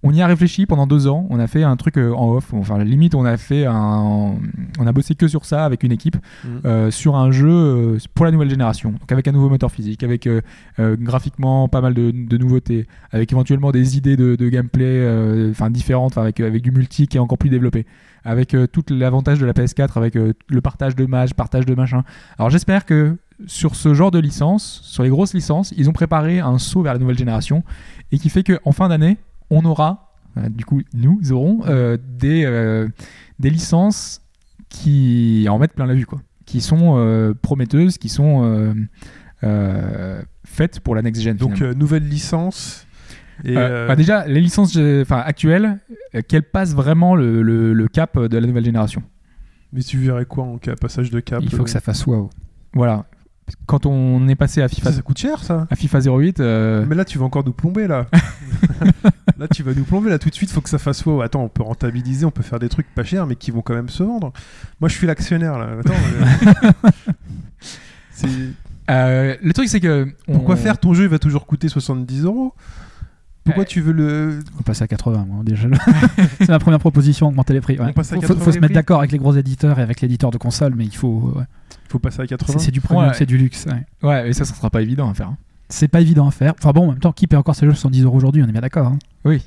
[0.05, 2.53] on y a réfléchi pendant deux ans, on a fait un truc euh, en off,
[2.55, 4.35] enfin limite on a fait un,
[4.79, 6.61] on a bossé que sur ça avec une équipe Mhm.
[6.67, 10.03] euh, sur un jeu euh, pour la nouvelle génération, donc avec un nouveau moteur physique,
[10.03, 10.43] avec euh,
[10.79, 15.71] euh, graphiquement pas mal de, de nouveautés, avec éventuellement des idées de, de gameplay, enfin
[15.71, 17.87] différentes, avec avec du multi qui est encore plus développé,
[18.25, 22.03] avec tout l'avantage de la PS4, avec le partage de matchs, partage de machin.
[22.39, 26.41] Alors j'espère que sur ce genre de licence, sur les grosses licences, ils ont préparé
[26.41, 27.65] un saut vers la nouvelle génération
[28.13, 29.17] et qui fait qu'en fin d'année,
[29.51, 32.89] on aura, euh, du coup, nous aurons euh, des, euh,
[33.39, 34.21] des licences
[34.69, 36.21] qui en mettent plein la vue, quoi.
[36.47, 38.75] Qui sont prometteuses, qui sont
[40.45, 41.37] faites pour la next gen.
[41.37, 42.87] Donc, nouvelle licence.
[43.45, 44.79] Et, Euh, euh, bah déjà, les licences
[45.11, 45.79] actuelles,
[46.29, 49.03] qu'elles passent vraiment le, le- le cap de la nouvelle génération.
[49.73, 52.07] mais tu verrais quoi en cas passage de cap Il faut euh, que ça fasse
[52.07, 52.31] wow.
[52.75, 53.07] Voilà.
[53.67, 56.85] Quand on est passé à FIFA, Ça, ça coûte cher, ça à FIFA 08, euh,
[56.89, 58.07] Mais là, tu vas encore nous plomber, là.
[59.39, 60.51] là, tu vas nous plomber là tout de suite.
[60.51, 61.21] Faut que ça fasse wow.
[61.23, 63.75] Attends, on peut rentabiliser, on peut faire des trucs pas chers, mais qui vont quand
[63.75, 64.33] même se vendre.
[64.81, 65.69] Moi, je suis l'actionnaire là.
[65.81, 65.93] Attends.
[65.93, 66.91] euh,
[68.11, 68.29] c'est-
[68.91, 70.09] Euh, le truc, c'est que.
[70.27, 72.55] Pourquoi on- faire ton jeu Il va toujours coûter 70 euros?
[73.45, 75.69] Pourquoi tu veux le On passe à 80, moi, déjà.
[76.39, 77.79] c'est ma première proposition, augmenter les prix.
[77.79, 77.87] ouais.
[77.89, 79.83] On passe à faut, faut- 80 faut se mettre d'accord avec les gros éditeurs et
[79.83, 81.33] avec l'éditeur de console, mais il faut.
[81.37, 81.45] ouais.
[81.89, 83.15] Faut passer à 80 C'est c'est du premium, Ouais.
[83.15, 83.67] c'est du luxe.
[83.67, 84.09] ouais.
[84.09, 85.29] Ouais, et ça, ça sera pas évident à faire.
[85.29, 85.37] hein.
[85.69, 86.55] C'est pas évident à faire.
[86.59, 88.53] Enfin bon, en même temps, qui paie encore ses jeux 70 euros aujourd'hui On est
[88.53, 88.87] bien d'accord.
[88.89, 88.99] hein.
[89.25, 89.43] Oui.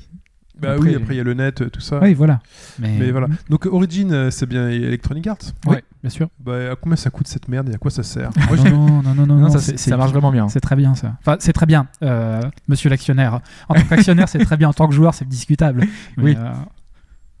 [0.60, 2.00] Bah Après- oui, après il y a le net, tout ça.
[2.02, 2.40] Oui, voilà.
[2.80, 3.28] Mais, Mais voilà.
[3.48, 5.36] Donc Origin, euh, c'est bien Electronic Arts.
[5.66, 5.84] Oui, Ouais.
[6.02, 6.28] bien sûr.
[6.40, 8.30] Bah à combien ça coûte cette merde et à quoi ça sert?
[8.36, 10.48] Ah, Moi, non, non, non, non, non, Non, non, ça, c'est- ça marche vraiment bien.
[10.48, 11.14] C'est très bien ça.
[11.20, 13.38] Enfin, c'est très bien, euh, monsieur l'actionnaire.
[13.68, 14.68] En tant qu'actionnaire, c'est très bien.
[14.68, 15.84] En tant que joueur, c'est discutable.
[16.16, 16.36] Mais, Oui.
[16.36, 16.50] euh,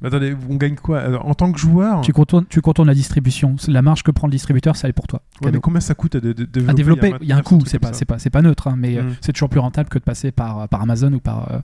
[0.00, 1.00] Mais attendez, on gagne quoi?
[1.00, 3.56] Alors, En tant que joueur, tu, contournes, tu contournes la distribution.
[3.66, 5.22] La marge que prend le distributeur, ça est pour toi.
[5.42, 6.70] ouais, mais combien ça coûte à, de- de- développer?
[6.70, 7.60] À développer, il y a un coût.
[7.66, 7.90] C'est pas,
[8.30, 9.14] pas, neutre, hein, mais euh, Mm.
[9.20, 11.58] c'est toujours plus rentable que de passer par, par Amazon ou par, euh,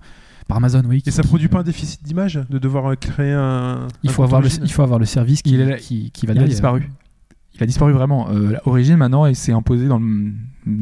[0.48, 1.02] par Amazon, oui.
[1.06, 3.86] Et ça qui- produit pas un déficit d'image de devoir euh, créer un.
[4.02, 5.76] il un faut, avoir le, compte il faut avoir le service qui, Il est là-
[5.78, 6.50] qui, qui va Il a derrière.
[6.50, 6.90] disparu.
[7.56, 8.28] Il a disparu vraiment.
[8.30, 10.32] Euh, Origin maintenant, il s'est imposé dans le,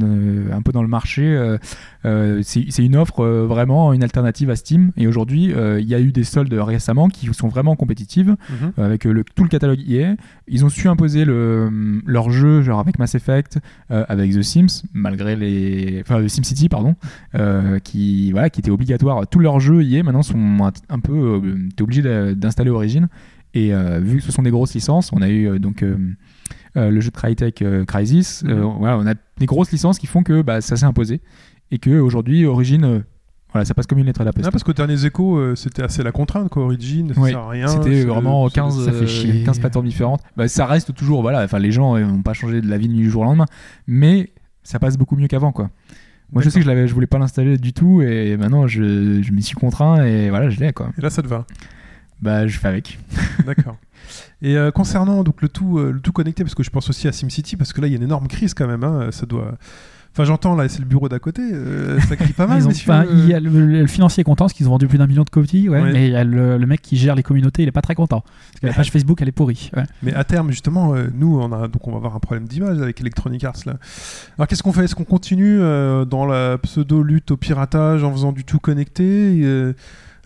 [0.02, 1.22] euh, un peu dans le marché.
[1.22, 1.58] euh,
[2.06, 4.90] euh, c'est une offre vraiment une alternative à Steam.
[4.96, 8.72] Et aujourd'hui, il y a eu des soldes récemment qui sont vraiment compétitives Mhm.
[8.82, 10.16] avec le, tout le catalogue EA.
[10.48, 13.58] Ils ont su imposer le, leur jeu, genre avec Mass Effect,
[13.90, 16.96] avec The Sims, malgré les, enfin The SimCity pardon,
[17.84, 19.26] qui voilà, qui était obligatoire.
[19.26, 21.42] Tous leurs jeux EA maintenant sont un, un peu,
[21.76, 22.02] t'es obligé
[22.34, 23.08] d'installer Origin.
[23.54, 25.84] Et vu que ce sont des grosses licences, on a eu donc
[26.76, 28.42] euh, le jeu de Crytek euh, Crysis.
[28.46, 28.78] euh, Mhm.
[28.78, 31.20] voilà, on a des grosses licences qui font que bah, ça s'est imposé
[31.70, 33.00] et que aujourd'hui Origin, euh,
[33.52, 34.46] voilà, ça passe comme une lettre à la poste.
[34.46, 36.64] Ah, parce qu'aux derniers échos, euh, c'était assez la contrainte, quoi.
[36.64, 37.66] Origin, ça Oui, sert à rien.
[37.68, 39.42] C'était vraiment le- c'est le- 15, ça fait chier.
[39.44, 40.22] 15 plateformes différentes.
[40.36, 43.10] Bah, ça reste toujours, voilà, enfin les gens n'ont pas changé de la vie du
[43.10, 43.46] jour au lendemain,
[43.86, 44.32] mais
[44.62, 45.68] ça passe beaucoup mieux qu'avant, quoi.
[46.32, 49.32] Moi, je sais que je, je voulais pas l'installer du tout, et maintenant je, je
[49.32, 50.90] m'y suis contraint, et voilà, je l'ai, quoi.
[50.96, 51.46] Et là, ça te va?
[52.22, 52.98] Bah, je fais avec.
[53.44, 53.76] D'accord.
[54.42, 57.06] Et euh, concernant donc le tout, euh, le tout connecté, parce que je pense aussi
[57.08, 58.84] à SimCity, parce que là il y a une énorme crise quand même.
[58.84, 59.54] hein, ça doit.
[60.14, 61.40] Enfin, j'entends là, c'est le bureau d'à côté.
[61.54, 62.58] euh, ça crie pas mal.
[62.60, 64.72] Ils ont- messieurs, enfin, il y a le, le financier est content parce qu'ils ont
[64.72, 65.90] vendu plus d'un million de copies, ouais, Ouais.
[65.90, 67.94] mais il y a le, le mec qui gère les communautés, il est pas très
[67.94, 68.20] content.
[68.20, 69.70] Parce que la page Facebook, elle est pourrie.
[69.74, 69.84] ouais.
[70.02, 72.78] Mais à terme, justement, euh, nous, on a donc on va avoir un problème d'image
[72.78, 73.76] avec Electronic Arts là.
[74.36, 74.84] Alors qu'est-ce qu'on fait?
[74.84, 79.40] Est-ce qu'on continue euh, dans la pseudo lutte au piratage en faisant du tout connecté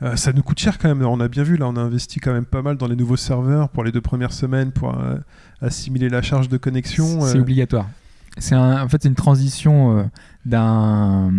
[0.02, 1.04] euh, Ça nous coûte cher quand même.
[1.04, 3.16] On a bien vu là, on a investi quand même pas mal dans les nouveaux
[3.16, 5.16] serveurs pour les deux premières semaines pour euh,
[5.60, 7.22] assimiler la charge de connexion.
[7.22, 7.40] C'est euh.
[7.40, 7.88] obligatoire.
[8.38, 10.10] C'est en fait une transition
[10.44, 11.30] d'un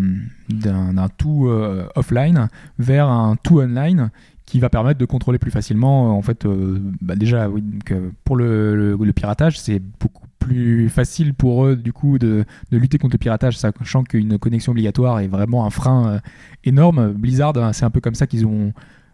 [1.20, 1.48] tout
[1.96, 2.48] offline
[2.80, 4.10] vers un tout online
[4.48, 6.08] qui va permettre de contrôler plus facilement.
[6.08, 9.80] euh, En fait, euh, bah déjà, oui, donc, euh, pour le, le- le piratage, c'est
[10.00, 14.40] beaucoup plus facile pour eux du coup de, de lutter contre le piratage, sachant qu'une
[14.40, 16.20] connexion obligatoire est vraiment un frein euh,
[16.64, 17.12] énorme.
[17.12, 18.72] Blizzard, hein, c'est un peu comme ça qu'ils ont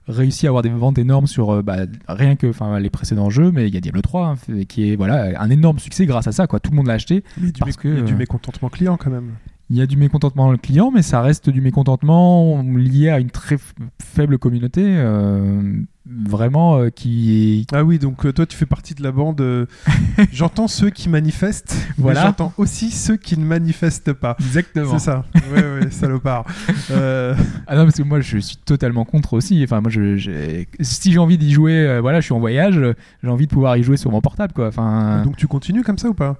[0.07, 1.77] réussi à avoir des ventes énormes sur bah,
[2.09, 4.97] rien que enfin les précédents jeux mais il y a Diablo 3 hein, qui est
[4.97, 7.77] voilà un énorme succès grâce à ça quoi tout le monde l'a acheté du, parce
[7.77, 9.31] que, il y a du mécontentement client quand même.
[9.73, 13.57] Il y a du mécontentement client, mais ça reste du mécontentement lié à une très
[13.99, 15.61] faible communauté, euh,
[16.05, 19.41] vraiment euh, qui Ah oui, donc euh, toi tu fais partie de la bande.
[19.41, 19.65] euh,
[20.31, 22.19] j'entends ceux qui manifestent, Voilà.
[22.19, 24.35] mais j'entends aussi ceux qui ne manifestent pas.
[24.39, 24.99] exactement.
[24.99, 25.25] C'est ça.
[25.51, 26.45] Ouais, ouais, salopard.
[26.91, 29.59] Ah non, parce que moi je suis totalement contre aussi.
[29.63, 32.79] Enfin, moi, je, j'ai- si j'ai envie d'y jouer, voilà, je suis en voyage,
[33.23, 34.67] j'ai envie de pouvoir y jouer sur mon portable, quoi.
[34.67, 36.37] Enfin, donc tu continues comme ça ou pas?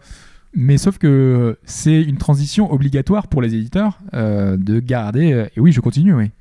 [0.56, 5.32] Mais sauf que c'est une transition obligatoire pour les éditeurs euh, de garder.
[5.34, 6.32] euh, et oui, je continue, oui.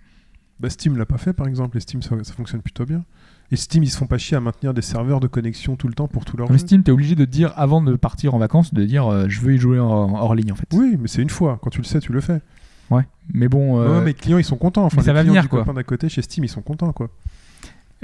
[0.60, 1.76] bah, Steam l'a pas fait par exemple.
[1.76, 3.04] Et Steam ça, ça fonctionne plutôt bien.
[3.50, 5.94] Et Steam ils se font pas chier à maintenir des serveurs de connexion tout le
[5.94, 6.64] temps pour tous leurs Comme jeux.
[6.66, 9.54] Steam, t'es obligé de dire avant de partir en vacances, de dire euh, je veux
[9.54, 10.68] y jouer en, hors ligne en fait.
[10.72, 11.58] Oui, mais c'est une fois.
[11.62, 12.40] Quand tu le sais, tu le fais.
[12.90, 13.06] Ouais.
[13.32, 13.80] Mais bon.
[13.80, 14.84] euh, Ouais, mais les clients ils sont contents.
[14.84, 15.72] Enfin, mais ça les va clients venir, du quoi.
[15.74, 17.10] d'à côté chez Steam ils sont contents quoi.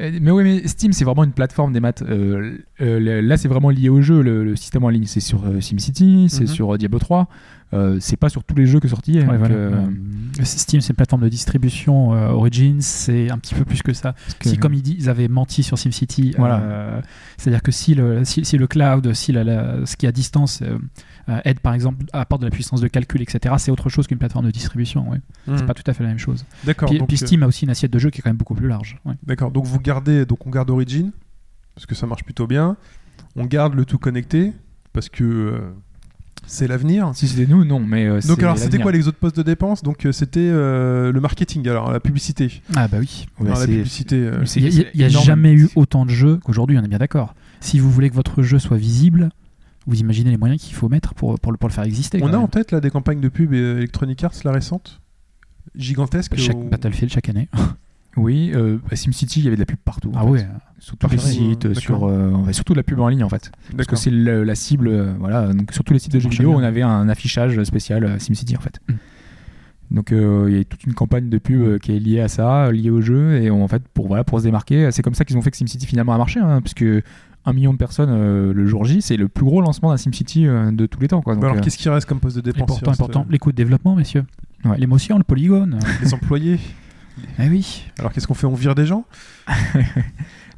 [0.00, 2.02] Euh, Mais oui, mais Steam, c'est vraiment une plateforme des maths.
[2.02, 5.06] Euh, euh, là, c'est vraiment lié au jeu, le, le système en ligne.
[5.06, 6.46] C'est sur SimCity, c'est Mhm.
[6.46, 7.28] sur Diablo 3.
[7.74, 8.88] Euh, c'est pas sur tous les jeux que.
[8.88, 9.54] Ouais, donc, voilà.
[9.54, 9.86] euh,
[10.42, 12.14] Steam, c'est une plateforme de distribution.
[12.14, 14.14] euh, Origins, c'est un petit peu plus que ça.
[14.40, 16.60] que- Si, comme ils, disent, ils avaient menti sur SimCity, Voilà.
[16.60, 17.00] euh,
[17.36, 20.12] c'est-à-dire que si le, si, si le cloud, si la- la- ce qui est à
[20.12, 20.62] distance
[21.44, 24.46] aide par exemple, apporte de la puissance de calcul, etc., c'est autre chose qu'une plateforme
[24.46, 25.10] de distribution.
[25.10, 25.20] ouais.
[25.56, 26.46] C'est pas tout à fait la même chose.
[26.64, 26.88] D'accord.
[26.88, 28.54] Puis, donc, puis Steam a aussi une assiette de jeu qui est quand même beaucoup
[28.54, 28.98] plus large.
[29.04, 29.14] ouais.
[29.26, 29.50] D'accord.
[29.50, 31.10] Donc vous gardez, donc on garde Origin
[31.74, 32.76] parce que ça marche plutôt bien.
[33.36, 34.52] On garde le tout connecté
[34.94, 35.60] parce que
[36.48, 37.12] c'est l'avenir.
[37.14, 37.80] Si c'était nous, non.
[37.80, 39.82] Mais euh, Donc alors c'était quoi les autres postes de dépenses?
[39.82, 42.62] Donc euh, c'était euh, le marketing, alors la publicité.
[42.74, 43.26] Ah bah oui.
[43.44, 44.30] La publicité.
[44.56, 47.34] Il n'y a, jamais eu autant de jeux qu'aujourd'hui, on est bien d'accord.
[47.60, 49.30] Si vous voulez que votre jeu soit visible,
[49.86, 52.20] vous imaginez les moyens qu'il faut mettre pour, pour, le, pour le faire exister.
[52.22, 55.00] on a en tête là des campagnes de pub et, Electronic Arts, la récente
[55.74, 56.36] gigantesque.
[56.36, 57.48] Chaque au- Battlefield chaque année.
[58.16, 60.10] Oui, euh, à SimCity, il y avait de la pub partout.
[60.14, 60.46] Ah ouais.
[60.80, 63.50] Sur tous les Partout, sites, sur, euh, surtout de la pub en ligne en fait.
[63.76, 65.52] Parce que c'est le- la cible, euh, voilà.
[65.52, 66.60] Donc sur tous les sites de jeux marche vidéo, bien.
[66.60, 68.80] on avait un affichage spécial euh, SimCity en fait.
[68.88, 68.94] Mm.
[69.90, 72.28] Donc euh, il y a toute une campagne de pub euh, qui est liée à
[72.28, 75.02] ça, euh, liée au jeu, et on- en fait pour voilà pour se démarquer, c'est
[75.02, 76.84] comme ça qu'ils ont fait que SimCity finalement a marché, hein, puisque
[77.44, 80.46] un million de personnes euh, le jour J, c'est le plus gros lancement d'un SimCity
[80.46, 81.34] euh, de tous les temps quoi.
[81.34, 83.50] Donc, Bah alors, euh, qu'est-ce qui reste comme poste de dépense Important, euh, Les coûts
[83.50, 84.24] de développement, messieurs.
[84.64, 84.76] Ouais.
[84.78, 85.78] L'émotion, le polygone.
[86.02, 86.58] Les employés.
[87.38, 87.84] Eh oui.
[87.98, 88.46] Alors, qu'est-ce qu'on fait?
[88.46, 89.04] On vire des gens?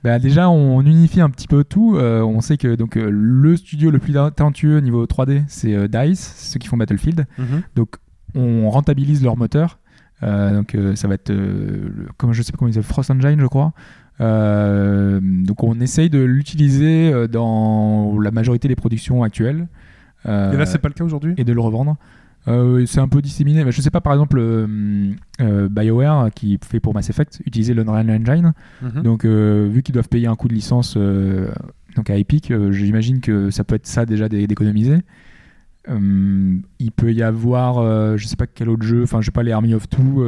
[0.03, 1.95] Bah, déjà, on unifie un petit peu tout.
[1.97, 5.75] Euh, on sait que donc euh, le studio le plus talentueux au niveau 3D, c'est
[5.75, 7.27] euh, Dice, ceux qui font Battlefield.
[7.77, 7.97] Donc,
[8.35, 9.79] on rentabilise leur moteur.
[10.23, 13.47] Donc, ça va être, le- comment je sais pas comment ils appellent, Frost Engine, je
[13.47, 13.73] crois.
[14.19, 19.69] Donc, on essaye de l'utiliser dans la majorité des productions actuelles.
[20.27, 21.35] Et là, c'est pas le cas aujourd'hui?
[21.37, 21.97] et de le revendre.
[22.49, 23.65] Euh, c'est un peu disséminé.
[23.65, 27.75] Mais je sais pas, par exemple, euh, euh, BioWare, qui fait pour Mass Effect, utiliser
[27.75, 28.53] l'Unreal Engine.
[28.83, 29.03] Mhm.
[29.03, 30.97] Donc, euh, vu qu'ils doivent payer un coût de licence
[31.97, 34.99] donc à Epic, j'imagine que ça peut être ça déjà d'é- d'économiser.
[35.89, 39.53] Il peut y avoir, je sais pas quel autre jeu, enfin, je sais pas, les
[39.53, 40.25] Army of Two,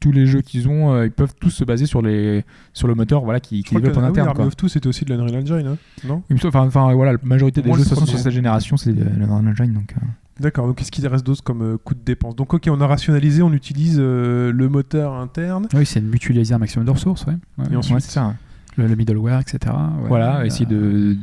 [0.00, 3.22] tous les jeux qu'ils ont, ils peuvent tous se baser sur, les, sur le moteur
[3.22, 4.28] voilà, qui, qui développe en ah interne.
[4.28, 6.22] Army of Two, c'était aussi de l'Unreal Engine, hein non?
[6.44, 9.04] Enfin, voilà, la majorité des Moi, jeux de toute façon sur cette génération, c'est de
[9.04, 9.72] l'Unreal Engine.
[9.72, 9.94] Donc,
[10.42, 12.36] D'accord, donc qu'est-ce qu'il reste d'autre comme euh, coût de dépense?
[12.36, 15.68] Donc, ok, on a rationalisé, on utilise euh, le moteur interne.
[15.72, 17.24] Oui, c'est de mutualiser un maximum de ressources.
[17.26, 17.34] Ouais.
[17.58, 17.66] Ouais.
[17.72, 18.24] Et ensuite, ouais, c'est ça.
[18.24, 18.36] hein.
[18.76, 19.58] Le, le middleware, etc.
[20.00, 20.08] Ouais.
[20.08, 20.74] Voilà, Euh, essayer de.
[20.76, 21.16] de-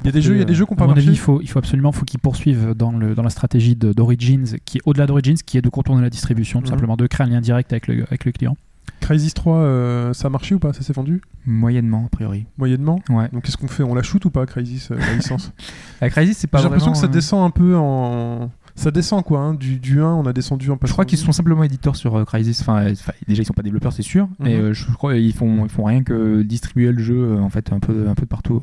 [0.00, 1.02] Il y a des jeux, il y a des jeux mon marché?
[1.02, 4.56] avis, il faut, il faut absolument faut qu'ils poursuivent dans, le, dans la stratégie d'Origins,
[4.64, 6.70] qui est au-delà d'Origins, qui est de contourner la distribution, tout Mhm.
[6.72, 8.56] simplement, de créer un lien direct avec le, avec le client.
[9.00, 10.72] Crysis 3, euh, ça a marché ou pas?
[10.72, 11.22] Ça s'est vendu?
[11.46, 12.46] Moyennement, a priori.
[12.58, 13.00] Moyennement?
[13.08, 13.28] Ouais.
[13.32, 13.82] Donc, qu'est-ce qu'on fait?
[13.82, 15.52] On la shoot ou pas, Crysis, euh, la licence?
[16.00, 18.50] La Crysis, c'est pas J'ai l'impression que ça euh, descend un peu en.
[18.74, 19.54] Ça descend quoi, hein.
[19.54, 20.92] du, du 1, on a descendu en Je passant.
[20.92, 22.60] crois qu'ils sont simplement éditeurs sur euh, Crysis.
[22.60, 24.28] Enfin, euh, enfin, déjà, ils sont pas développeurs, c'est sûr.
[24.38, 24.60] Mais Mhm.
[24.66, 27.72] euh, je crois qu'ils font, ils font rien que distribuer le jeu euh, en fait
[27.72, 28.62] un peu, un peu de partout.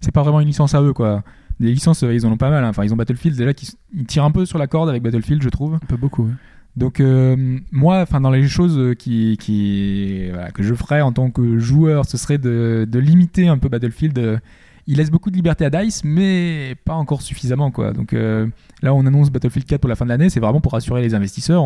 [0.00, 1.22] C'est pas vraiment une licence à eux, quoi.
[1.58, 2.64] Des licences, euh, ils en ont pas mal.
[2.64, 2.70] hein.
[2.70, 5.02] Enfin, ils ont Battlefield déjà qui s- ils tirent un peu sur la corde avec
[5.02, 5.74] Battlefield, je trouve.
[5.74, 6.26] Un peu beaucoup.
[6.76, 12.04] Donc euh, moi, enfin dans les choses qui, que je ferais en tant que joueur,
[12.04, 14.40] ce serait de, limiter un peu Battlefield.
[14.86, 17.92] Il laisse beaucoup de liberté à Dice, mais pas encore suffisamment quoi.
[17.92, 18.46] Donc euh,
[18.82, 20.30] là, on annonce Battlefield 4 pour la fin de l'année.
[20.30, 21.64] C'est vraiment pour rassurer les investisseurs.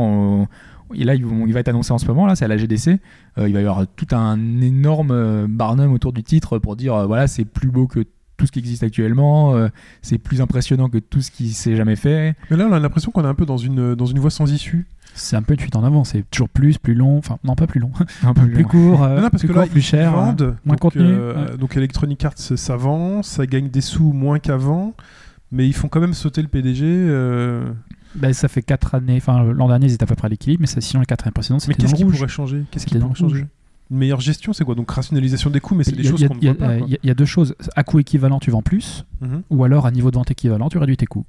[0.94, 2.26] Et là, il va être annoncé en ce moment.
[2.26, 2.98] Là, c'est à la GDC.
[3.38, 7.26] Euh, il va y avoir tout un énorme barnum autour du titre pour dire voilà,
[7.26, 8.04] c'est plus beau que
[8.36, 9.54] tout ce qui existe actuellement.
[9.54, 9.68] euh,
[10.02, 12.34] c'est plus impressionnant que tout ce qui s'est jamais fait.
[12.50, 14.50] Mais là, on a l'impression qu'on est un peu dans une, dans une voie sans
[14.52, 14.86] issue.
[15.14, 16.02] C'est un peu une fuite en avant.
[16.02, 17.18] C'est toujours plus, plus long.
[17.18, 17.92] Enfin, non, pas plus long.
[18.24, 20.12] Un peu plus court, euh, Non, non, parce plus que court, là, plus cher.
[20.18, 21.56] euh, moins donc, contenu, euh, ouais.
[21.56, 24.92] donc Electronic Arts, ça vend, ça gagne des sous moins qu'avant,
[25.52, 26.84] mais ils font quand même sauter le PDG.
[28.16, 29.16] Ben, ça fait 4 années.
[29.16, 31.26] Enfin, l'an dernier, ils étaient à peu près à l'équilibre, mais ça, sinon, les 4
[31.26, 32.64] années précédentes, Mais c'était qu'est-ce dans qui pourrait changer?
[32.70, 33.46] Qu'est-ce qui pourrait changer?
[33.90, 34.74] Une meilleure gestion, c'est quoi?
[34.74, 36.52] Donc rationalisation des coûts, mais c'est des y a- choses qu'on ne il y a-
[36.54, 36.76] voit pas.
[36.78, 37.54] Il y, a- il y a deux choses.
[37.76, 39.42] À coût équivalent, tu vends plus, Mhm.
[39.50, 41.26] ou alors à niveau de vente équivalent, tu réduis tes coûts.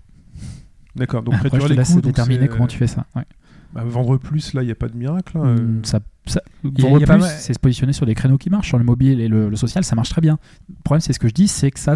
[0.95, 1.94] D'accord, donc Après, réduire je te les coûts.
[1.95, 3.06] donc déterminer comment tu fais ça.
[3.15, 3.23] Ouais.
[3.73, 5.38] bah, vendre plus, là, il n'y a pas de miracle.
[5.38, 5.80] hein, euh.
[5.84, 8.49] Ça, ça- y a- vendre a plus, mal- c'est se positionner sur des créneaux qui
[8.49, 8.69] marchent.
[8.69, 10.40] Sur le mobile et le, le social, ça marche très bien.
[10.69, 11.95] Le problème, c'est ce que je dis, c'est que ça,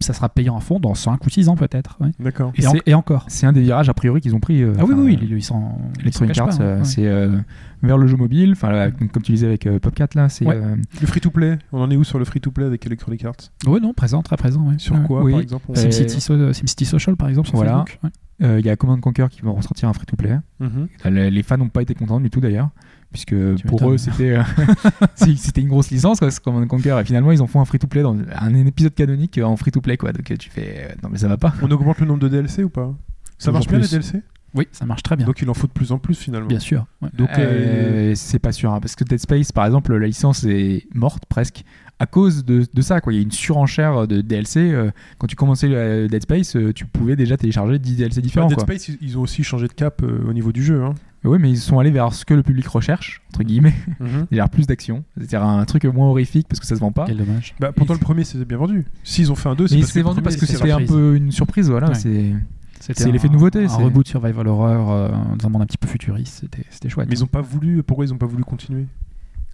[0.00, 1.96] ça sera payant à fond dans 5 ou 6 ans peut-être.
[2.00, 2.10] ouais.
[2.20, 2.52] D'accord.
[2.56, 3.24] Et Et, en- c'est- et encore.
[3.28, 4.62] C'est un des virages a priori qu'ils ont pris.
[4.62, 6.52] euh, Ah oui, oui, oui, ils s'en Electronic Arts,
[6.84, 7.36] c'est euh,
[7.82, 8.52] vers le jeu mobile.
[8.52, 10.46] Enfin, comme tu disais avec euh, Popcat, là, c'est.
[10.46, 10.56] Ouais.
[10.56, 13.34] euh, Le free-to-play, on en est où sur le free-to-play avec Electronic Arts?
[13.66, 14.62] Ouais, non, présent, très présent.
[14.68, 14.74] ouais.
[14.78, 15.32] Sur quoi, oui.
[15.32, 17.84] par exemple on- SimCity, So- SimCity Social, par exemple, sur Voilà.
[18.42, 20.38] Euh, Il y a Command Conquer qui vont ressortir un free-to-play.
[20.58, 20.88] Mhm.
[21.04, 22.70] Les, les fans n'ont pas été contents du tout d'ailleurs.
[23.14, 23.34] Puisque
[23.68, 24.42] pour eux, c'était euh,
[25.14, 26.98] c'était une grosse licence, quoi, ce Command Conquer.
[27.00, 29.96] Et finalement, ils en font un free-to-play dans un épisode canonique en free-to-play.
[29.96, 30.12] Quoi.
[30.12, 30.88] Donc euh, tu fais.
[30.90, 31.54] euh, non, mais ça va pas.
[31.62, 32.92] On augmente le nombre de DLC ou pas?
[33.38, 34.20] Ça marche bien les DLC
[34.54, 35.26] Oui, ça marche très bien.
[35.26, 36.48] Donc il en faut de plus en plus finalement.
[36.48, 36.86] bien sûr.
[37.02, 37.08] ouais.
[37.16, 38.72] Donc, euh, Euh, c'est pas sûr.
[38.72, 41.64] hein, parce que Dead Space, par exemple, la licence est morte presque
[42.00, 43.00] à cause de, de ça.
[43.00, 43.12] Quoi.
[43.12, 44.58] Il y a une surenchère de DLC.
[44.72, 45.68] euh, quand tu commençais
[46.08, 48.48] Dead Space, euh, tu pouvais déjà télécharger 10 DLC différents.
[48.48, 48.64] Dead quoi.
[48.64, 50.82] Space, ils- ils ont aussi changé de cap euh, au niveau du jeu.
[50.82, 50.94] Hein.
[51.24, 54.26] Oui, mais ils sont allés vers ce que le public recherche, entre guillemets, Mhm.
[54.30, 57.04] c'est-à-dire plus d'action, c'est-à-dire un truc moins horrifique parce que ça se vend pas.
[57.06, 57.54] Quel dommage.
[57.60, 58.84] Bah, pourtant, le premier, c'était bien vendu.
[59.04, 61.16] S'ils ont fait un 2, c'est parce que c'est vendu parce que c'était un peu
[61.16, 61.88] une surprise, voilà.
[61.88, 61.94] Ouais.
[61.94, 62.34] C'est
[62.80, 65.78] C'est l'effet de nouveauté, Un c'est- reboot survival horror euh, dans un monde un petit
[65.78, 66.44] peu futuriste.
[66.70, 67.08] C'était, chouette.
[67.08, 67.82] Mais ils ont pas voulu.
[67.82, 68.86] Pourquoi ils ont pas voulu continuer?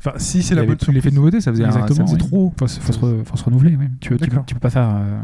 [0.00, 2.06] Enfin, si c'est il la bonne l'effet nouveauté, ça faisait, Exactement.
[2.10, 2.18] oui.
[2.18, 2.52] trop.
[2.58, 3.76] Faut, se- faut, se re- faut se renouveler.
[3.76, 3.84] oui.
[4.00, 4.16] Tu,
[4.46, 4.88] tu peux pas faire.
[4.96, 5.20] euh,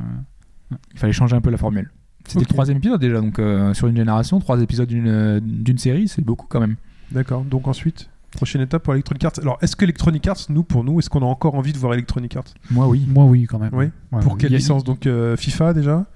[0.93, 1.91] Il fallait changer un peu la formule.
[2.27, 2.49] C'était Ok.
[2.49, 6.25] le troisième épisode déjà, donc euh, sur une génération, trois épisodes d'une d'une série, c'est
[6.25, 6.77] beaucoup quand même.
[7.13, 7.43] D'accord.
[7.45, 9.33] Donc ensuite, prochaine étape pour Electronic Arts.
[9.41, 11.95] Alors, est-ce que Electronic Arts, nous, pour nous, est-ce qu'on a encore envie de voir
[11.95, 12.53] Electronic Arts?
[12.71, 13.07] Moi, oui.
[13.09, 13.71] Moi, oui, quand même.
[13.73, 13.87] Oui.
[14.13, 14.83] Ouais, Pour quelle licence?
[14.85, 16.07] Donc euh, FIFA déjà?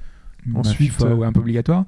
[0.47, 1.85] Bah, Ensuite, FIFA, euh, ouais, un peu obligatoire.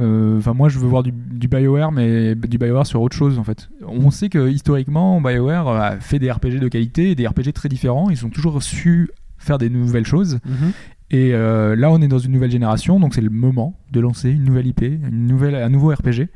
[0.00, 3.38] Euh, Enfin, moi, je veux voir du, du BioWare, mais du BioWare sur autre chose,
[3.38, 3.68] en fait.
[3.86, 7.68] On sait que historiquement, BioWare a fait des RPG de qualité et des RPG très
[7.68, 8.08] différents.
[8.08, 10.38] Ils ont toujours su faire des nouvelles choses.
[10.46, 10.72] Mhm.
[11.12, 14.30] Et euh, là, on est dans une nouvelle génération, donc c'est le moment de lancer
[14.30, 16.28] une nouvelle IP, une nouvelle, un nouveau RPG.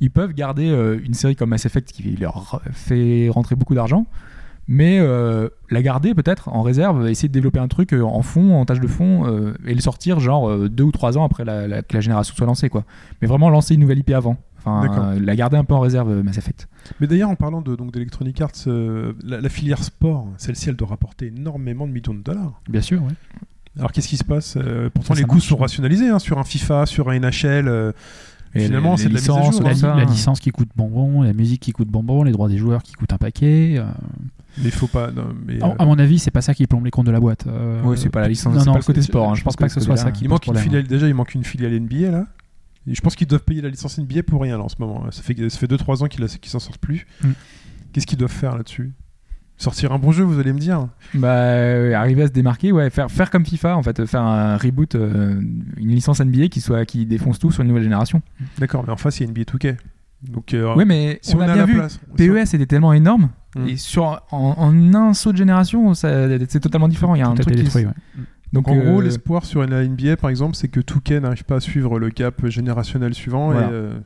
[0.00, 4.06] Ils peuvent garder euh, une série comme Mass Effect qui leur fait rentrer beaucoup d'argent,
[4.68, 8.64] mais euh, la garder peut-être en réserve, essayer de développer un truc en fond, en
[8.64, 11.94] tâche de fond, et le sortir genre deux ou trois ans après la, la- que
[11.94, 12.84] la génération soit lancée, quoi.
[13.20, 14.38] Mais vraiment lancer une nouvelle IP avant.
[14.64, 16.68] Enfin, la garder un peu en réserve, Mass Effect.
[17.00, 20.86] Mais d'ailleurs, en parlant de, donc d'Electronic Arts, la, la filière sport, celle-ci, elle doit
[20.88, 22.62] rapporter énormément de millions de dollars.
[22.68, 23.10] Bien sûr, ouais.
[23.78, 26.38] Alors qu'est-ce qui se passe Euh, Pourtant, Ça, les ça coûts sont rationalisés hein, sur
[26.38, 27.68] un FIFA, sur un NHL.
[27.68, 27.92] euh,
[28.54, 29.74] Et Finalement, c'est de la mise à licences, jour, La, hein.
[29.74, 30.04] ça, la hein.
[30.04, 33.12] licence qui coûte bonbon, la musique qui coûte bonbon, les droits des joueurs qui coûtent
[33.14, 33.76] un paquet.
[33.78, 33.84] euh,
[34.58, 35.10] mais il faut pas.
[35.10, 37.20] non, mais, euh, À mon avis, c'est pas ça qui plombe les comptes de la
[37.20, 37.46] boîte.
[37.46, 39.30] euh, Ouais, c'est pas la licence, non, c'est non, pas le côté sport.
[39.30, 39.34] hein.
[39.34, 40.86] je pense pas que ce soit ça qui il manque une filiale.
[40.86, 42.26] Déjà, il manque une filiale NBA là.
[42.86, 45.04] Et je pense qu'ils doivent payer la licence NBA pour rien là, en ce moment.
[45.12, 47.06] Ça fait ça fait 2-3 ans qu'ils qu'ils s'en sortent plus.
[47.22, 47.30] Mm.
[47.92, 48.92] Qu'est-ce qu'ils doivent faire là-dessus?
[49.56, 50.88] Sortir un bon jeu, vous allez me dire.
[51.14, 54.56] Bah, euh, arriver à se démarquer, ouais, faire, faire comme FIFA, en fait, faire un
[54.56, 55.40] reboot, euh,
[55.76, 58.22] une licence NBA qui, soit, qui défonce tout sur une nouvelle génération.
[58.58, 59.76] D'accord, mais en face, il y a NBA 2K.
[60.22, 62.00] Donc, euh, ouais, mais si on, on, a bien la vu, place.
[62.16, 63.68] PES était tellement énorme, Mm.
[63.68, 67.14] et sur, en, en un saut de génération, c'est totalement différent.
[67.14, 67.86] Il y a un tout truc qui ouais.
[68.52, 71.56] Donc, en gros, euh, l'espoir sur la NBA, par exemple, c'est que 2K n'arrive pas
[71.56, 73.50] à suivre le cap générationnel suivant.
[73.50, 73.68] Voilà.
[73.68, 73.98] Et, euh,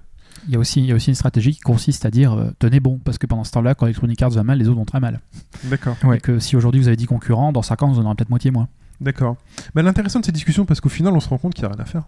[0.47, 2.51] Il y, a aussi, il y a aussi une stratégie qui consiste à dire euh,
[2.59, 4.85] tenez bon, parce que pendant ce temps-là, quand Electronic Arts va mal, les autres vont
[4.85, 5.21] très mal.
[5.65, 6.19] D'accord, Ouais.
[6.19, 8.31] Et que si aujourd'hui vous avez 10 concurrents, dans 5 ans, vous en aurez peut-être
[8.31, 8.69] moitié moins.
[9.01, 9.37] d'accord.
[9.75, 11.75] Mais l'intéressant de ces discussions, parce qu'au final, on se rend compte qu'il n'y a
[11.75, 12.05] rien à faire.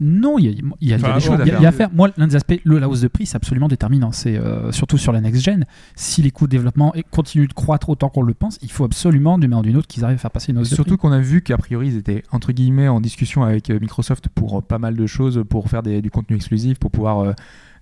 [0.00, 1.64] Non, il y a, il y a- il y a Enfin, des choses il y
[1.66, 1.90] a- à faire.
[1.92, 4.12] Moi, l'un des aspects, le, la hausse de prix, c'est absolument déterminant.
[4.12, 5.66] C'est euh, surtout sur la next-gen.
[5.94, 9.36] Si les coûts de développement continuent de croître autant qu'on le pense, il faut absolument,
[9.38, 11.12] d'une manière ou d'une autre, qu'ils arrivent à faire passer une hausse de Surtout qu'on
[11.12, 14.60] a vu qu'a priori ils étaient entre guillemets en discussion avec euh, Microsoft pour euh,
[14.62, 17.18] pas mal de choses, pour faire des- du contenu exclusif, pour pouvoir.
[17.20, 17.32] euh,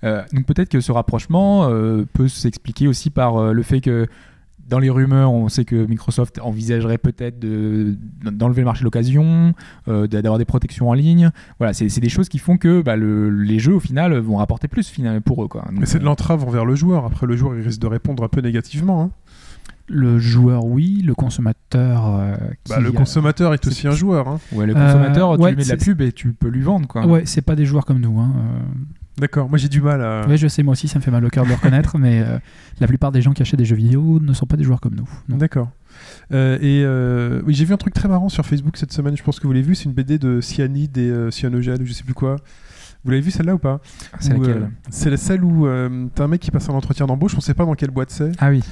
[0.05, 1.69] euh, donc peut-être que ce rapprochement
[2.13, 4.07] peut s'expliquer aussi par le fait que
[4.69, 7.97] dans les rumeurs, on sait que Microsoft envisagerait peut-être de-
[8.31, 9.55] d'enlever le marché de l'occasion,
[9.89, 11.31] euh, d'avoir des protections en ligne.
[11.59, 14.37] Voilà, c'est c'est des choses qui font que bah, le- les jeux au final vont
[14.37, 15.49] rapporter plus final, pour eux.
[15.49, 15.63] Quoi.
[15.71, 17.05] Donc, Mais c'est de euh, l'entrave envers le joueur.
[17.07, 19.03] Après, le joueur, il risque de répondre un peu négativement.
[19.03, 19.11] hein.
[19.91, 21.01] Le joueur, oui.
[21.03, 22.07] Le consommateur.
[22.07, 24.29] euh, qui, Bah, le euh, consommateur est aussi un joueur.
[24.29, 24.39] hein.
[24.53, 26.49] ouais, le Euh, consommateur, tu ouais, lui mets de la c'est- pub et tu peux
[26.49, 26.87] lui vendre.
[26.87, 27.07] Quoi.
[27.07, 28.19] Ouais, c'est pas des joueurs comme nous.
[28.21, 28.33] Hein.
[29.19, 30.27] D'accord, moi j'ai du mal à.
[30.27, 32.21] Ouais, je sais, moi aussi, ça me fait mal au cœur de le reconnaître, mais
[32.21, 32.39] euh,
[32.81, 34.95] la plupart des gens qui achètent des jeux vidéo ne sont pas des joueurs comme
[34.95, 35.09] nous.
[35.37, 35.71] D'accord.
[36.33, 39.23] Euh, et euh, oui, j'ai vu un truc très marrant sur Facebook cette semaine, je
[39.23, 42.05] pense que vous l'avez vu, c'est une BD de Cyanide et Cyanogène ou je sais
[42.05, 42.37] plus quoi.
[43.05, 43.81] Vous l'avez vu celle-là ou pas
[44.19, 46.75] C'est Où, laquelle euh, C'est la- celle où euh, t'as un mec qui passe un
[46.75, 48.33] entretien d'embauche, on sait pas dans quelle boîte c'est.
[48.39, 48.63] Ah oui.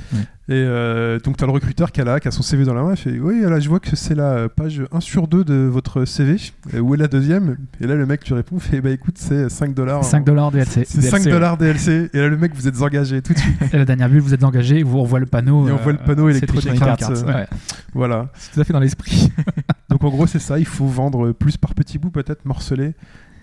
[0.48, 2.82] Et euh, donc t'as le recruteur qui a, là, qui a son CV dans la
[2.82, 5.54] main, il fait Oui, là je vois que c'est la page 1 sur 2 de
[5.54, 6.36] votre CV.
[6.78, 7.56] Où est la deuxième?
[7.80, 10.04] Et là le mec tu réponds, fait Bah écoute, c'est 5 dollars.
[10.04, 10.84] 5 dollars DLC.
[10.86, 12.10] C'est 5 DLC, dollars DLC.
[12.12, 13.56] Et là le mec vous êtes engagé tout de suite.
[13.72, 15.66] Et la dernière bulle, vous êtes engagé, vous revoit le panneau.
[15.68, 17.46] Et on voit le panneau c'est Electronic Arts, ouais.
[17.94, 18.28] Voilà.
[18.34, 19.32] C'est tout à fait dans l'esprit.
[19.88, 22.94] Donc en gros c'est ça, il faut vendre plus par petits bouts peut-être, morceler.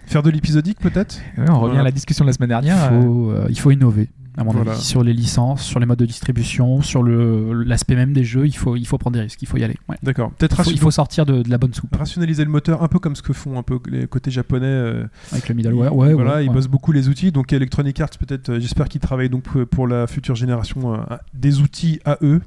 [0.06, 1.80] Faire de l'épisodique peut-être Ouais, on revient Voilà.
[1.82, 2.92] à la discussion de la semaine dernière.
[2.92, 4.72] euh, faut, euh, il faut innover, à mon Voilà.
[4.74, 8.46] avis, sur les licences, sur les modes de distribution, sur l'aspect même des jeux.
[8.46, 9.78] Il faut, il faut prendre des risques, il faut y aller.
[9.90, 9.96] ouais.
[10.04, 10.32] D'accord.
[10.32, 12.84] Peut-être Il, faut, ration- il faut sortir de, de la bonne soupe rationaliser le moteur,
[12.84, 14.66] un peu comme ce que font un peu les côtés japonais.
[14.66, 15.96] euh, avec le middleware.
[15.96, 16.54] Ouais, voilà, ouais, ils ouais.
[16.54, 17.32] bossent beaucoup les outils.
[17.32, 20.98] Donc Electronic Arts, peut-être, euh, j'espère qu'ils travaillent donc pour- pour la future génération euh,
[21.34, 22.42] des outils à eux.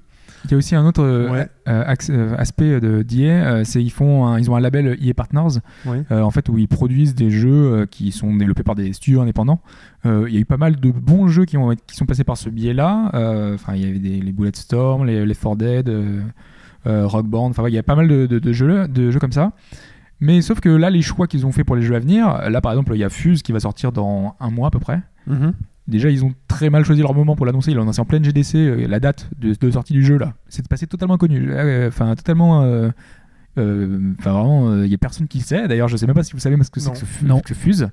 [0.46, 1.48] Il y a aussi un autre euh, Ouais.
[1.68, 5.60] euh, euh, aspect de d'IA, c'est ils font, un- ils ont un label EA Partners,
[5.84, 6.02] Ouais.
[6.10, 9.60] en fait où ils produisent des jeux qui sont développés par des studios indépendants.
[10.04, 12.36] Il y a eu pas mal de bons jeux qui ont qui sont passés par
[12.36, 13.10] ce biais-là.
[13.54, 15.90] Enfin, il y avait des, les Bulletstorm, les Left 4 Dead,
[16.84, 17.46] Rock Band.
[17.46, 19.52] Enfin, ouais, il y a pas mal de, de- de jeux, de jeux comme ça.
[20.20, 22.60] Mais sauf que là, les choix qu'ils ont fait pour les jeux à venir, là
[22.60, 25.00] par exemple, il y a Fuse qui va sortir dans un mois à peu près.
[25.26, 25.52] Mhm.
[25.88, 27.70] Déjà, ils ont très mal choisi leur moment pour l'annoncer.
[27.70, 30.34] Ils l'ont annoncé en pleine GDC, euh, la date de, de sortie du jeu là.
[30.48, 31.48] C'est passé totalement inconnu.
[31.52, 32.62] Euh, Enfin, totalement.
[32.62, 32.90] euh,
[33.58, 35.68] euh, Enfin, vraiment, il y a personne qui le sait.
[35.68, 37.04] D'ailleurs, je sais même pas si vous savez ce que c'est que ce,
[37.40, 37.88] que ce Fuse.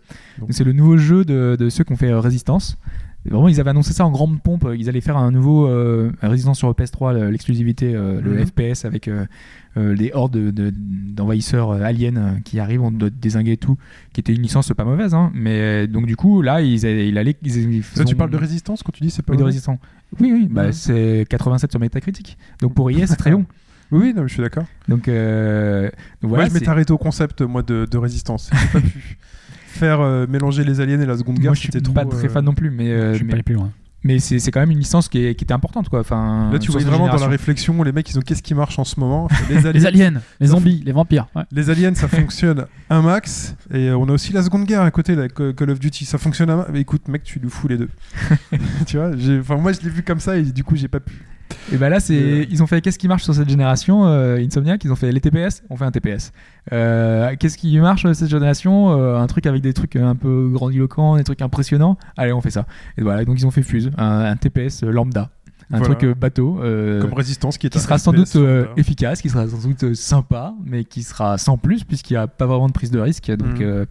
[0.50, 2.78] C'est le nouveau jeu de, de ceux qui ont fait Résistance.
[3.26, 4.68] Vraiment, ils avaient annoncé ça en grande pompe.
[4.78, 8.46] Ils allaient faire un nouveau euh, Résistance sur PS3, le- l'exclusivité, euh, le Mhm.
[8.48, 9.26] FPS avec euh,
[9.78, 13.78] euh, les hordes de- de- d'envahisseurs euh, aliens euh, qui arrivent, on doit désinguer tout,
[14.12, 15.14] qui était une licence pas mauvaise.
[15.14, 15.32] Hein.
[15.34, 17.08] Mais euh, donc, du coup, là, ils, allaient-.
[17.42, 19.52] Ils, ils Là, tu parles de résistance quand tu dis c'est pas oui, de vrai
[19.52, 19.80] résistant.
[20.20, 22.38] Oui, oui, bah, c'est 87 sur Metacritic.
[22.62, 23.46] Donc pour IS, c'est très long.
[23.92, 24.66] Oui, non, je suis d'accord.
[24.88, 25.84] Donc, euh,
[26.22, 26.44] donc voilà.
[26.46, 28.50] Moi, je m'étais arrêté au concept moi de, de résistance.
[28.52, 29.18] J'ai pas pu
[29.74, 31.52] faire euh, mélanger les aliens et la Seconde Guerre.
[31.52, 31.94] Moi, je suis c'était trop.
[31.94, 33.72] pas très euh, fan non plus, mais, euh, Je suis mais, pas allé plus loin.
[34.04, 36.00] mais c'est c'est quand même une licence qui, est- qui était importante quoi.
[36.02, 38.78] Enfin, Là, tu vois vraiment dans la réflexion, les mecs, ils ont qu'est-ce qui marche
[38.80, 41.28] en ce moment Les aliens, Les aliens, les Ça zombies, les vampires.
[41.36, 41.44] ouais.
[41.52, 43.56] les aliens, ça fonctionne un max.
[43.74, 46.18] Et euh, on a aussi la Seconde Guerre à côté, la Call of Duty, ça
[46.18, 46.70] fonctionne un max.
[46.74, 47.90] Mais écoute, mec, tu nous fous les deux.
[48.88, 51.00] tu vois j'ai- Enfin, moi, je l'ai vu comme ça et du coup, j'ai pas
[51.00, 51.14] pu.
[51.72, 52.46] Et bah là, c'est Euh.
[52.50, 55.22] ils ont fait qu'est-ce qui marche sur cette génération euh, Insomniac, ils ont fait les
[55.22, 56.32] TPS, on fait un TPS.
[56.72, 60.50] Euh, qu'est-ce qui marche sur cette génération Euh, Un truc avec des trucs un peu
[60.52, 61.98] grandiloquents, des trucs impressionnants.
[62.18, 62.66] Allez, on fait ça.
[62.98, 65.30] Et voilà, donc ils ont fait Fuse, un, un TPS lambda,
[65.72, 65.96] un Voilà.
[65.96, 66.60] truc euh, bateau.
[66.62, 69.84] euh, Comme résistance qui est qui sera sans doute euh, efficace, qui sera sans doute
[69.84, 73.00] euh, sympa, mais qui sera sans plus puisqu'il n'y a pas vraiment de prise de
[73.00, 73.32] risque.
[73.32, 73.86] Donc euh,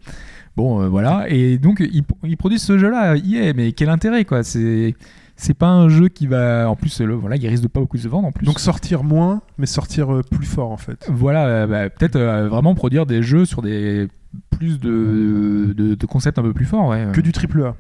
[0.56, 1.26] bon, euh, voilà.
[1.28, 4.94] Et donc ils, ils produisent ce jeu-là, EA, mais quel intérêt quoi C'est
[5.43, 7.98] c'est pas un jeu qui va, en plus, le, voilà, il risque de pas beaucoup
[7.98, 8.47] se vendre en plus.
[8.47, 11.09] Donc sortir moins, mais sortir euh, plus fort en fait.
[11.12, 14.09] voilà, euh, bah, peut-être euh, vraiment produire des jeux sur des
[14.51, 17.09] plus de, de, de concepts un peu plus forts, ouais.
[17.12, 17.74] Que du triple A.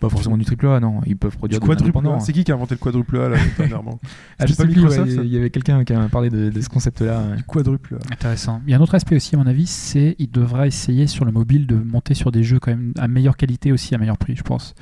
[0.00, 1.00] Pas forcément du triple A, non.
[1.06, 2.08] Ils peuvent Du produire de quadruple.
[2.08, 2.18] A.
[2.18, 4.00] C'est qui qui a inventé le quadruple A là, dernièrement
[4.40, 6.30] Ah, je sais pas plus, il ça y- il y avait quelqu'un qui a parlé
[6.30, 7.22] de, de ce concept-là.
[7.30, 7.36] ouais.
[7.36, 8.12] Du quadruple A.
[8.12, 8.60] Intéressant.
[8.66, 11.24] Il y a un autre aspect aussi, à mon avis, c'est il devrait essayer sur
[11.24, 14.18] le mobile de monter sur des jeux quand même à meilleure qualité aussi, à meilleur
[14.18, 14.74] prix, je pense.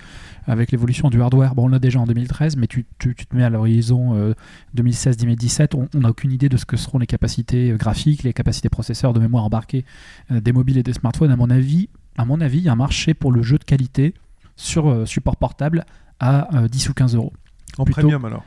[0.47, 3.37] Avec l'évolution du hardware, bon, on l'a déjà en 2013, mais tu, tu- tu te
[3.37, 4.35] mets à l'horizon euh,
[4.77, 8.33] 2016-2017, on on n'a aucune idée de ce que seront les capacités euh, graphiques, les
[8.33, 9.85] capacités processeurs de mémoire embarquées
[10.31, 11.31] euh, des mobiles et des smartphones.
[11.31, 13.65] À mon avis, à mon avis, il y a un marché pour le jeu de
[13.65, 14.15] qualité
[14.57, 15.85] sur euh, support portable
[16.21, 17.33] à euh, 10 ou 15 euros.
[17.79, 18.45] En Plutôt- premium alors.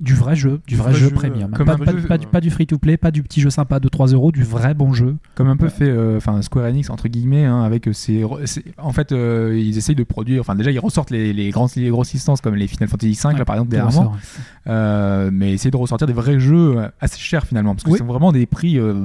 [0.00, 1.52] Du vrai jeu, du, vrai, jeu, premium.
[1.52, 3.78] comme Pas, un pas- jeu, pas du, pas du free-to-play, pas du petit jeu sympa
[3.78, 5.14] de 3 euros, du vrai bon jeu.
[5.36, 8.24] Comme un peu fait euh, enfin Square Enix, entre guillemets, hein, avec ses.
[8.44, 10.40] ses- En fait, euh, ils essayent de produire.
[10.40, 13.38] Enfin, déjà, ils ressortent les, les, grands, les grosses licences comme les Final Fantasy V,
[13.38, 14.10] là, par exemple, dernièrement.
[14.12, 14.18] ouais.
[14.66, 17.74] Euh, mais essayer de ressortir des vrais jeux euh, assez chers finalement.
[17.74, 17.98] Parce que Oui.
[17.98, 18.78] c'est vraiment des prix.
[18.78, 19.04] euh,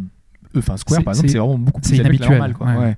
[0.57, 2.31] Enfin, Square, par exemple, c'est- vraiment beaucoup plus inhabituel.
[2.31, 2.65] normale, quoi.
[2.67, 2.97] ouais,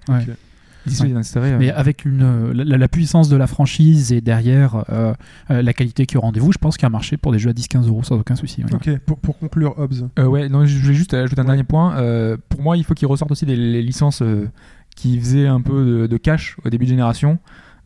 [0.87, 5.13] Euh, Mais avec une, euh, la, la puissance de la franchise et derrière euh,
[5.51, 7.31] euh, la qualité qui est au rendez-vous, je pense qu'il y a un marché pour
[7.31, 8.63] des jeux à 10-15 euros sans aucun souci.
[8.63, 8.73] ouais.
[8.73, 10.07] Ok, pour, pour conclure, Hobbs.
[10.19, 11.47] Euh, ouais, non, je voulais juste ajouter un Ouais.
[11.49, 11.95] dernier point.
[11.97, 14.49] Euh, pour moi, il faut qu'ils ressortent aussi des les licences euh,
[14.95, 17.37] qui faisaient un peu de, de cash au début de génération.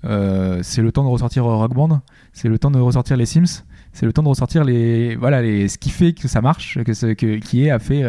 [0.05, 2.01] Euh, c'est le temps de ressortir Rock Band,
[2.31, 5.67] c'est le temps de ressortir les Sims, c'est le temps de ressortir les voilà les
[5.67, 8.03] ce qui fait que ça marche, que, ce- que qui est a fait.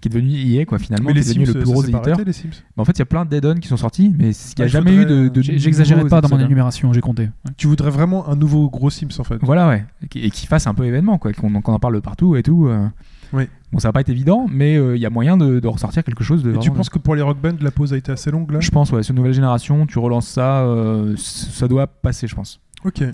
[0.00, 1.82] Qui est devenu EA quoi finalement Mais les qui est devenu Sims, le plus gros
[1.82, 4.14] éditeur arrêté, les Sims Mais en fait il y a plein d'add-ons qui sont sortis
[4.18, 7.00] mais il n'y Ah, a jamais eu de, de J'exagérais pas dans mon énumération, j'ai
[7.00, 7.24] compté.
[7.24, 7.52] Ouais.
[7.56, 9.38] Tu voudrais vraiment un nouveau gros Sims en fait.
[9.42, 9.84] Voilà, ouais.
[10.14, 11.32] Et qui- fasse un peu événement, quoi.
[11.32, 12.66] Qu'on en parle partout et tout.
[12.66, 12.86] euh.
[13.32, 13.44] Oui.
[13.72, 16.02] Bon, ça va pas être évident, mais euh, il y a moyen de, de ressortir
[16.02, 16.54] quelque chose de.
[16.54, 18.58] Et tu penses que pour les Rock Band, la pause a été assez longue là?
[18.60, 19.02] Je pense, ouais.
[19.04, 22.60] Sur une nouvelle génération, tu relances ça, euh, ça doit passer, je pense.
[22.84, 23.04] Ok.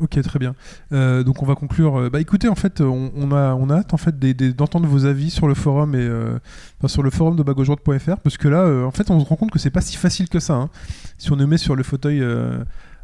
[0.00, 0.54] Ok, très bien.
[0.92, 1.96] Euh, donc on va conclure.
[1.98, 4.18] euh, Bah écoutez, en fait, on, on a, on a hâte en fait
[4.56, 6.38] d'entendre vos avis sur le forum et euh,
[6.78, 9.36] enfin, sur le forum de bagaujoie.fr parce que là, euh, en fait, on se rend
[9.36, 10.54] compte que c'est pas si facile que ça.
[10.54, 10.70] hein.
[11.18, 12.22] Si on nous met sur le fauteuil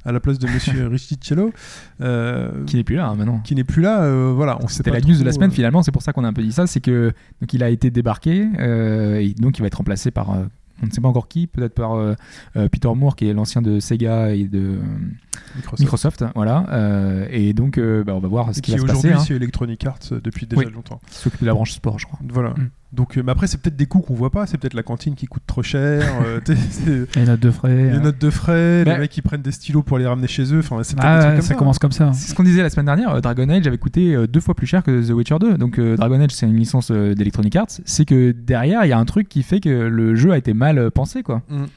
[0.06, 1.52] à la place de Monsieur Richichello,
[2.00, 3.40] euh, Qui n'est plus là, hein, maintenant.
[3.40, 5.90] qui n'est plus là, euh, voilà, C'était la news de la semaine euh, finalement, c'est
[5.92, 8.46] pour ça qu'on a un peu dit ça, c'est que donc il a été débarqué
[9.20, 11.96] et donc il va être remplacé par on ne sait pas encore qui, peut-être par
[12.70, 14.78] Peter Moore qui est l'ancien de Sega et de
[15.56, 15.80] Microsoft.
[15.80, 16.66] Microsoft, voilà.
[16.70, 19.22] Euh, et donc euh, bah, on va voir ce qui qui va se aujourd'hui passer.
[19.22, 19.24] hein.
[19.26, 20.72] chez Electronic Arts euh, depuis déjà Oui.
[20.72, 21.00] longtemps.
[21.10, 22.18] Qui s'occupe de la branche sport, je crois.
[22.28, 22.50] Voilà.
[22.50, 22.70] Mm.
[22.92, 24.46] Donc, euh, mais après, c'est peut-être des coûts qu'on voit pas.
[24.46, 26.02] C'est peut-être la cantine qui coûte trop cher.
[26.24, 26.40] euh,
[26.70, 27.74] c'est- Les notes de frais.
[27.74, 28.00] les euh.
[28.00, 30.60] notes de frais, Bah- les mecs qui prennent des stylos pour les ramener chez eux.
[30.60, 31.54] Enfin, c'est peut-être Ah, des trucs ouais, comme ça ça.
[31.58, 32.12] commence comme ça.
[32.14, 34.82] C'est ce qu'on disait la semaine dernière, Dragon Age avait coûté deux fois plus cher
[34.82, 35.58] que The Witcher 2.
[35.58, 37.66] Donc euh, Dragon Age c'est une licence d'Electronic Arts.
[37.84, 40.54] C'est que derrière il y a un truc qui fait que le jeu a été
[40.54, 41.42] mal pensé quoi.
[41.50, 41.56] Mm.
[41.58, 41.68] Donc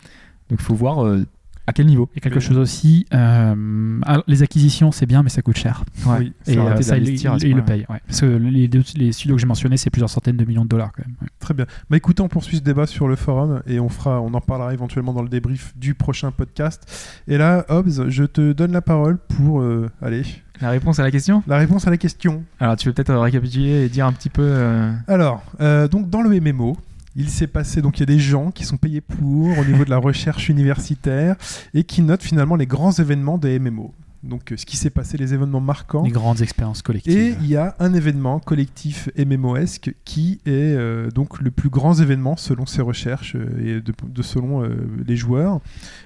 [0.52, 1.26] il faut voir euh,
[1.70, 2.10] à quel niveau?
[2.14, 3.06] Il y a quelque chose aussi.
[3.14, 5.84] euh, alors, les acquisitions, c'est bien, mais ça coûte cher.
[6.06, 7.66] Oui, c'est Et euh, ça, il, d'investir à ce il- le point-là.
[7.86, 7.86] paye.
[7.90, 8.02] ouais.
[8.08, 10.70] Parce que les, deux- les studios que j'ai mentionnés, c'est plusieurs centaines de millions de
[10.70, 11.16] dollars quand même.
[11.22, 11.28] ouais.
[11.40, 11.66] Très bien.
[11.90, 14.74] Bah écoutez, on poursuit ce débat sur le forum et on fera, on en parlera
[14.74, 17.20] éventuellement dans le débrief du prochain podcast.
[17.28, 20.24] Et là, Hobbs, je te donne la parole pour, euh, allez,
[20.62, 21.42] La réponse à la question?
[21.48, 22.44] La réponse à la question.
[22.60, 24.42] Alors tu veux peut-être euh, récapituler et dire un petit peu.
[24.44, 26.76] euh, Alors, euh, donc dans le MMO,
[27.20, 29.84] il s'est passé, donc il y a des gens qui sont payés pour au niveau
[29.84, 31.36] de la recherche universitaire
[31.74, 33.94] et qui notent finalement les grands événements des MMO.
[34.24, 36.04] Donc euh, ce qui s'est passé, les événements marquants.
[36.04, 37.18] Les grandes expériences collectives.
[37.18, 41.94] Et il y a un événement collectif MMOesque qui est euh, donc le plus grand
[41.94, 44.70] événement selon ses recherches euh, et de, de selon euh,
[45.08, 45.62] les joueurs.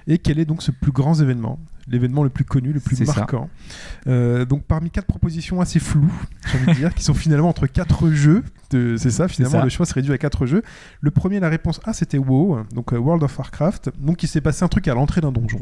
[0.06, 1.58] Et quel est donc ce plus grand événement?
[1.86, 3.50] L'événement le plus connu, le plus marquant.
[4.06, 6.10] Euh, donc parmi quatre propositions assez floues,
[6.46, 9.64] j'ai envie de dire, qui sont finalement entre quatre jeux, c'est ça finalement, ça.
[9.64, 10.62] le choix se réduit à quatre jeux.
[11.02, 13.90] Le premier, la réponse A, c'était WoW, donc World of Warcraft.
[13.98, 15.60] Donc il s'est passé un truc à l'entrée d'un donjon.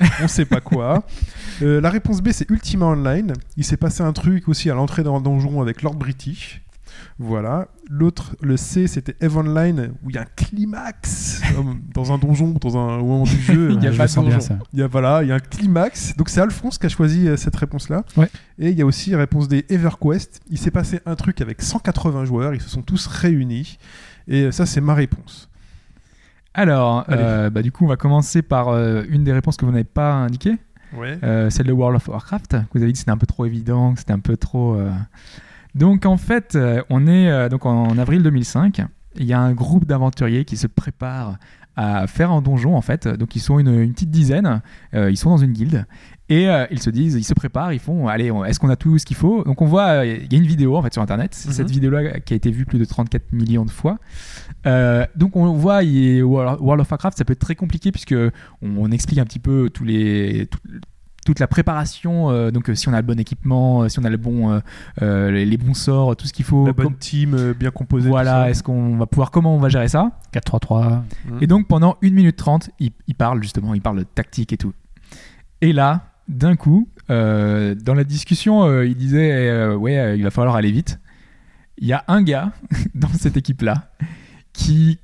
[0.22, 1.04] On sait pas quoi.
[1.62, 3.32] Euh, la réponse B, c'est Ultima Online.
[3.56, 6.64] Il s'est passé un truc aussi à l'entrée d'un donjon avec Lord British.
[7.18, 7.68] Voilà.
[7.88, 11.42] L'autre, le C, c'était Eve Online, où il y a un climax
[11.92, 13.70] dans un donjon, dans un au moment du jeu.
[13.74, 14.40] Il y a je pas de donjon.
[14.40, 14.58] ça.
[14.72, 16.16] Il y a, voilà, il y a un climax.
[16.16, 18.04] Donc c'est Alphonse qui a choisi euh, cette réponse-là.
[18.16, 18.28] Ouais.
[18.58, 20.40] Et il y a aussi réponse des EverQuest.
[20.50, 22.54] Il s'est passé un truc avec 180 joueurs.
[22.54, 23.78] Ils se sont tous réunis.
[24.26, 25.48] Et euh, ça, c'est ma réponse.
[26.54, 29.72] Alors, euh, bah, du coup, on va commencer par euh, une des réponses que vous
[29.72, 30.56] n'avez pas indiquées.
[30.96, 31.18] Ouais.
[31.24, 32.52] Euh, celle de World of Warcraft.
[32.52, 34.78] que Vous avez dit que c'était un peu trop évident, que c'était un peu trop.
[35.74, 36.56] Donc en fait,
[36.88, 38.82] on est donc en, avril 2005.
[39.16, 41.36] Il y a un groupe d'aventuriers qui se préparent
[41.76, 43.08] à faire un donjon en fait.
[43.08, 44.62] Donc ils sont une, une petite dizaine.
[44.94, 45.86] Euh, ils sont dans une guilde
[46.28, 48.98] et euh, ils se disent, ils se préparent, ils font, allez, est-ce qu'on a tout
[48.98, 49.44] ce qu'il faut?
[49.44, 51.34] Donc on voit, euh, il y a une vidéo en fait sur internet.
[51.34, 51.54] C'est Mhm.
[51.54, 53.98] Cette vidéo-là qui a été vue plus de 34 millions de fois.
[54.66, 58.14] Euh, donc on voit, il- World World of Warcraft, ça peut être très compliqué puisque
[58.62, 60.58] on, on explique un petit peu tous les tout-
[61.26, 64.04] toute la préparation, euh, donc euh, si on a le bon équipement, euh, si on
[64.04, 64.60] a le bon,
[65.00, 66.66] les, les bons sorts, tout ce qu'il faut.
[66.66, 68.10] La bonne team euh, bien composée.
[68.10, 71.02] voilà, est-ce qu'on va pouvoir, comment on va gérer ça 4-3-3.
[71.30, 71.38] Mhm.
[71.40, 74.58] Et donc pendant 1 minute 30, il, il parle justement, il parle de tactique et
[74.58, 74.74] tout.
[75.62, 80.22] Et là, d'un coup, euh, dans la discussion, euh, il disait euh, Ouais, euh, il
[80.24, 81.00] va falloir aller vite.
[81.78, 82.52] Il y a un gars
[82.94, 83.90] dans cette équipe-là
[84.54, 84.98] qui,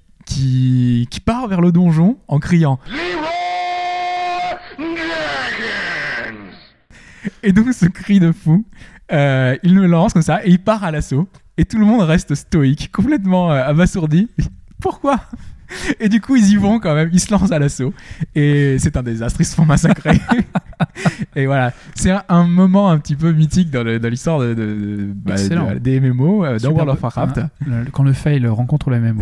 [1.25, 2.79] part vers le donjon en criant
[7.43, 8.65] Et donc ce cri de fou,
[9.13, 11.29] euh, il le lance comme ça et il part à l'assaut.
[11.59, 14.29] Et tout le monde reste stoïque, complètement euh, abasourdi.
[14.81, 15.21] Pourquoi?
[16.01, 17.93] Et du coup, ils y vont quand même, ils se lancent à l'assaut.
[18.35, 20.21] Et c'est un désastre, ils se font massacrer.
[21.37, 25.13] et voilà, c'est un, un moment un petit peu mythique dans l'histoire de, de- de-
[25.15, 27.03] bah, de- des MMO, euh, dans World of.
[27.03, 27.39] Warcraft.
[27.39, 29.13] Hein, le- quand le fail rencontre le ouais.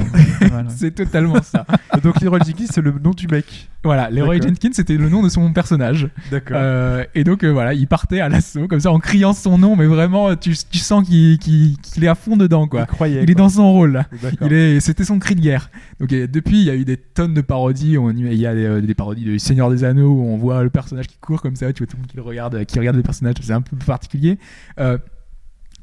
[0.68, 1.66] C'est totalement ça.
[2.02, 3.68] Donc Leroy Jenkins, c'est le nom du mec.
[3.84, 4.48] Voilà, Leroy D'accord.
[4.48, 6.08] Jenkins, c'était le nom de son personnage.
[6.32, 6.56] D'accord.
[6.60, 9.76] Euh, et donc euh, voilà, il partait à l'assaut comme ça en criant son nom,
[9.76, 11.38] mais vraiment tu, tu sens qu'il
[12.02, 12.80] est à fond dedans quoi.
[12.82, 13.22] il croyait.
[13.22, 13.44] Il est quoi.
[13.44, 14.06] dans son rôle là.
[14.20, 14.48] D'accord.
[14.48, 15.70] Il est, c'était son cri de guerre.
[16.00, 17.96] Donc depuis, il y a eu des tonnes de parodies.
[17.96, 20.70] Il y a des, euh, des parodies de Seigneur des Anneaux où on voit le
[20.70, 21.72] personnage qui court comme ça.
[21.72, 23.34] Tu vois tout le monde qui le regarde, qui regarde les personnages.
[23.40, 24.38] C'est un peu particulier.
[24.78, 24.98] Euh,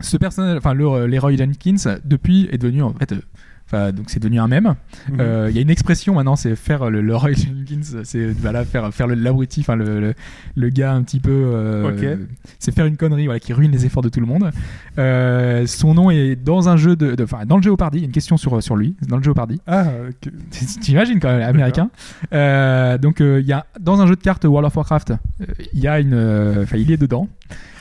[0.01, 3.13] ce personnage, enfin le Leroy Jenkins, depuis est devenu en fait.
[3.67, 4.75] Enfin, donc c'est devenu un mème.
[5.09, 5.17] Mhm.
[5.19, 8.93] Euh, Il y a une expression maintenant, c'est faire le Leroy Jenkins, c'est voilà faire
[8.93, 10.13] faire le l'abruti, enfin le, le,
[10.55, 11.83] le gars un petit peu, euh,
[12.59, 14.51] c'est faire une connerie, voilà, qui ruine les efforts de tout le monde.
[14.99, 18.07] Euh, son nom est dans un jeu de, enfin dans le Jeopardy, il y a
[18.07, 19.59] une question sur sur lui, dans le Jeopardy.
[19.65, 19.85] Ah,
[20.21, 20.29] que-
[20.81, 21.89] T'imagines quand même, américain.
[23.01, 25.13] Donc il y a dans un jeu de cartes World of Warcraft,
[25.73, 26.13] il y a une,
[26.61, 27.27] enfin il est dedans.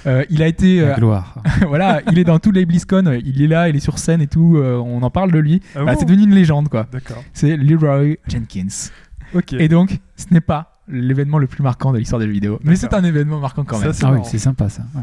[0.06, 1.42] Euh, il a été, La euh, gloire.
[1.68, 4.26] voilà, il est dans tous les BlizzCon, il est là, il est sur scène et
[4.26, 4.56] tout.
[4.58, 5.62] euh, on en parle de lui.
[5.74, 6.86] Ah bon c'est devenu une légende quoi.
[6.92, 7.22] D'accord.
[7.32, 8.90] C'est Leroy Jenkins.
[9.34, 9.54] Ok.
[9.54, 12.76] Et donc, ce n'est pas l'événement le plus marquant de l'histoire des jeux vidéo, mais
[12.76, 13.92] c'est un événement marquant quand même.
[13.94, 14.82] c'est Ah oui, c'est sympa ça.
[14.94, 15.02] ouais.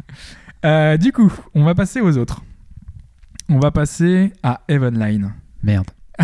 [0.65, 2.43] Euh, du coup, on va passer aux autres.
[3.49, 5.33] On va passer à Evenline.
[5.63, 5.89] Merde,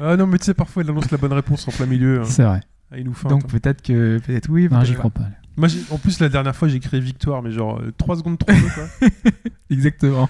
[0.00, 2.20] Ah non, mais tu sais, parfois il annonce la bonne réponse en plein milieu.
[2.20, 2.24] hein.
[2.24, 2.60] c'est vrai.
[2.90, 3.48] Ah, il nous Donc temps.
[3.48, 4.68] peut-être que peut-être oui.
[4.70, 5.24] Non, j'y crois pas.
[5.56, 8.52] Moi, j'ai- en plus, la dernière fois, j'ai créé victoire, mais genre 3 secondes trop
[8.52, 9.08] tôt, quoi.
[9.70, 10.28] Exactement.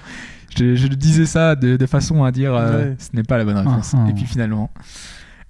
[0.57, 2.97] Je, je disais ça de, de façon à dire euh, Ouais.
[2.99, 3.95] ce n'est pas la bonne réponse.
[3.97, 4.11] Ah, ah.
[4.11, 4.71] Et puis finalement.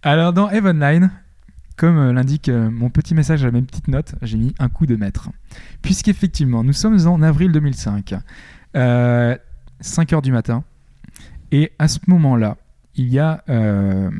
[0.03, 1.11] Alors dans Evenline,
[1.77, 4.69] comme euh, l'indique euh, mon petit message à la même petite note, j'ai mis un
[4.69, 5.31] coup de maître.
[5.81, 8.15] Puisqu'effectivement, nous sommes en avril 2005,
[8.77, 9.37] euh,
[9.81, 10.63] 5 heures du matin,
[11.51, 12.57] et à ce moment-là,
[12.95, 14.11] il y a euh,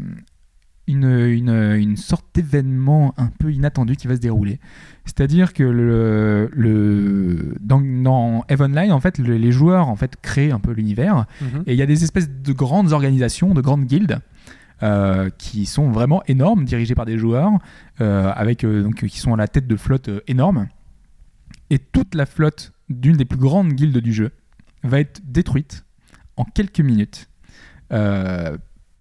[0.89, 4.59] une, une, une sorte d'événement un peu inattendu qui va se dérouler.
[5.05, 10.51] C'est-à-dire que le, le, dans, dans Evenline, en fait, le- les joueurs en fait, créent
[10.51, 11.63] un peu l'univers, Mhm.
[11.67, 14.19] et il y a des espèces de grandes organisations, de grandes guildes,
[14.83, 17.53] euh, qui sont vraiment énormes, dirigées par des joueurs,
[18.01, 20.67] euh, avec, euh, donc, qui sont à la tête de flottes énormes.
[21.71, 24.33] Et toute la flotte d'une des plus grandes guildes du jeu
[24.83, 25.85] va être détruite
[26.37, 27.29] en quelques minutes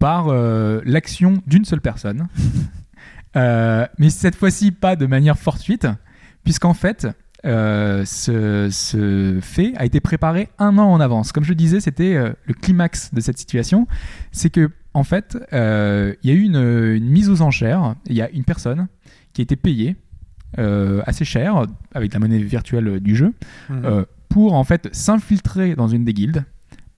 [0.02, 2.26] par euh, l'action d'une seule personne.
[3.34, 5.88] Euh, mais cette fois-ci pas de manière fortuite,
[6.44, 7.08] puisqu'en fait,
[7.46, 11.32] euh, ce, ce fait a été préparé un an en avance.
[11.32, 12.12] Comme je disais, c'était
[12.44, 13.86] le climax de cette situation.
[14.32, 17.94] C'est que, en fait, il y a eu une, une mise aux enchères.
[18.04, 18.86] Il y a une personne
[19.32, 19.96] qui a été payée
[20.58, 21.64] assez cher,
[21.94, 23.32] avec la monnaie virtuelle du jeu,
[23.70, 24.04] Mhm.
[24.28, 26.44] pour en fait s'infiltrer dans une des guildes,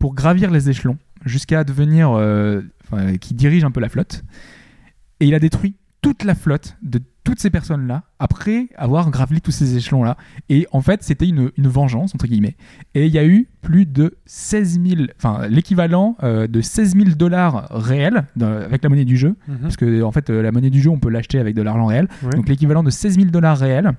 [0.00, 2.62] pour gravir les échelons jusqu'à devenir euh,
[2.94, 4.24] enfin, qui dirige un peu la flotte.
[5.20, 9.50] Et il a détruit toute la flotte de toutes ces personnes-là après avoir gravi tous
[9.52, 10.18] ces échelons-là.
[10.50, 12.56] Et en fait, c'était une, une vengeance, entre guillemets.
[12.94, 17.04] Et il y a eu plus de 16 000, enfin l'équivalent euh, de 16 000
[17.16, 19.36] dollars réels dans- avec la monnaie du jeu.
[19.48, 19.58] Mhm.
[19.62, 21.86] Parce que en fait, euh, la monnaie du jeu, on peut l'acheter avec de l'argent
[21.86, 22.08] réel.
[22.32, 23.92] Donc l'équivalent de 16 000 dollars réels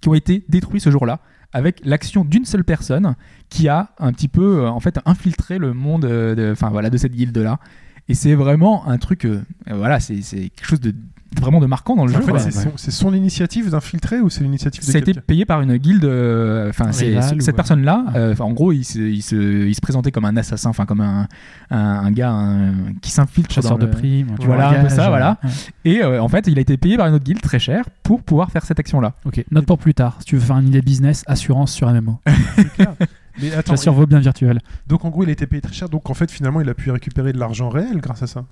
[0.00, 1.20] qui ont été détruits ce jour-là
[1.52, 3.14] avec l'action d'une seule personne
[3.50, 6.90] qui a un petit peu euh, en fait infiltré le monde euh, de, enfin voilà
[6.90, 7.60] de cette guilde là.
[8.08, 10.92] Et c'est vraiment un truc, euh, euh, voilà, c'est c'est quelque chose de
[11.40, 12.22] vraiment de marquant dans le En jeu.
[12.22, 12.40] fait, quoi.
[12.40, 15.62] c'est son, c'est son initiative d'infiltrer ou c'est l'initiative de Ça a été payé par
[15.62, 16.04] une guilde.
[16.04, 18.04] euh, Enfin, c'est Rivale cette personne-là.
[18.16, 21.00] Euh, en gros, il se, il, se, il se présentait comme un assassin, enfin comme
[21.00, 21.26] un,
[21.70, 24.34] un, un gars un- qui s'infiltre Chasseur dans de le- primes.
[24.38, 25.38] tu Voilà, vois, un peu ça, voilà.
[25.42, 25.50] ouais.
[25.86, 28.22] Et euh, en fait, il a été payé par une autre guilde très cher pour
[28.22, 29.14] pouvoir faire cette action-là.
[29.24, 30.16] Ok, note pour plus tard.
[30.18, 32.18] Si tu veux faire une idée business, assurance sur MMO.
[33.40, 34.58] Mais attends, Ça survaut bien virtuel.
[34.86, 35.88] donc en gros, il a été payé très cher.
[35.88, 38.44] Donc en fait, finalement, il a pu récupérer de l'argent réel grâce à ça.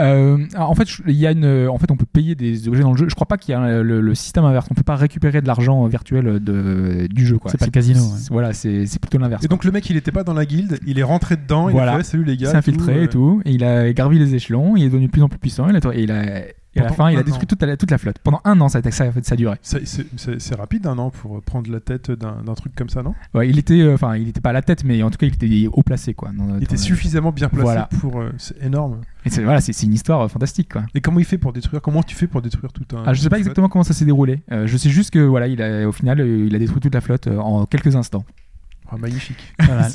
[0.00, 2.92] Euh, en fait, il y a une, en fait, on peut payer des objets dans
[2.92, 3.06] le jeu.
[3.08, 4.68] Je crois pas qu'il y a un- le, le système inverse.
[4.70, 7.36] On peut pas récupérer de l'argent virtuel de, du jeu.
[7.38, 7.50] quoi.
[7.50, 8.18] C'est pas le casino, ouais.
[8.30, 9.44] Voilà, c'est c'est plutôt l'inverse.
[9.44, 11.72] Et donc le mec, il était pas dans la guilde, il est rentré dedans, il
[11.72, 11.94] Voilà.
[11.94, 12.50] a fait salut les il gars.
[12.52, 15.06] s'est infiltré tout, et euh, tout, et il a gravi les échelons, il est devenu
[15.06, 16.42] de plus en plus puissant, il a, et il a-
[16.78, 18.18] et à la fin, il a détruit toute la, toute la flotte.
[18.24, 19.56] Pendant un an, ça, a- ça, ça a duré.
[19.62, 23.14] C'est- rapide un an pour prendre la tête d'un truc comme ça, non?
[23.34, 25.26] Ouais, il était, euh, enfin, il était pas à la tête, mais en tout cas,
[25.26, 26.30] il était haut placé, quoi.
[26.36, 27.88] dans- Il était le- suffisamment bien placé Voilà.
[28.00, 28.20] pour.
[28.20, 29.00] euh, c'est énorme.
[29.24, 30.82] Et c'est voilà, c'est c'est une histoire euh, fantastique, quoi.
[30.94, 33.02] Et comment il fait pour détruire Comment tu fais pour détruire tout un.
[33.06, 34.40] Ah, je sais pas exactement comment ça s'est déroulé.
[34.52, 37.00] Euh, je sais juste que voilà, il a, au final, il a détruit toute la
[37.00, 38.24] flotte euh, en quelques instants.
[38.90, 39.52] Ah, magnifique.
[39.60, 39.88] Voilà.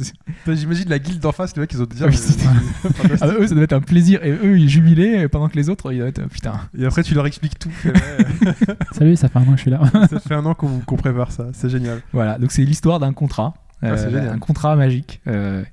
[0.47, 2.05] J'imagine la guilde d'en face, les mecs, ils ont déjà.
[2.05, 2.39] Ah oui, c'est-
[3.21, 5.91] Ah, eux, ça doit être un plaisir, et eux, ils jubilaient, pendant que les autres,
[5.91, 6.53] ils doivent être euh, putain.
[6.77, 7.71] Et après, tu leur expliques tout.
[8.91, 9.81] Salut, ça fait un an que je suis là.
[10.09, 11.47] ça fait un an qu'on prépare ça.
[11.53, 12.01] C'est génial.
[12.11, 15.21] Voilà, donc c'est l'histoire d'un contrat, Ah, euh, un contrat magique.
[15.27, 15.63] euh,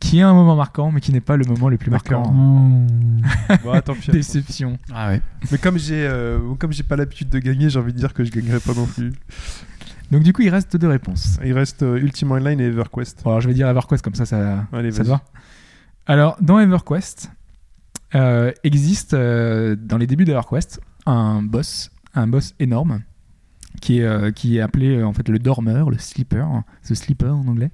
[0.00, 2.22] qui est un moment marquant, mais qui n'est pas le moment le plus marquant.
[3.66, 3.72] Oh.
[3.84, 4.10] Tant pis.
[4.10, 4.78] Déception.
[4.94, 5.20] Ah ouais.
[5.52, 8.24] Mais comme j'ai euh, comme j'ai pas l'habitude de gagner, j'ai envie de dire que
[8.24, 9.12] je gagnerai pas non plus.
[10.10, 11.38] Donc du coup, il reste deux réponses.
[11.44, 13.22] Il reste euh, Ultima Online et EverQuest.
[13.22, 15.22] Bon, alors je vais dire EverQuest comme ça, ça, Allez, ça te va.
[16.06, 17.30] Alors dans EverQuest,
[18.14, 23.02] euh, existe euh, dans les débuts d'EverQuest un boss, un boss énorme
[23.80, 27.36] qui est, euh, qui est appelé euh, en fait le dormeur, le sleeper, ce sleeper
[27.36, 27.70] en anglais.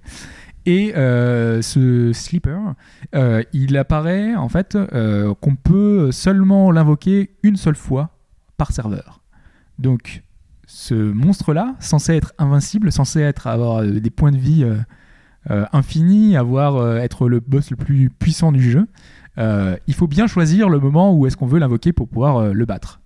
[0.66, 2.74] Et euh, ce sleeper,
[3.14, 8.10] euh, il apparaît en fait euh, qu'on peut seulement l'invoquer une seule fois
[8.56, 9.22] par serveur.
[9.78, 10.24] Donc
[10.66, 14.76] ce monstre-là, censé être invincible, censé être avoir euh, des points de vie euh,
[15.50, 18.86] euh, infinis, avoir être le boss le plus puissant du jeu,
[19.38, 23.00] il faut bien choisir le moment où est-ce qu'on veut l'invoquer pour pouvoir le battre.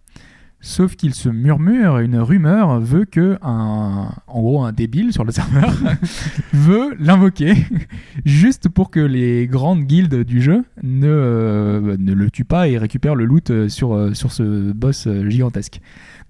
[0.60, 5.32] Sauf qu'il se murmure, une rumeur veut que un, en gros un débile sur le
[5.32, 5.74] serveur
[6.52, 7.54] veut l'invoquer
[8.24, 13.16] juste pour que les grandes guildes du jeu ne, ne le tuent pas et récupèrent
[13.16, 15.80] le loot sur, sur ce boss gigantesque.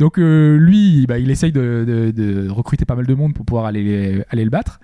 [0.01, 4.25] Donc euh, lui, bah, il essaye de, recruter pas mal de monde pour pouvoir aller,
[4.33, 4.81] le battre.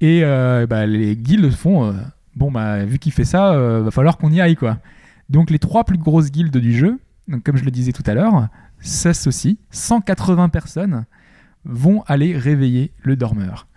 [0.00, 1.92] Et euh, bah, les guildes font, euh,
[2.34, 4.78] bon bah vu qu'il fait ça, va falloir qu'on y aille quoi.
[5.28, 6.98] Donc les trois plus grosses guildes du jeu,
[7.44, 8.48] comme je le disais tout à l'heure,
[8.80, 11.04] s'associent, 180 personnes
[11.66, 13.68] vont aller réveiller le dormeur.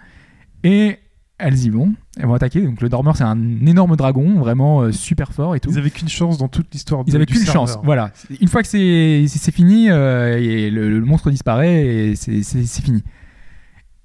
[0.64, 1.00] Et
[1.40, 2.62] elles y vont, elles vont attaquer.
[2.62, 5.70] Donc le dormeur c'est un énorme dragon, vraiment euh, super fort et tout.
[5.72, 7.04] Ils avaient qu'une chance dans toute l'histoire.
[7.08, 8.12] Ils avaient du qu'une chance, voilà.
[8.42, 13.04] Une fois que c'est fini, euh, et le, le monstre disparaît et c'est fini.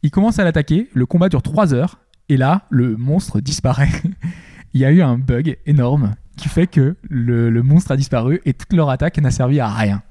[0.03, 3.91] Ils commencent à l'attaquer, le combat dure 3 heures, et là, le monstre disparaît.
[4.75, 8.41] Il y a eu un bug énorme qui fait que le, le monstre a disparu
[8.47, 10.03] et toute leur attaque n'a servi à rien.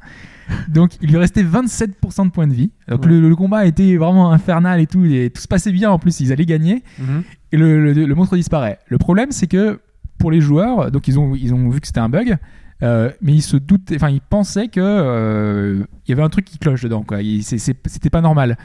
[0.70, 2.72] Donc il lui restait 27% de points de vie.
[2.88, 3.12] Donc Ouais.
[3.12, 6.20] le, le combat était vraiment infernal et tout, et tout se passait bien en plus,
[6.20, 7.24] ils allaient gagner Mhm.
[7.52, 8.80] et le, le- le monstre disparaît.
[8.88, 9.80] Le problème, c'est que
[10.18, 12.38] pour les joueurs, donc ils ont, ils ont vu que c'était un bug,
[12.84, 16.46] euh, mais ils se doutaient, enfin ils pensaient que euh, il y avait un truc
[16.46, 17.20] qui cloche dedans, quoi.
[17.42, 18.58] C'était pas normal.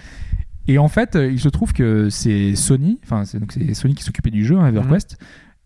[0.68, 4.02] Et en fait, il se trouve que c'est Sony, enfin c'est donc c'est Sony qui
[4.02, 5.16] s'occupait du jeu, hein, EverQuest,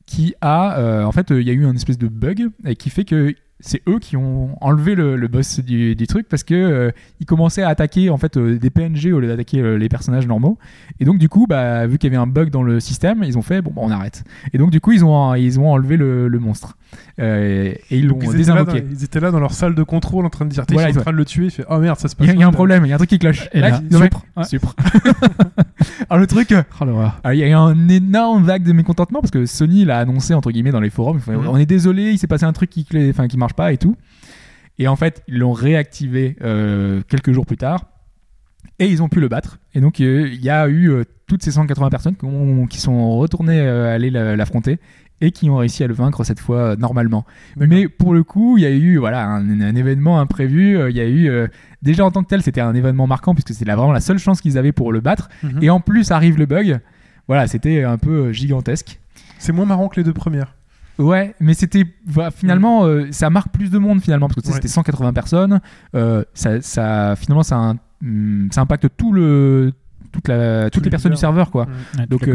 [0.06, 2.90] qui a, euh, en fait, il y a eu un espèce de bug et qui
[2.90, 6.54] fait que c'est eux qui ont enlevé le, le boss du, du truc parce que
[6.54, 9.88] euh, ils commençaient à attaquer en fait euh, des PNG au lieu d'attaquer euh, les
[9.88, 10.58] personnages normaux.
[10.98, 13.36] Et donc du coup, bah, vu qu'il y avait un bug dans le système, ils
[13.38, 14.24] ont fait bon, bah, on arrête.
[14.52, 16.76] Et donc du coup, ils ont ils ont enlevé le, le monstre
[17.18, 18.84] et ils l'ont Donc, ils, étaient là dans, désinvoqué.
[18.90, 20.94] ils étaient là dans leur salle de contrôle en train de dire T'es Voilà, ils
[20.94, 21.44] sont en train de le tuer.
[21.46, 22.26] Il fait Oh merde, ça se passe.
[22.26, 23.48] Il y, a- il y a un problème, il y a un truc qui cloche.
[23.52, 24.24] Et là, fait, Supre.
[24.36, 24.44] Ouais.
[24.44, 24.74] Supre.
[26.08, 29.20] Alors le truc, euh, Oh alors, il y a eu un énorme vague de mécontentement
[29.20, 31.20] parce que Sony l'a annoncé entre guillemets dans les forums.
[31.20, 31.48] Fait, Mhm.
[31.48, 33.76] On est désolé, il s'est passé un truc qui, clé- enfin, qui marche pas et
[33.78, 33.96] tout.
[34.78, 37.86] Et en fait, ils l'ont réactivé euh, quelques jours plus tard
[38.78, 39.58] et ils ont pu le battre.
[39.74, 42.80] Et donc, euh, il y a eu euh, toutes ces 180 personnes qui, ont- qui
[42.80, 44.78] sont retournées euh, aller la- l'affronter
[45.20, 47.24] et qui ont réussi à le vaincre cette fois euh, normalement.
[47.56, 50.76] Mais pour le coup, il y a eu voilà un, un événement imprévu.
[50.78, 51.46] euh, Il y a eu euh,
[51.82, 54.18] déjà en tant que tel, c'était un événement marquant puisque c'est la- vraiment la seule
[54.18, 55.28] chance qu'ils avaient pour le battre.
[55.42, 55.58] Mhm.
[55.62, 56.80] Et en plus arrive le bug.
[57.28, 58.98] Voilà, c'était un peu gigantesque.
[59.38, 60.54] C'est moins marrant que les deux premières.
[60.98, 61.84] Ouais, mais c'était
[62.34, 64.56] finalement euh, ça marque plus de monde finalement parce que tu sais, Ouais.
[64.56, 65.60] c'était 180 personnes.
[65.94, 67.76] Euh, ça, ça finalement ça, un-
[68.50, 69.72] ça impacte tout le
[70.12, 71.66] toute la, toutes les personnes du serveur, quoi.
[71.66, 72.00] Mm.
[72.00, 72.28] Ouais, Donc,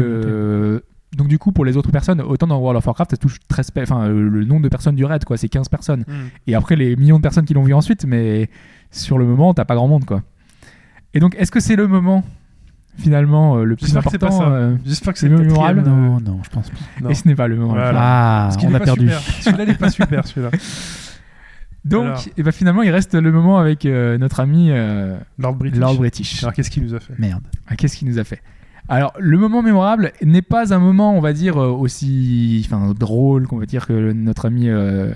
[1.14, 3.70] donc du coup, pour les autres personnes, autant dans World of Warcraft, ça touche 13
[3.70, 6.00] pe- enfin, euh, le nombre de personnes du raid, quoi, c'est 15 personnes.
[6.06, 6.12] Mm.
[6.48, 8.50] Et après, les millions de personnes qui l'ont vu ensuite, mais
[8.90, 10.22] sur le moment, t'as pas grand monde, quoi.
[11.14, 12.24] Et donc, est-ce que c'est le moment,
[12.98, 14.54] finalement, euh, le plus J'espère que c'est pas important ça.
[14.56, 15.82] euh, J'espère que c'est le mémorable.
[15.82, 16.76] quatrième, euh, Non, non, je pense pas.
[17.02, 17.10] non.
[17.10, 17.72] Et ce n'est pas le moment.
[17.74, 18.00] plus Voilà.
[18.02, 19.08] Ah, Parce qu'il on a perdu.
[19.40, 20.50] Celui-là, il est pas super, celui-là.
[21.84, 22.20] Donc, Alors.
[22.36, 25.78] et ben, finalement, il reste le moment avec euh, notre ami euh, Lord British.
[25.78, 26.42] Lord British.
[26.42, 27.14] Alors, qu'est-ce qu'il nous a fait?
[27.16, 27.44] Merde.
[27.68, 28.42] Ah, Qu'est-ce qu'il nous a fait?
[28.88, 33.46] Alors, le moment mémorable n'est pas un moment, on va dire, euh, aussi enfin, drôle
[33.46, 35.12] qu'on va dire que notre ami euh,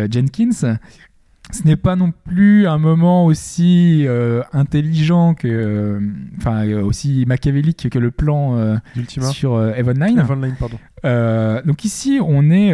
[0.00, 0.78] euh, Jenkins.
[1.52, 6.00] Ce n'est pas non plus un moment aussi euh, intelligent que,
[6.38, 8.78] enfin, euh, aussi machiavélique que le plan
[9.30, 10.20] sur euh, Evan Nine.
[10.20, 10.78] Evan Line, pardon.
[11.66, 12.72] Donc ici, on est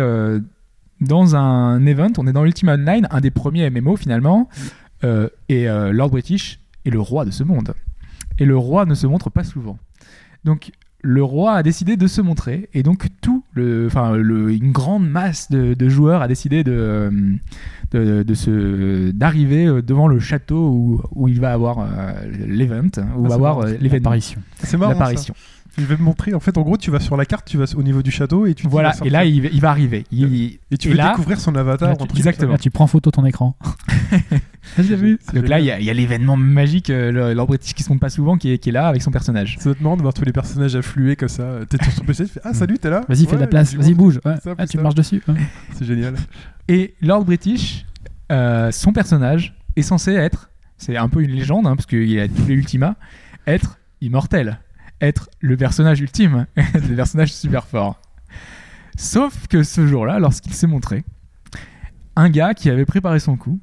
[1.01, 4.49] dans un event, on est dans Ultima Online, un des premiers MMO finalement,
[5.49, 7.75] et Lord British est le roi de ce monde.
[8.39, 9.79] Et le roi ne se montre pas souvent.
[10.45, 10.73] Donc
[11.03, 15.09] le roi a décidé de se montrer, et donc tout le, enfin le, une grande
[15.09, 17.11] masse de, de joueurs a décidé de, euh,
[17.93, 22.13] de, de se d'arriver euh, devant le château où, où il va avoir euh,
[22.47, 24.41] l'event, où Ah, va c'est avoir euh, l'événement, L'apparition.
[24.59, 24.93] C'est marrant.
[24.93, 25.35] ça.
[25.79, 26.35] Je vais te montrer.
[26.35, 28.47] En fait, en gros, tu vas sur la carte, tu vas au niveau du château
[28.47, 28.63] et tu.
[28.65, 30.05] te dis, Voilà, et là il, il va arriver.
[30.11, 31.91] Il- Et tu et veux là- découvrir son avatar.
[31.91, 32.53] Là, tu- exactement.
[32.53, 33.57] Là, tu prends photo ton écran.
[34.79, 35.19] J'ai vu.
[35.35, 38.01] Donc là, il y a, il y a l'événement magique, euh, British qui se montre
[38.01, 39.57] pas souvent, qui est, qui est là avec son personnage.
[39.59, 41.61] Ça être marrant de voir tous les personnages affluer comme ça.
[41.69, 43.03] T'es sur ton PC, tu fais Ah, salut, t'es là?
[43.09, 43.75] Vas-y, fais de la place.
[43.75, 44.21] Vas-y, bouge.
[44.25, 44.35] Ouais.
[44.43, 44.83] Ça, Ah, tu ça.
[44.83, 45.23] marches dessus.
[45.29, 45.35] Ouais.
[45.75, 46.15] C'est génial.
[46.69, 47.87] Et Lord British,
[48.31, 52.29] euh, son personnage est censé être, c'est un peu une légende, hein, parce qu'il a
[52.29, 52.97] tous les Ultima,
[53.47, 54.61] être immortel,
[55.01, 58.01] être le personnage ultime, le personnage super fort.
[58.97, 61.05] Sauf que ce jour-là, lorsqu'il s'est montré,
[62.17, 63.59] un gars qui avait préparé son coup,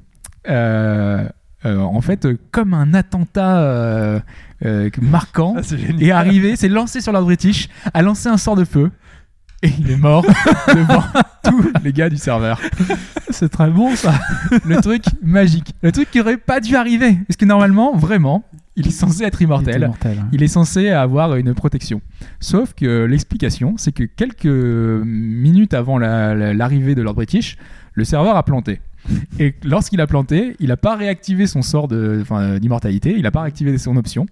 [0.50, 1.28] euh,
[1.66, 4.20] euh, en fait, euh, comme un attentat euh,
[4.66, 6.04] euh, marquant, Ah, génial.
[6.04, 8.92] est arrivé, s'est lancé sur Lord British, a lancé un sort de feu,
[9.64, 10.24] et il est mort
[10.68, 11.04] devant
[11.44, 12.60] tous les gars du serveur.
[13.30, 14.14] C'est très bon ça.
[14.66, 15.74] Le truc magique.
[15.82, 17.18] Le truc qui aurait pas dû arriver.
[17.28, 18.44] Parce que normalement, vraiment,
[18.78, 19.86] il est censé être immortel.
[19.88, 20.20] mortel.
[20.22, 20.30] hein.
[20.32, 22.00] Il est censé avoir une protection.
[22.40, 24.46] Sauf que l'explication, c'est que quelques
[25.06, 27.58] minutes avant la- la- l'arrivée de Lord British,
[27.94, 28.80] le serveur a planté.
[29.40, 33.78] Et lorsqu'il a planté, il n'a pas réactivé son sort d'immortalité, il n'a pas réactivé
[33.78, 34.26] son option.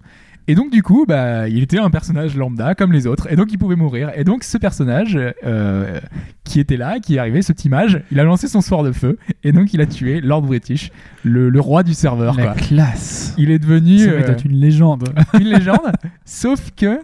[0.48, 3.52] Et donc du coup, bah, il était un personnage lambda comme les autres, et donc
[3.52, 4.12] il pouvait mourir.
[4.16, 6.00] Et donc ce personnage euh,
[6.44, 8.92] qui était là, qui est arrivé, ce petit mage, il a lancé son sort de
[8.92, 10.92] feu, et donc il a tué Lord British,
[11.24, 12.36] le, le roi du serveur.
[12.36, 12.54] La Quoi.
[12.54, 13.34] classe.
[13.40, 15.10] Il est devenu Ça euh, une légende.
[15.34, 15.92] une légende,
[16.26, 17.00] sauf que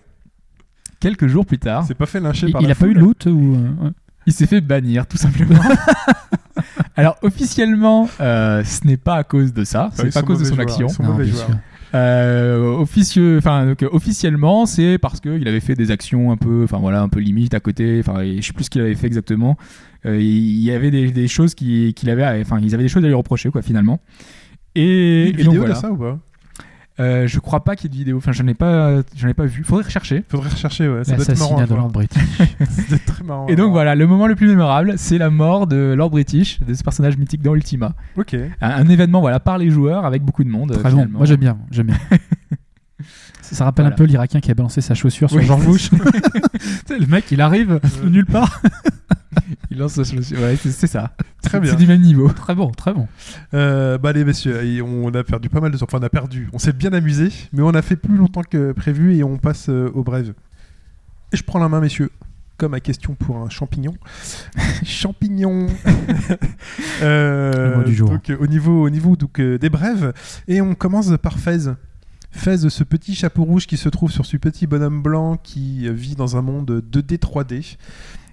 [0.99, 2.93] quelques jours plus tard, C'est pas fait lyncher Il, par il la a pas eu
[2.93, 3.91] de loot ou euh, ouais.
[4.27, 5.59] il s'est fait bannir tout simplement.
[6.95, 10.39] Alors officiellement, euh, ce n'est pas à cause de ça, Bah, c'est pas à cause
[10.39, 10.87] de son joueurs, action.
[10.87, 11.17] ils sont Non,
[11.93, 17.01] Euh, officieux, enfin officiellement, c'est parce qu'il avait fait des actions un peu, enfin voilà,
[17.01, 17.99] un peu limite à côté.
[17.99, 19.57] Enfin, je sais plus ce qu'il avait fait exactement.
[20.05, 22.89] Euh, il y avait des, des choses qui- qu'il avait, à- enfin ils avaient des
[22.89, 23.99] choses à lui reprocher quoi finalement.
[24.73, 25.73] Et, et donc vidéo voilà.
[25.75, 26.17] de ça ou pas?
[27.01, 28.17] Euh, je crois pas qu'il y ait de vidéo.
[28.17, 29.63] Enfin, j'en ai pas, j'en ai pas vu.
[29.63, 30.23] Faudrait rechercher.
[30.29, 31.03] Faudrait rechercher, ouais.
[31.03, 31.61] Ça doit être marrant.
[31.65, 31.73] De.
[31.75, 32.21] Lord British.
[32.91, 33.47] Être très marrant.
[33.47, 36.73] Et donc voilà, le moment le plus mémorable, c'est la mort de Lord British, de
[36.73, 37.93] ce personnage mythique dans Ultima.
[38.17, 38.33] Ok.
[38.35, 40.71] Un, un événement voilà par les joueurs avec beaucoup de monde.
[40.79, 41.07] Très bon.
[41.11, 41.57] Moi j'aime bien.
[41.71, 41.97] J'aime bien.
[43.41, 43.95] Ça, ça rappelle Voilà.
[43.95, 45.45] un peu l'Irakien qui a balancé sa chaussure sur Oui.
[45.45, 45.89] George Bush.
[46.89, 48.61] Le mec, il arrive de nulle part.
[49.71, 50.39] Il lance sa chaussure.
[50.39, 51.11] Ouais, c'est ça.
[51.41, 51.71] Très bien.
[51.71, 52.29] C'est du même niveau.
[52.29, 53.07] Très bon, très bon.
[53.53, 55.85] Euh, bah allez messieurs, on a perdu pas mal de temps.
[55.87, 56.49] Enfin on a perdu.
[56.53, 59.69] On s'est bien amusé, mais on a fait plus longtemps que prévu et on passe
[59.69, 60.33] euh, au brève.
[61.31, 62.11] Et je prends la main messieurs.
[62.57, 63.95] Comme à question pour un champignon.
[64.83, 65.67] champignon.
[67.01, 68.09] Euh, du jour.
[68.09, 70.13] Donc au niveau, au niveau donc, euh, des brèves.
[70.47, 71.71] Et on commence par Fez.
[72.31, 75.91] Fez, ce petit chapeau rouge qui se trouve sur ce petit bonhomme blanc qui euh,
[75.91, 77.77] vit dans un monde 2D 3D.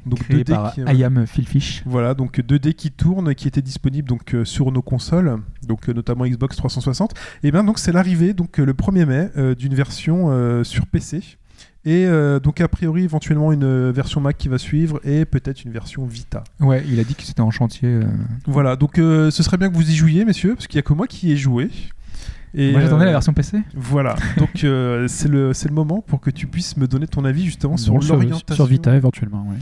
[0.07, 1.83] Donc Créé 2D par qui, I am Phil Fish.
[1.85, 5.93] voilà, donc 2D qui tourne, qui était disponible donc euh, sur nos consoles, donc euh,
[5.93, 7.13] notamment Xbox 360.
[7.43, 10.87] Et bien donc c'est l'arrivée donc euh, le 1er mai euh, d'une version euh, sur
[10.87, 11.21] PC.
[11.85, 15.65] Et euh, donc a priori éventuellement une euh, version Mac qui va suivre et peut-être
[15.65, 16.45] une version Vita.
[16.61, 17.89] Ouais, il a dit que c'était en chantier.
[17.89, 18.05] euh.
[18.47, 20.83] Voilà, donc euh, ce serait bien que vous y jouiez messieurs, parce qu'il n'y a
[20.83, 21.71] que moi qui y ai joué.
[22.55, 23.59] Et, Moi j'attendais euh, la version PC.
[23.75, 27.25] Voilà, donc euh, c'est le, c'est le moment pour que tu puisses me donner ton
[27.25, 28.55] avis justement sur l'orientation.
[28.55, 29.57] Sur Vita éventuellement, oui.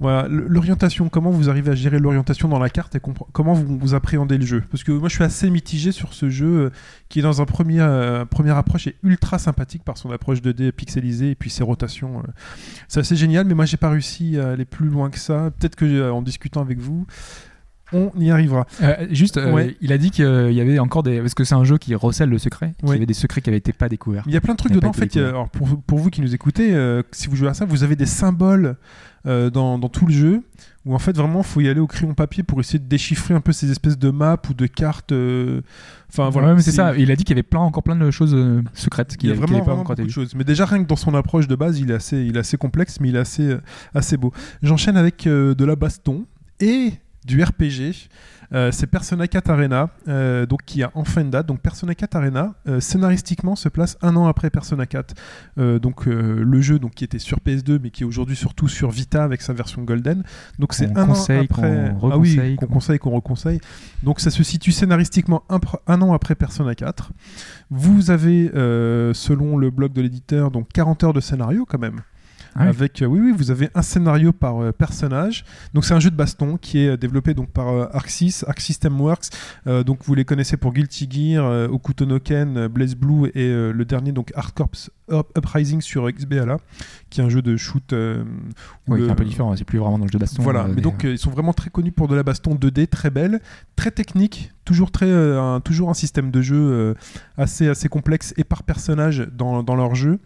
[0.00, 3.00] Voilà, l'orientation, comment vous arrivez à gérer l'orientation dans la carte et
[3.32, 4.62] comment vous, vous appréhendez le jeu?
[4.70, 6.70] Parce que moi je suis assez mitigé sur ce jeu euh,
[7.08, 11.30] qui dans un premier euh, première approche est ultra sympathique par son approche 2D pixelisée
[11.30, 12.18] et puis ses rotations.
[12.18, 12.30] euh.
[12.88, 15.50] C'est assez génial, mais moi j'ai pas réussi à aller plus loin que ça.
[15.58, 17.06] Peut-être que euh, en discutant avec vous,
[17.92, 18.66] on y arrivera.
[18.82, 19.76] Euh, juste, euh, Ouais.
[19.80, 21.20] il a dit qu'il y avait encore des.
[21.20, 22.94] Parce que c'est un jeu qui recèle le secret, Ouais.
[22.94, 24.24] y avait des secrets qui avaient été pas découverts.
[24.26, 24.88] Il y a plein de trucs Il dedans.
[24.90, 27.48] En fait, il a- alors pour, pour vous qui nous écoutez, euh, si vous jouez
[27.48, 28.76] à ça, vous avez des symboles
[29.26, 30.42] euh, dans, dans tout le jeu
[30.86, 33.40] où en fait vraiment faut y aller au crayon papier pour essayer de déchiffrer un
[33.40, 35.10] peu ces espèces de maps ou de cartes.
[35.12, 35.60] euh,
[36.10, 36.96] Enfin voilà, Ouais, c'est ça.
[36.96, 39.30] Il a dit qu'il y avait plein, encore plein de choses euh, secrètes Il qu'il
[39.30, 40.34] qu'il vraiment, pas vraiment encore de choses.
[40.36, 42.56] Mais déjà, rien que dans son approche de base, il est assez, il est assez
[42.56, 43.60] complexe, mais il est assez, euh,
[43.94, 44.32] assez beau.
[44.62, 46.24] J'enchaîne avec euh, de la baston
[46.60, 46.92] et
[47.24, 48.08] du RPG.
[48.54, 51.46] Euh, c'est Persona 4 Arena, euh, donc qui a enfin une date.
[51.46, 55.14] Donc Persona 4 Arena, euh, scénaristiquement, se place un an après Persona 4.
[55.58, 58.90] Euh, donc le jeu, donc qui était sur PS2, mais qui est aujourd'hui surtout sur
[58.90, 60.22] Vita avec sa version Golden.
[60.58, 61.94] Donc c'est un conseille, an après.
[62.00, 63.60] qu'on ah oui, qu'on conseille, qu'on reconseille.
[64.02, 67.12] Donc ça se situe scénaristiquement un, un an après Persona 4.
[67.70, 68.50] Vous avez,
[69.12, 72.00] selon le blog de l'éditeur, donc 40 heures de scénario quand même.
[72.58, 72.68] Ah oui.
[72.70, 75.44] Avec, euh, oui, oui, vous avez un scénario par euh, personnage.
[75.74, 78.44] Donc c'est un jeu de baston qui est euh, développé donc par euh, Arc 6,
[78.48, 79.26] Arc System Works.
[79.86, 84.12] Donc vous les connaissez pour Guilty Gear, Okuto no Ken, Blaze Blue et le dernier
[84.12, 84.68] donc Hard Corps
[85.10, 86.56] Up- Uprising sur XBLA,
[87.10, 87.92] qui est un jeu de shoot.
[87.92, 88.24] euh,
[88.86, 89.54] qui est un peu différent.
[89.56, 90.42] C'est plus vraiment dans le jeu de baston.
[90.42, 92.54] voilà, euh, mais des- donc euh, ils sont vraiment très connus pour de la baston
[92.54, 93.40] 2D très belle,
[93.76, 96.94] très technique, toujours très un, toujours un système de jeu
[97.36, 100.18] assez assez complexe et par personnage dans, dans leur jeu.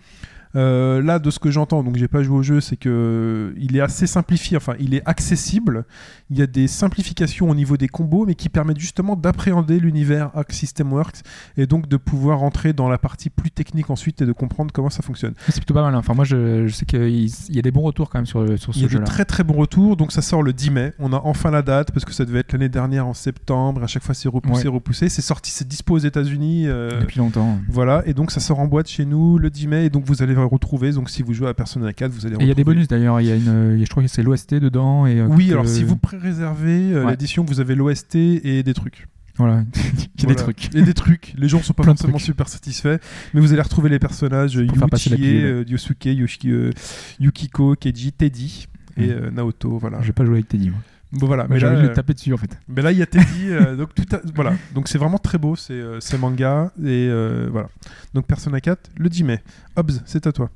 [0.55, 3.77] Euh, là, de ce que j'entends, donc j'ai pas joué au jeu, c'est que il
[3.77, 5.85] est assez simplifié, enfin il est accessible.
[6.31, 10.31] Il y a des simplifications au niveau des combos, mais qui permettent justement d'appréhender l'univers
[10.35, 11.23] Arc System Works
[11.57, 14.91] et donc de pouvoir rentrer dans la partie plus technique ensuite et de comprendre comment
[14.91, 15.35] ça fonctionne.
[15.49, 15.95] C'est plutôt pas mal.
[15.95, 15.99] hein.
[15.99, 18.41] Enfin, moi, je, je sais qu'il il y a des bons retours quand même sur,
[18.59, 20.71] sur Il y a ce de très très bons retours, donc ça sort le 10
[20.71, 20.93] mai.
[20.99, 23.83] On a enfin la date parce que ça devait être l'année dernière en septembre.
[23.83, 25.09] À chaque fois c'est repoussé, repoussé.
[25.09, 26.67] C'est sorti, c'est dispo aux États-Unis.
[26.67, 27.59] euh, Depuis longtemps.
[27.69, 30.23] Voilà, et donc ça sort en boîte chez nous le 10 mai, et donc vous
[30.23, 30.93] allez le retrouver.
[30.93, 32.37] Donc si vous jouez à Persona 4, vous allez.
[32.41, 33.21] Il y a des bonus d'ailleurs.
[33.21, 35.07] Il y a une, a- je crois que c'est l'OST dedans.
[35.07, 37.11] Et, euh, Oui, que- alors si vous pré-réservez euh, Ouais.
[37.13, 39.09] l'édition, vous avez l'OST et des trucs.
[39.39, 40.35] Voilà, il y a Voilà.
[40.35, 40.75] des trucs.
[40.75, 41.33] Et des trucs.
[41.39, 42.99] Les gens sont pas forcément super satisfaits,
[43.33, 46.71] mais vous allez retrouver les personnages Yuichie, euh, Yosuke, Yoshi- euh,
[47.19, 48.67] Yukiko, Keiji, Teddy
[48.99, 49.11] et Mm.
[49.11, 49.79] euh, Naoto.
[49.79, 50.03] Voilà.
[50.03, 50.71] J'ai pas joué avec Teddy.
[50.71, 50.79] Moi.
[51.13, 51.45] Bon, voilà.
[51.49, 52.59] Mais Mais là, euh, le taper dessus en fait.
[52.69, 54.55] Mais là, il y a Teddy, euh, donc tout a- voilà.
[54.75, 57.69] Donc c'est vraiment très beau, c'est euh, c'est manga et euh, voilà.
[58.15, 59.43] Donc Persona 4 le 10 mai.
[59.77, 60.51] Hobbs, c'est à toi.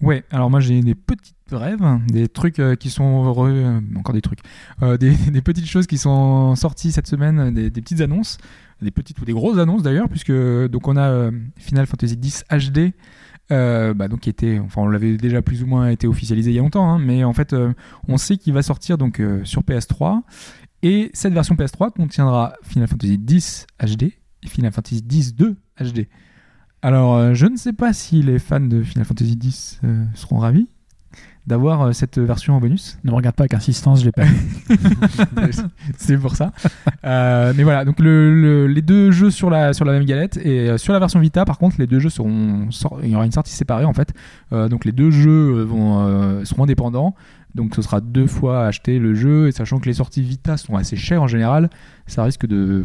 [0.00, 4.20] Ouais, alors moi j'ai des petites rêves, des trucs qui sont re- euh, encore des
[4.20, 4.38] trucs,
[5.00, 8.38] des, des petites choses qui sont sorties cette semaine, des, des petites annonces,
[8.80, 10.30] des petites ou des grosses annonces d'ailleurs, puisque
[10.68, 12.92] donc on a Final Fantasy X HD.
[13.50, 16.54] Euh, bah, donc qui était, enfin on l'avait déjà plus ou moins été officialisé il
[16.54, 17.72] y a longtemps, hein, mais en fait euh,
[18.06, 20.22] on sait qu'il va sortir donc euh, sur PS3
[20.82, 24.02] et cette version PS3 contiendra Final Fantasy X HD
[24.42, 26.06] et Final Fantasy X 2 HD.
[26.80, 29.80] Alors, je ne sais pas si les fans de Final Fantasy X
[30.14, 30.68] seront ravis
[31.48, 32.98] d'avoir euh, cette version en bonus.
[33.04, 34.22] Ne me regarde pas avec insistance, je l'ai pas.
[35.96, 36.52] C'est pour ça.
[37.04, 40.36] Euh, mais voilà, donc le- le- les deux jeux sur la, sur la même galette
[40.42, 42.68] et euh, sur la version Vita, par contre, les deux jeux seront
[43.02, 44.12] il y aura une sortie séparée en fait.
[44.52, 47.14] Euh, donc les deux jeux vont, euh, seront indépendants.
[47.54, 50.76] Donc ce sera deux fois acheter le jeu et sachant que les sorties Vita sont
[50.76, 51.70] assez chères en général,
[52.06, 52.84] ça risque de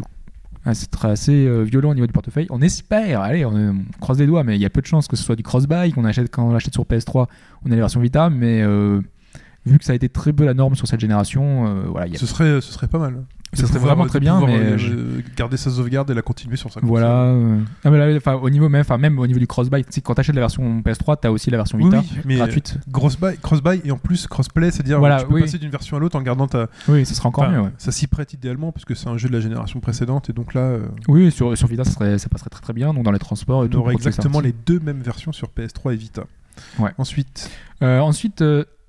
[0.70, 2.46] être assez euh, violent au niveau du portefeuille.
[2.50, 5.08] On espère, allez, on, on croise les doigts, mais il y a peu de chances
[5.08, 7.26] que ce soit du cross-buy qu'on achète quand on l'achète sur PS3,
[7.64, 9.00] on a les versions Vita, mais euh,
[9.66, 12.14] vu que ça a été très peu la norme sur cette génération, euh, voilà, il
[12.14, 13.24] y ce serait pas mal.
[13.54, 16.70] Ça serait vraiment très bien, mais euh, je- garder sa sauvegarde et la continuer sur
[16.72, 16.88] sa console.
[16.98, 17.22] Voilà.
[17.24, 20.14] euh, ah, mais là, enfin, au niveau même, enfin, même au niveau du cross-buy, quand
[20.14, 22.78] tu achètes la version PS3, tu as aussi la version Vita oui, mais gratuite.
[22.92, 25.40] cross-buy, cross-buy et en plus crossplay, c'est-à-dire Voilà, tu peux oui.
[25.42, 26.68] passer d'une version à l'autre en gardant ta.
[26.88, 27.60] Oui, ça sera encore Enfin, mieux.
[27.62, 27.70] ouais.
[27.78, 30.54] Ça s'y prête idéalement parce que c'est un jeu de la génération précédente et donc
[30.54, 32.92] là, euh, Oui, sur, sur Vita, ça, serait, ça passerait très très bien.
[32.94, 36.24] Donc dans les transports et on exactement les deux mêmes versions sur PS3 et Vita.
[36.78, 36.90] Ouais.
[36.98, 37.50] Ensuite,
[37.82, 38.42] Euh, ensuite,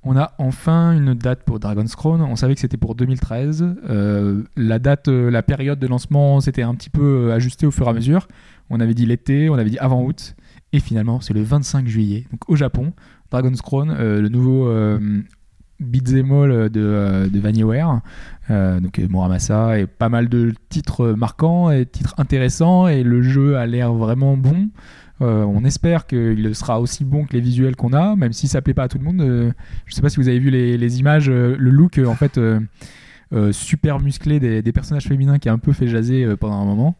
[0.06, 2.22] on a enfin une date pour Dragon's Crown.
[2.22, 3.76] On savait que c'était pour 2013.
[3.90, 7.72] Euh, la date, euh, la période de lancement s'était un petit peu euh, ajustée au
[7.72, 8.28] fur et à mesure.
[8.70, 10.36] On avait dit l'été, on avait dit avant août.
[10.74, 12.94] Et finalement, c'est le 25 juillet, donc au Japon.
[13.32, 15.00] Dragon's Crown, le nouveau euh,
[15.80, 18.02] beat'em all de, de Vanillaware.
[18.50, 22.88] Donc Muramasa et pas mal de titres marquants et titres intéressants.
[22.88, 24.70] Et le jeu a l'air vraiment bon.
[25.22, 28.62] Euh, on espère qu'il sera aussi bon que les visuels qu'on a, même si ça
[28.62, 29.22] plaît pas à tout le monde.
[29.22, 29.52] Euh,
[29.86, 32.40] je sais pas si vous avez vu les, images, euh, le look en fait
[33.52, 36.98] super musclé des, des personnages féminins qui a un peu fait jaser pendant un moment.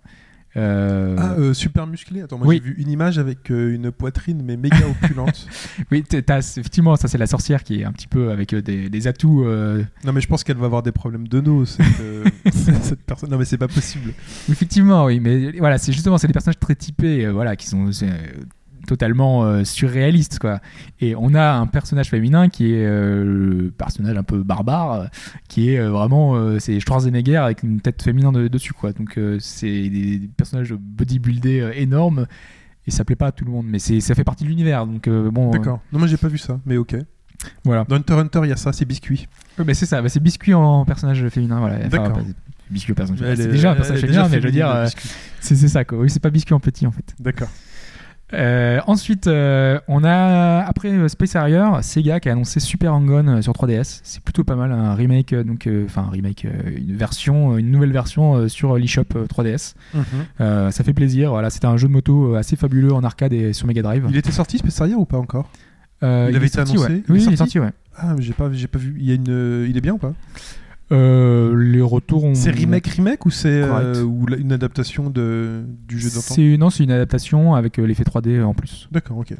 [0.58, 2.22] Euh, ah, euh, super musclé.
[2.22, 2.62] Attends, moi Oui.
[2.64, 5.48] j'ai vu une image avec euh, une poitrine mais méga opulente.
[5.92, 9.08] Oui, t'as- effectivement, ça c'est la sorcière qui est un petit peu avec des, des
[9.08, 9.44] atouts.
[9.46, 11.84] non mais je pense qu'elle va avoir des problèmes de dos cette,
[12.84, 13.30] cette personne.
[13.30, 14.14] Non mais c'est pas possible.
[14.50, 17.90] Effectivement, oui, mais voilà, c'est justement c'est des personnages très typés, voilà, qui sont
[18.86, 20.60] totalement euh, surréaliste quoi.
[21.02, 25.06] Et on a un personnage féminin qui est euh, le personnage un peu barbare, euh,
[25.50, 28.92] qui est euh, vraiment c'est Schwarzenegger avec une tête féminin de- dessus quoi.
[28.94, 32.26] Donc c'est des, des personnages bodybuildés énormes
[32.88, 34.86] et ça plaît pas à tout le monde, mais c'est ça fait partie de l'univers.
[34.86, 35.82] Donc bon, D'accord.
[35.92, 36.96] Non, moi j'ai pas vu ça, mais ok.
[37.64, 37.84] voilà.
[37.88, 39.28] Dans Hunter Hunter, il y a ça, c'est biscuit.
[39.58, 41.60] Ouais, bah, c'est ça, bah, c'est biscuit en personnage féminin.
[41.60, 41.78] Voilà.
[41.78, 42.20] Enfin, D'accord.
[42.70, 43.36] biscuit en personnage féminin.
[43.38, 44.90] C'est est- déjà un personnage féminin, mais je veux dire, féminine,
[45.40, 45.98] c'est ça quoi.
[46.00, 47.14] Oui, c'est pas biscuit en petit en fait.
[47.20, 47.50] D'accord.
[48.34, 53.28] Euh, ensuite, euh, on a après euh, Space Harrier, Sega qui a annoncé Super Hang-On
[53.28, 54.00] euh, sur 3DS.
[54.04, 57.54] C'est plutôt pas mal, un remake, euh, donc euh, enfin un remake, euh, une version,
[57.54, 59.76] euh, une nouvelle version euh, sur l'eShop euh, 3DS.
[59.94, 60.04] Mhm.
[60.42, 61.30] Euh, ça fait plaisir.
[61.30, 64.08] Voilà, c'était un jeu de moto euh, assez fabuleux en arcade et sur Mega Drive.
[64.10, 65.50] Il était sorti Space Harrier ou pas encore?
[66.04, 66.90] Euh, il avait été sorti, annoncé?
[66.94, 67.04] ouais.
[67.08, 67.72] Il est Oui, il est sorti ouais.
[67.98, 68.96] Ah, mais j'ai pas, j'ai pas vu.
[69.00, 70.14] Il y a une, euh, il est bien ou pas?
[70.92, 72.36] Euh, les retours ont.
[72.36, 76.58] C'est remake remake ou c'est euh, ou la- une adaptation de du jeu d'antan C'est
[76.58, 78.88] non, c'est une adaptation avec euh, l'effet 3D en plus.
[78.92, 79.34] D'accord, ok.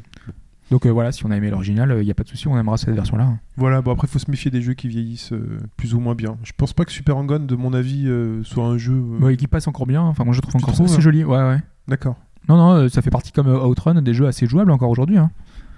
[0.72, 2.76] Donc voilà, si on a aimé l'original, il n'y a pas de souci, on aimera
[2.76, 3.34] cette version-là.
[3.56, 5.32] Voilà, bon après faut se méfier des jeux qui vieillissent
[5.76, 6.36] plus ou moins bien.
[6.42, 8.10] Je pense pas que Super Hang-On, de mon avis,
[8.42, 9.00] soit un jeu.
[9.20, 10.02] Ouais, qui passe encore bien.
[10.02, 11.22] Enfin, moi je trouve Tu encore trouves assez joli.
[11.22, 11.58] Ouais, ouais.
[11.86, 12.16] D'accord,
[12.48, 15.18] Non, non, ça fait partie comme Outrun des jeux assez jouables encore aujourd'hui.
[15.18, 15.30] hein.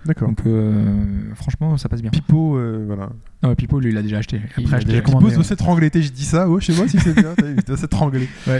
[0.08, 0.28] D'accord.
[0.28, 0.84] Donc euh,
[1.36, 2.10] franchement, ça passe bien.
[2.10, 3.10] Pipo, euh, voilà.
[3.42, 4.40] Non, mais Pipo, lui, il l'a déjà acheté.
[4.58, 5.44] Il Après, a déjà Pipo commandé, doit ouais.
[5.44, 5.90] s'étrangler.
[5.90, 7.34] T'es- Je dis ça, oh, chez moi si c'est bien.
[7.56, 8.28] Il doit s'étrangler.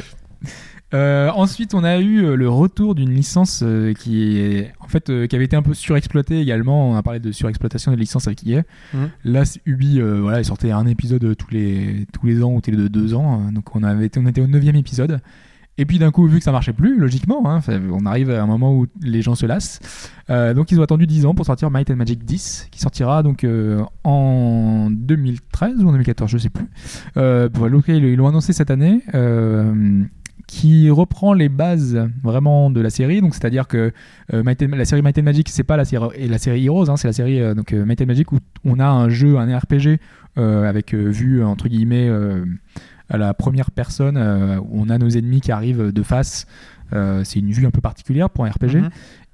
[0.95, 5.11] Euh, ensuite, on a eu euh, le retour d'une licence euh, qui est en fait
[5.11, 6.91] euh, qui avait été un peu surexploitée également.
[6.93, 8.62] On a parlé de surexploitation des licences avec EA.
[8.95, 9.11] Mhm.
[9.25, 12.53] Là, c'est Ubi, euh, voilà, il sortait un épisode euh, tous les tous les ans
[12.55, 13.43] ou tous les deux, deux ans.
[13.49, 15.20] Euh, Donc on avait été, on était au neuvième épisode.
[15.80, 17.60] Et puis d'un coup, vu que ça marchait plus, logiquement, hein,
[17.92, 19.78] on arrive à un moment où les gens se lassent.
[20.28, 23.22] Euh, donc ils ont attendu 10 ans pour sortir Might and Magic 10, qui sortira
[23.22, 26.66] donc euh, en 2013 ou en 2014, je sais plus.
[27.16, 27.48] Euh,
[27.86, 29.02] ils l'ont annoncé cette année.
[30.48, 33.92] qui reprend les bases vraiment de la série, donc c'est-à-dire que
[34.30, 37.12] la série Might and Magic, c'est pas la série, la série Heroes, hein, c'est la
[37.12, 40.00] série donc Might and Magic où on a un jeu, un RPG
[40.36, 42.10] avec vue entre guillemets
[43.09, 46.47] à la première personne, euh, où on a nos ennemis qui arrivent de face.
[46.93, 48.76] Euh, c'est une vue un peu particulière pour un RPG.
[48.82, 48.90] Mhm.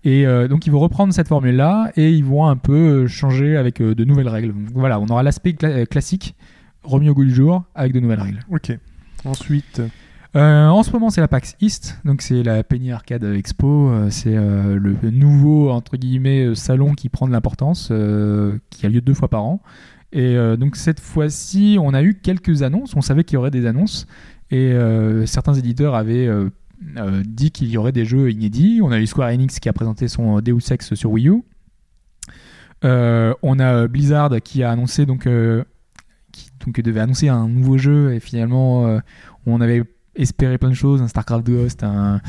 [0.07, 3.81] Et euh, donc ils vont reprendre cette formule-là et ils vont un peu changer avec
[3.81, 4.49] de nouvelles règles.
[4.53, 6.35] Donc, voilà, on aura l'aspect cla- classique
[6.83, 8.41] remis au goût du jour avec de nouvelles règles.
[8.51, 8.77] Ok.
[9.25, 9.81] Ensuite,
[10.37, 13.89] Euh, en ce moment, c'est la PAX East, donc c'est la Penny Arcade Expo.
[13.91, 17.93] euh, c'est euh, le nouveau entre guillemets salon qui prend de l'importance,
[18.71, 19.61] qui a lieu deux fois par an.
[20.15, 22.95] Et euh, donc cette fois-ci, on a eu quelques annonces.
[22.95, 24.07] On savait qu'il y aurait des annonces,
[24.51, 26.51] et euh, certains éditeurs avaient euh,
[27.27, 28.81] dit qu'il y aurait des jeux inédits.
[28.81, 31.43] On a eu Square Enix qui a présenté son Deus Ex sur Wii U.
[32.83, 35.29] On a Blizzard qui a annoncé donc
[36.33, 39.01] qui devait annoncer un nouveau jeu et finalement
[39.47, 39.83] on avait
[40.17, 42.21] espéré plein de choses, un Starcraft Ghost, un,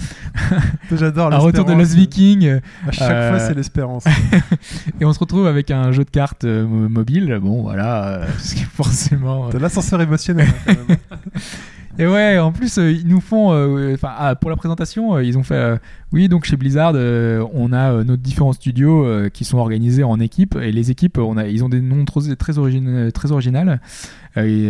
[0.92, 1.74] j'adore un retour de.
[1.74, 4.06] Lost Viking, À chaque Euh, fois, c'est l'espérance.
[5.00, 7.38] et on se retrouve avec un jeu de cartes euh, mo- mobile.
[7.42, 9.48] Bon, voilà, euh, parce que forcément.
[9.48, 10.48] euh, T'as l'ascenseur émotionnel.
[10.68, 10.98] hein, quand même.
[11.98, 13.54] Et ouais, en plus, euh, ils nous font.
[13.54, 15.80] euh, Enfin, ah, pour la présentation, euh, ils ont fait.
[16.12, 16.94] oui, donc chez Blizzard,
[17.54, 20.58] on a nos différents studios qui sont organisés en équipes.
[20.62, 22.54] Et les équipes, on a, ils ont des noms très, très,
[23.12, 23.80] très originales.
[24.38, 24.70] Et,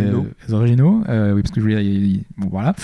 [0.51, 1.03] originaux.
[1.07, 2.19] oui, parce que je voulais.
[2.37, 2.75] Bon, voilà.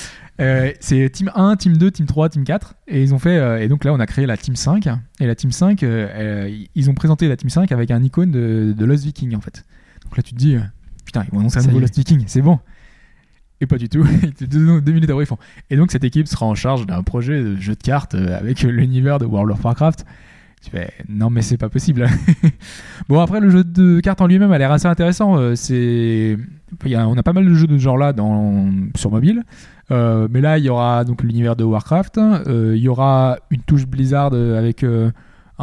[0.80, 2.76] C'est Team 1, Team 2, Team 3, Team 4.
[2.88, 3.64] Et ils ont fait.
[3.64, 4.88] et donc là, on a créé la Team 5.
[5.20, 8.32] Et la Team 5, euh, euh, ils ont présenté la Team 5 avec un icône
[8.32, 9.64] de, de Lost Viking, en fait.
[10.04, 10.58] Donc là, tu te dis.
[11.06, 11.80] Putain, ils vont annoncer un nouveau.
[11.80, 12.60] Lost Viking, c'est bon.
[13.62, 14.04] Et pas du tout.
[14.42, 15.38] deux, minutes après, ils font.
[15.70, 18.62] Et donc, cette équipe sera en charge d'un projet de jeu de cartes euh, avec
[18.64, 20.06] l'univers de World of Warcraft.
[20.64, 22.08] Tu fais, non, mais c'est pas possible.
[23.10, 25.38] bon, après, le jeu de cartes en lui-même a l'air assez intéressant.
[25.38, 26.38] Euh, c'est.
[26.86, 29.44] on a pas mal de jeux de ce genre-là dans, sur mobile.
[29.92, 32.20] Euh, mais là, il y aura donc l'univers de Warcraft.
[32.48, 34.84] Il y aura une touche Blizzard avec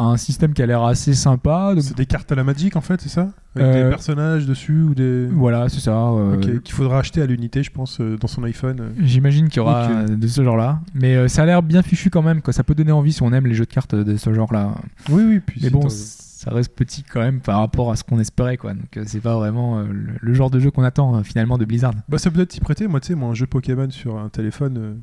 [0.01, 1.73] un système qui a l'air assez sympa.
[1.75, 3.29] Donc, C'est des cartes à la Magic en fait, c'est ça?
[3.55, 5.27] Avec Euh, des personnages dessus ou des.
[5.27, 5.91] voilà, c'est ça.
[6.11, 8.79] euh, Qu'il faudra acheter à l'unité, je pense, euh, dans son iPhone.
[8.79, 8.89] euh.
[9.01, 10.79] J'imagine qu'il y aura euh, de ce genre-là.
[10.93, 12.41] Mais euh, ça a l'air bien fichu quand même.
[12.41, 12.53] Quoi.
[12.53, 14.75] Ça peut donner envie si on aime les jeux de cartes de ce genre-là.
[15.09, 18.19] Oui, oui, puis Mais bon, ça reste petit quand même par rapport à ce qu'on
[18.19, 18.55] espérait.
[18.57, 18.73] Quoi.
[18.73, 19.83] Donc euh, c'est pas vraiment euh,
[20.21, 21.93] le, genre de jeu qu'on attend euh, finalement de Blizzard.
[22.07, 22.87] Bah, ça peut être s'y prêter.
[22.87, 24.93] Moi, tu sais, moi, un jeu Pokémon sur un téléphone euh,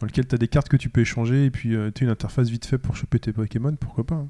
[0.00, 2.10] dans lequel tu as des cartes que tu peux échanger et puis tu as une
[2.10, 4.14] interface vite fait pour choper tes Pokémon, pourquoi pas.
[4.16, 4.28] hein.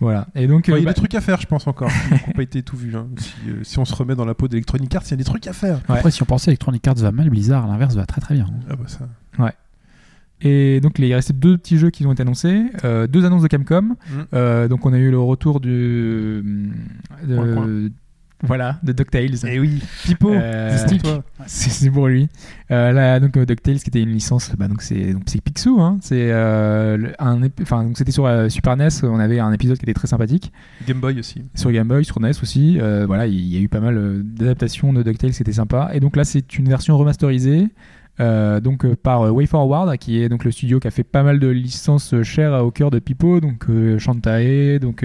[0.00, 0.26] Voilà.
[0.34, 1.88] Et donc, Enfin, euh, il y a bah, des trucs à faire, je pense encore,
[1.88, 2.94] qui n'ont pas été tout vus.
[2.96, 3.06] hein.
[3.16, 5.24] Si, euh, si on se remet dans la peau d'Electronic Arts, il y a des
[5.24, 5.76] trucs à faire.
[5.88, 5.96] Ouais.
[5.98, 8.46] Après, si on pensait Electronic Arts va mal, Blizzard, à l'inverse, va très très bien.
[8.68, 9.08] Ah bah ça.
[10.40, 13.48] Et donc il restait deux petits jeux qui ont été annoncés, euh, deux annonces de
[13.48, 13.82] Capcom.
[13.82, 13.94] Mm.
[14.34, 15.70] Euh, donc on a eu le retour du
[17.26, 17.90] de-.
[18.46, 19.36] Voilà, de DuckTales.
[19.46, 20.76] Eh oui, Pipo, Euh,
[21.46, 22.28] c'est pour lui.
[22.70, 25.80] Euh, là, donc euh, DuckTales, qui était une licence, bah, donc c'est donc c'est Picsou.
[25.80, 25.98] Hein.
[26.02, 28.88] C'est euh, un, enfin donc c'était sur Super NES.
[29.02, 30.52] On avait un épisode qui était très sympathique.
[30.86, 31.42] Game Boy aussi.
[31.54, 32.78] Sur Game Boy, sur NES aussi.
[33.06, 35.90] Voilà, il y a eu pas mal d'adaptations de DuckTales, c'était sympa.
[35.94, 37.68] Et donc là, c'est une version remasterisée.
[38.20, 41.24] euh, donc euh, par euh, WayForward qui est donc le studio qui a fait pas
[41.24, 43.66] mal de licences chères au cœur de Pipo donc
[43.98, 45.04] Shantae donc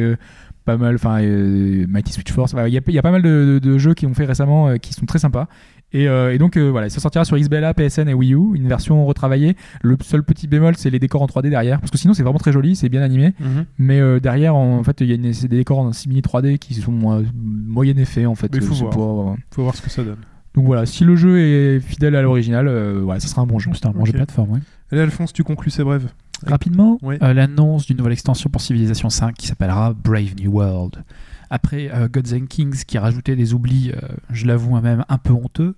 [0.78, 3.22] pas mal enfin euh, Mighty Switch Force il y, a- il y a pas mal
[3.22, 5.48] de, de- de jeux qui ont fait récemment euh, qui sont très sympas
[5.92, 9.06] et, euh, et donc voilà ça sortira sur XBLA PSN et Wii U une version
[9.06, 12.22] retravaillée le seul petit bémol c'est les décors en 3D derrière parce que sinon c'est
[12.24, 13.34] vraiment très joli c'est bien animé
[13.80, 16.58] mais euh, derrière en fait il y a une- c'est des décors en simili 3D
[16.60, 16.92] qui sont
[17.34, 19.36] moyen effet en fait Mais faut c'est voir.
[19.52, 20.18] Faut voir ce que ça donne.
[20.56, 23.72] donc voilà si le jeu est fidèle à l'original euh, ça sera un bon jeu
[23.74, 24.60] C'est un bon jeu de plateforme, oui.
[24.92, 26.08] Allez, Alphonse, tu conclus ces brèves.
[26.48, 27.18] Rapidement, Oui.
[27.22, 31.04] euh, l'annonce d'une nouvelle extension pour Civilization 5 qui s'appellera Brave New World.
[31.52, 34.00] Après euh, Gods and Kings qui a rajouté des oublis, euh,
[34.30, 35.76] je l'avoue moi-même, un peu honteux,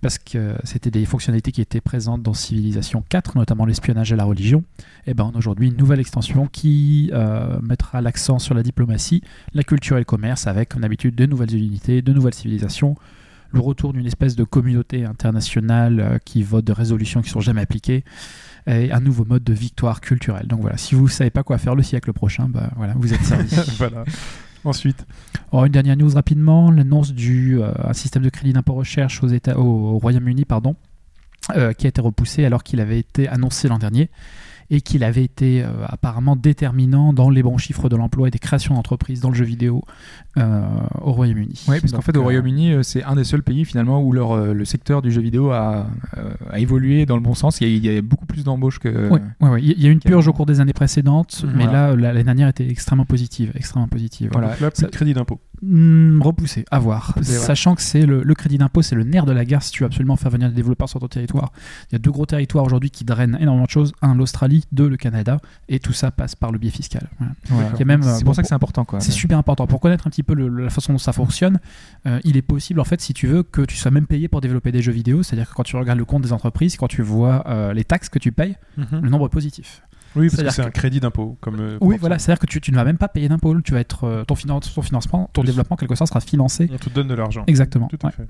[0.00, 4.24] parce que c'était des fonctionnalités qui étaient présentes dans Civilization 4, notamment l'espionnage et la
[4.24, 4.64] religion.
[5.06, 7.12] Et ben aujourd'hui une nouvelle extension qui
[7.62, 9.22] mettra l'accent sur la diplomatie,
[9.54, 12.96] la culture et le commerce, avec comme d'habitude de nouvelles unités, de nouvelles civilisations,
[13.52, 18.02] le retour d'une espèce de communauté internationale qui vote de résolutions qui sont jamais appliquées
[18.66, 20.46] et un nouveau mode de victoire culturelle.
[20.46, 23.24] Donc voilà, si vous savez pas quoi faire le siècle prochain, bah voilà, vous êtes
[23.24, 23.54] servi.
[23.78, 24.04] voilà.
[24.64, 25.04] Ensuite,
[25.54, 29.26] Oh, une dernière news rapidement, l'annonce du euh, un système de crédit d'impôt recherche aux
[29.26, 30.76] États, au, au Royaume-Uni, pardon,
[31.54, 34.08] euh, qui a été repoussé alors qu'il avait été annoncé l'an dernier
[34.74, 38.38] et qu'il avait été euh, apparemment déterminant dans les bons chiffres de l'emploi et des
[38.38, 39.82] créations d'entreprises dans le jeu vidéo
[40.38, 40.62] euh,
[41.02, 41.64] au Royaume-Uni.
[41.68, 44.34] Oui, parce qu'en fait, au euh, Royaume-Uni, c'est un des seuls pays finalement où leur,
[44.54, 45.86] le secteur du jeu vidéo a,
[46.50, 47.60] a évolué dans le bon sens.
[47.60, 49.10] Il y a, il y a beaucoup plus d'embauches que.
[49.10, 49.62] Ouais, ouais, ouais.
[49.62, 51.52] Il y a eu une purge au cours des années précédentes, Mhm.
[51.54, 51.88] mais Voilà.
[51.90, 54.30] là, la- l'année dernière était extrêmement positive, extrêmement positive.
[54.32, 54.56] Voilà.
[54.60, 55.38] là, plus Ça- de crédit d'impôt.
[55.64, 57.14] Hmm, repoussé, à voir.
[57.38, 59.84] Sachant que c'est le, le crédit d'impôt, c'est le nerf de la guerre si tu
[59.84, 61.52] veux absolument faire venir des développeurs sur ton territoire.
[61.90, 63.92] Il y a deux gros territoires aujourd'hui qui drainent énormément de choses.
[64.02, 65.38] Un, l'Australie, deux, le Canada.
[65.68, 67.08] Et tout ça passe par le biais fiscal.
[67.18, 67.32] Voilà.
[67.46, 67.70] Voilà.
[67.74, 68.84] Il y a même, euh, C'est bon, pour ça que c'est important.
[68.84, 68.98] quoi.
[69.00, 69.68] C'est super important.
[69.68, 71.60] Pour connaître un petit peu le- la façon dont ça fonctionne,
[72.06, 74.40] euh, il est possible, en fait, si tu veux, que tu sois même payé pour
[74.40, 75.22] développer des jeux vidéo.
[75.22, 78.08] C'est-à-dire que quand tu regardes le compte des entreprises, quand tu vois euh, les taxes
[78.08, 79.82] que tu payes, le nombre est positif.
[80.16, 81.36] Oui, parce que c'est que- un crédit d'impôt.
[81.40, 82.18] Comme, euh, Oui, voilà.
[82.18, 83.60] C'est-à-dire que tu, tu ne vas même pas payer d'impôts.
[83.62, 86.68] Tu vas être, euh, ton, finan- ton financement, ton Plus- développement, quelque sorte, sera financé.
[86.72, 87.44] On te donne de l'argent.
[87.46, 87.88] Exactement.
[87.88, 88.12] Tout à Ouais.
[88.12, 88.28] fait.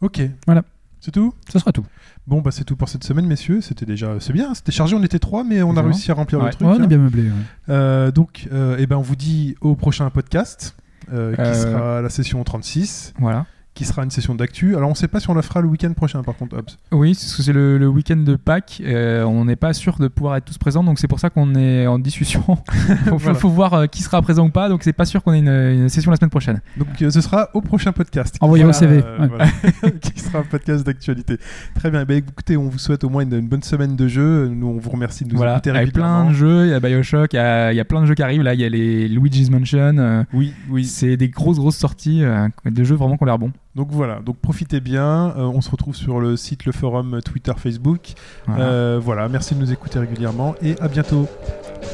[0.00, 0.20] Ok.
[0.46, 0.62] Voilà.
[1.00, 1.34] C'est tout?
[1.52, 1.84] Ce sera tout.
[2.28, 3.60] Bon, bah c'est tout pour cette semaine, messieurs.
[3.60, 4.20] C'était déjà.
[4.20, 6.46] C'est bien, c'était chargé, on était trois, mais on a réussi à remplir Ouais.
[6.46, 6.68] le truc.
[6.68, 6.84] Ouais, on hein.
[6.84, 7.24] est bien meublé.
[7.68, 10.76] Euh, donc, euh, eh ben, on vous dit au prochain podcast,
[11.12, 13.46] euh, qui Euh, sera la session 36, Voilà.
[13.74, 14.76] Qui sera une session d'actu.
[14.76, 16.72] Alors, on sait pas si on la fera le week-end prochain, par contre, Hobbs.
[16.92, 18.82] Oui, parce que c'est le, le week-end de Pâques.
[18.84, 21.54] euh, on n'est pas sûr de pouvoir être tous présents, donc c'est pour ça qu'on
[21.54, 22.42] est en discussion.
[23.06, 23.34] Voilà.
[23.34, 25.48] faut voir euh, qui sera présent ou pas, donc c'est pas sûr qu'on ait une,
[25.48, 26.60] une session la semaine prochaine.
[26.76, 28.36] Donc, euh, ce sera au prochain podcast.
[28.40, 29.28] Envoyez vos CV, ouais.
[29.28, 29.46] voilà,
[30.02, 31.38] qui sera un podcast d'actualité.
[31.74, 32.04] Très bien.
[32.04, 34.48] Ben, écoutez, on vous souhaite au moins une, une bonne semaine de jeu.
[34.48, 36.22] Nous, on vous remercie de nous voilà, écouter avec régulièrement.
[36.24, 38.06] plein de jeux, il y a Bioshock, il y a, il y a plein de
[38.06, 38.42] jeux qui arrivent.
[38.42, 40.26] Là, il y a les Luigi's Mansion.
[40.34, 40.84] Oui, oui.
[40.84, 42.22] C'est des grosses, grosses sorties
[42.64, 43.52] de jeux vraiment qui ont l'air bons.
[43.74, 45.34] Donc voilà, donc profitez bien.
[45.36, 48.12] Euh, on se retrouve sur le site, le forum, Twitter, Facebook.
[48.46, 48.64] Voilà.
[48.64, 51.26] Euh, voilà, merci de nous écouter régulièrement et à bientôt.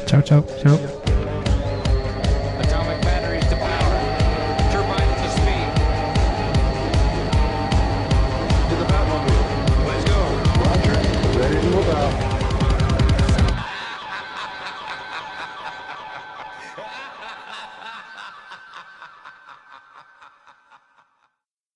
[0.05, 0.43] Ciao, ciao.
[0.61, 0.77] Ciao.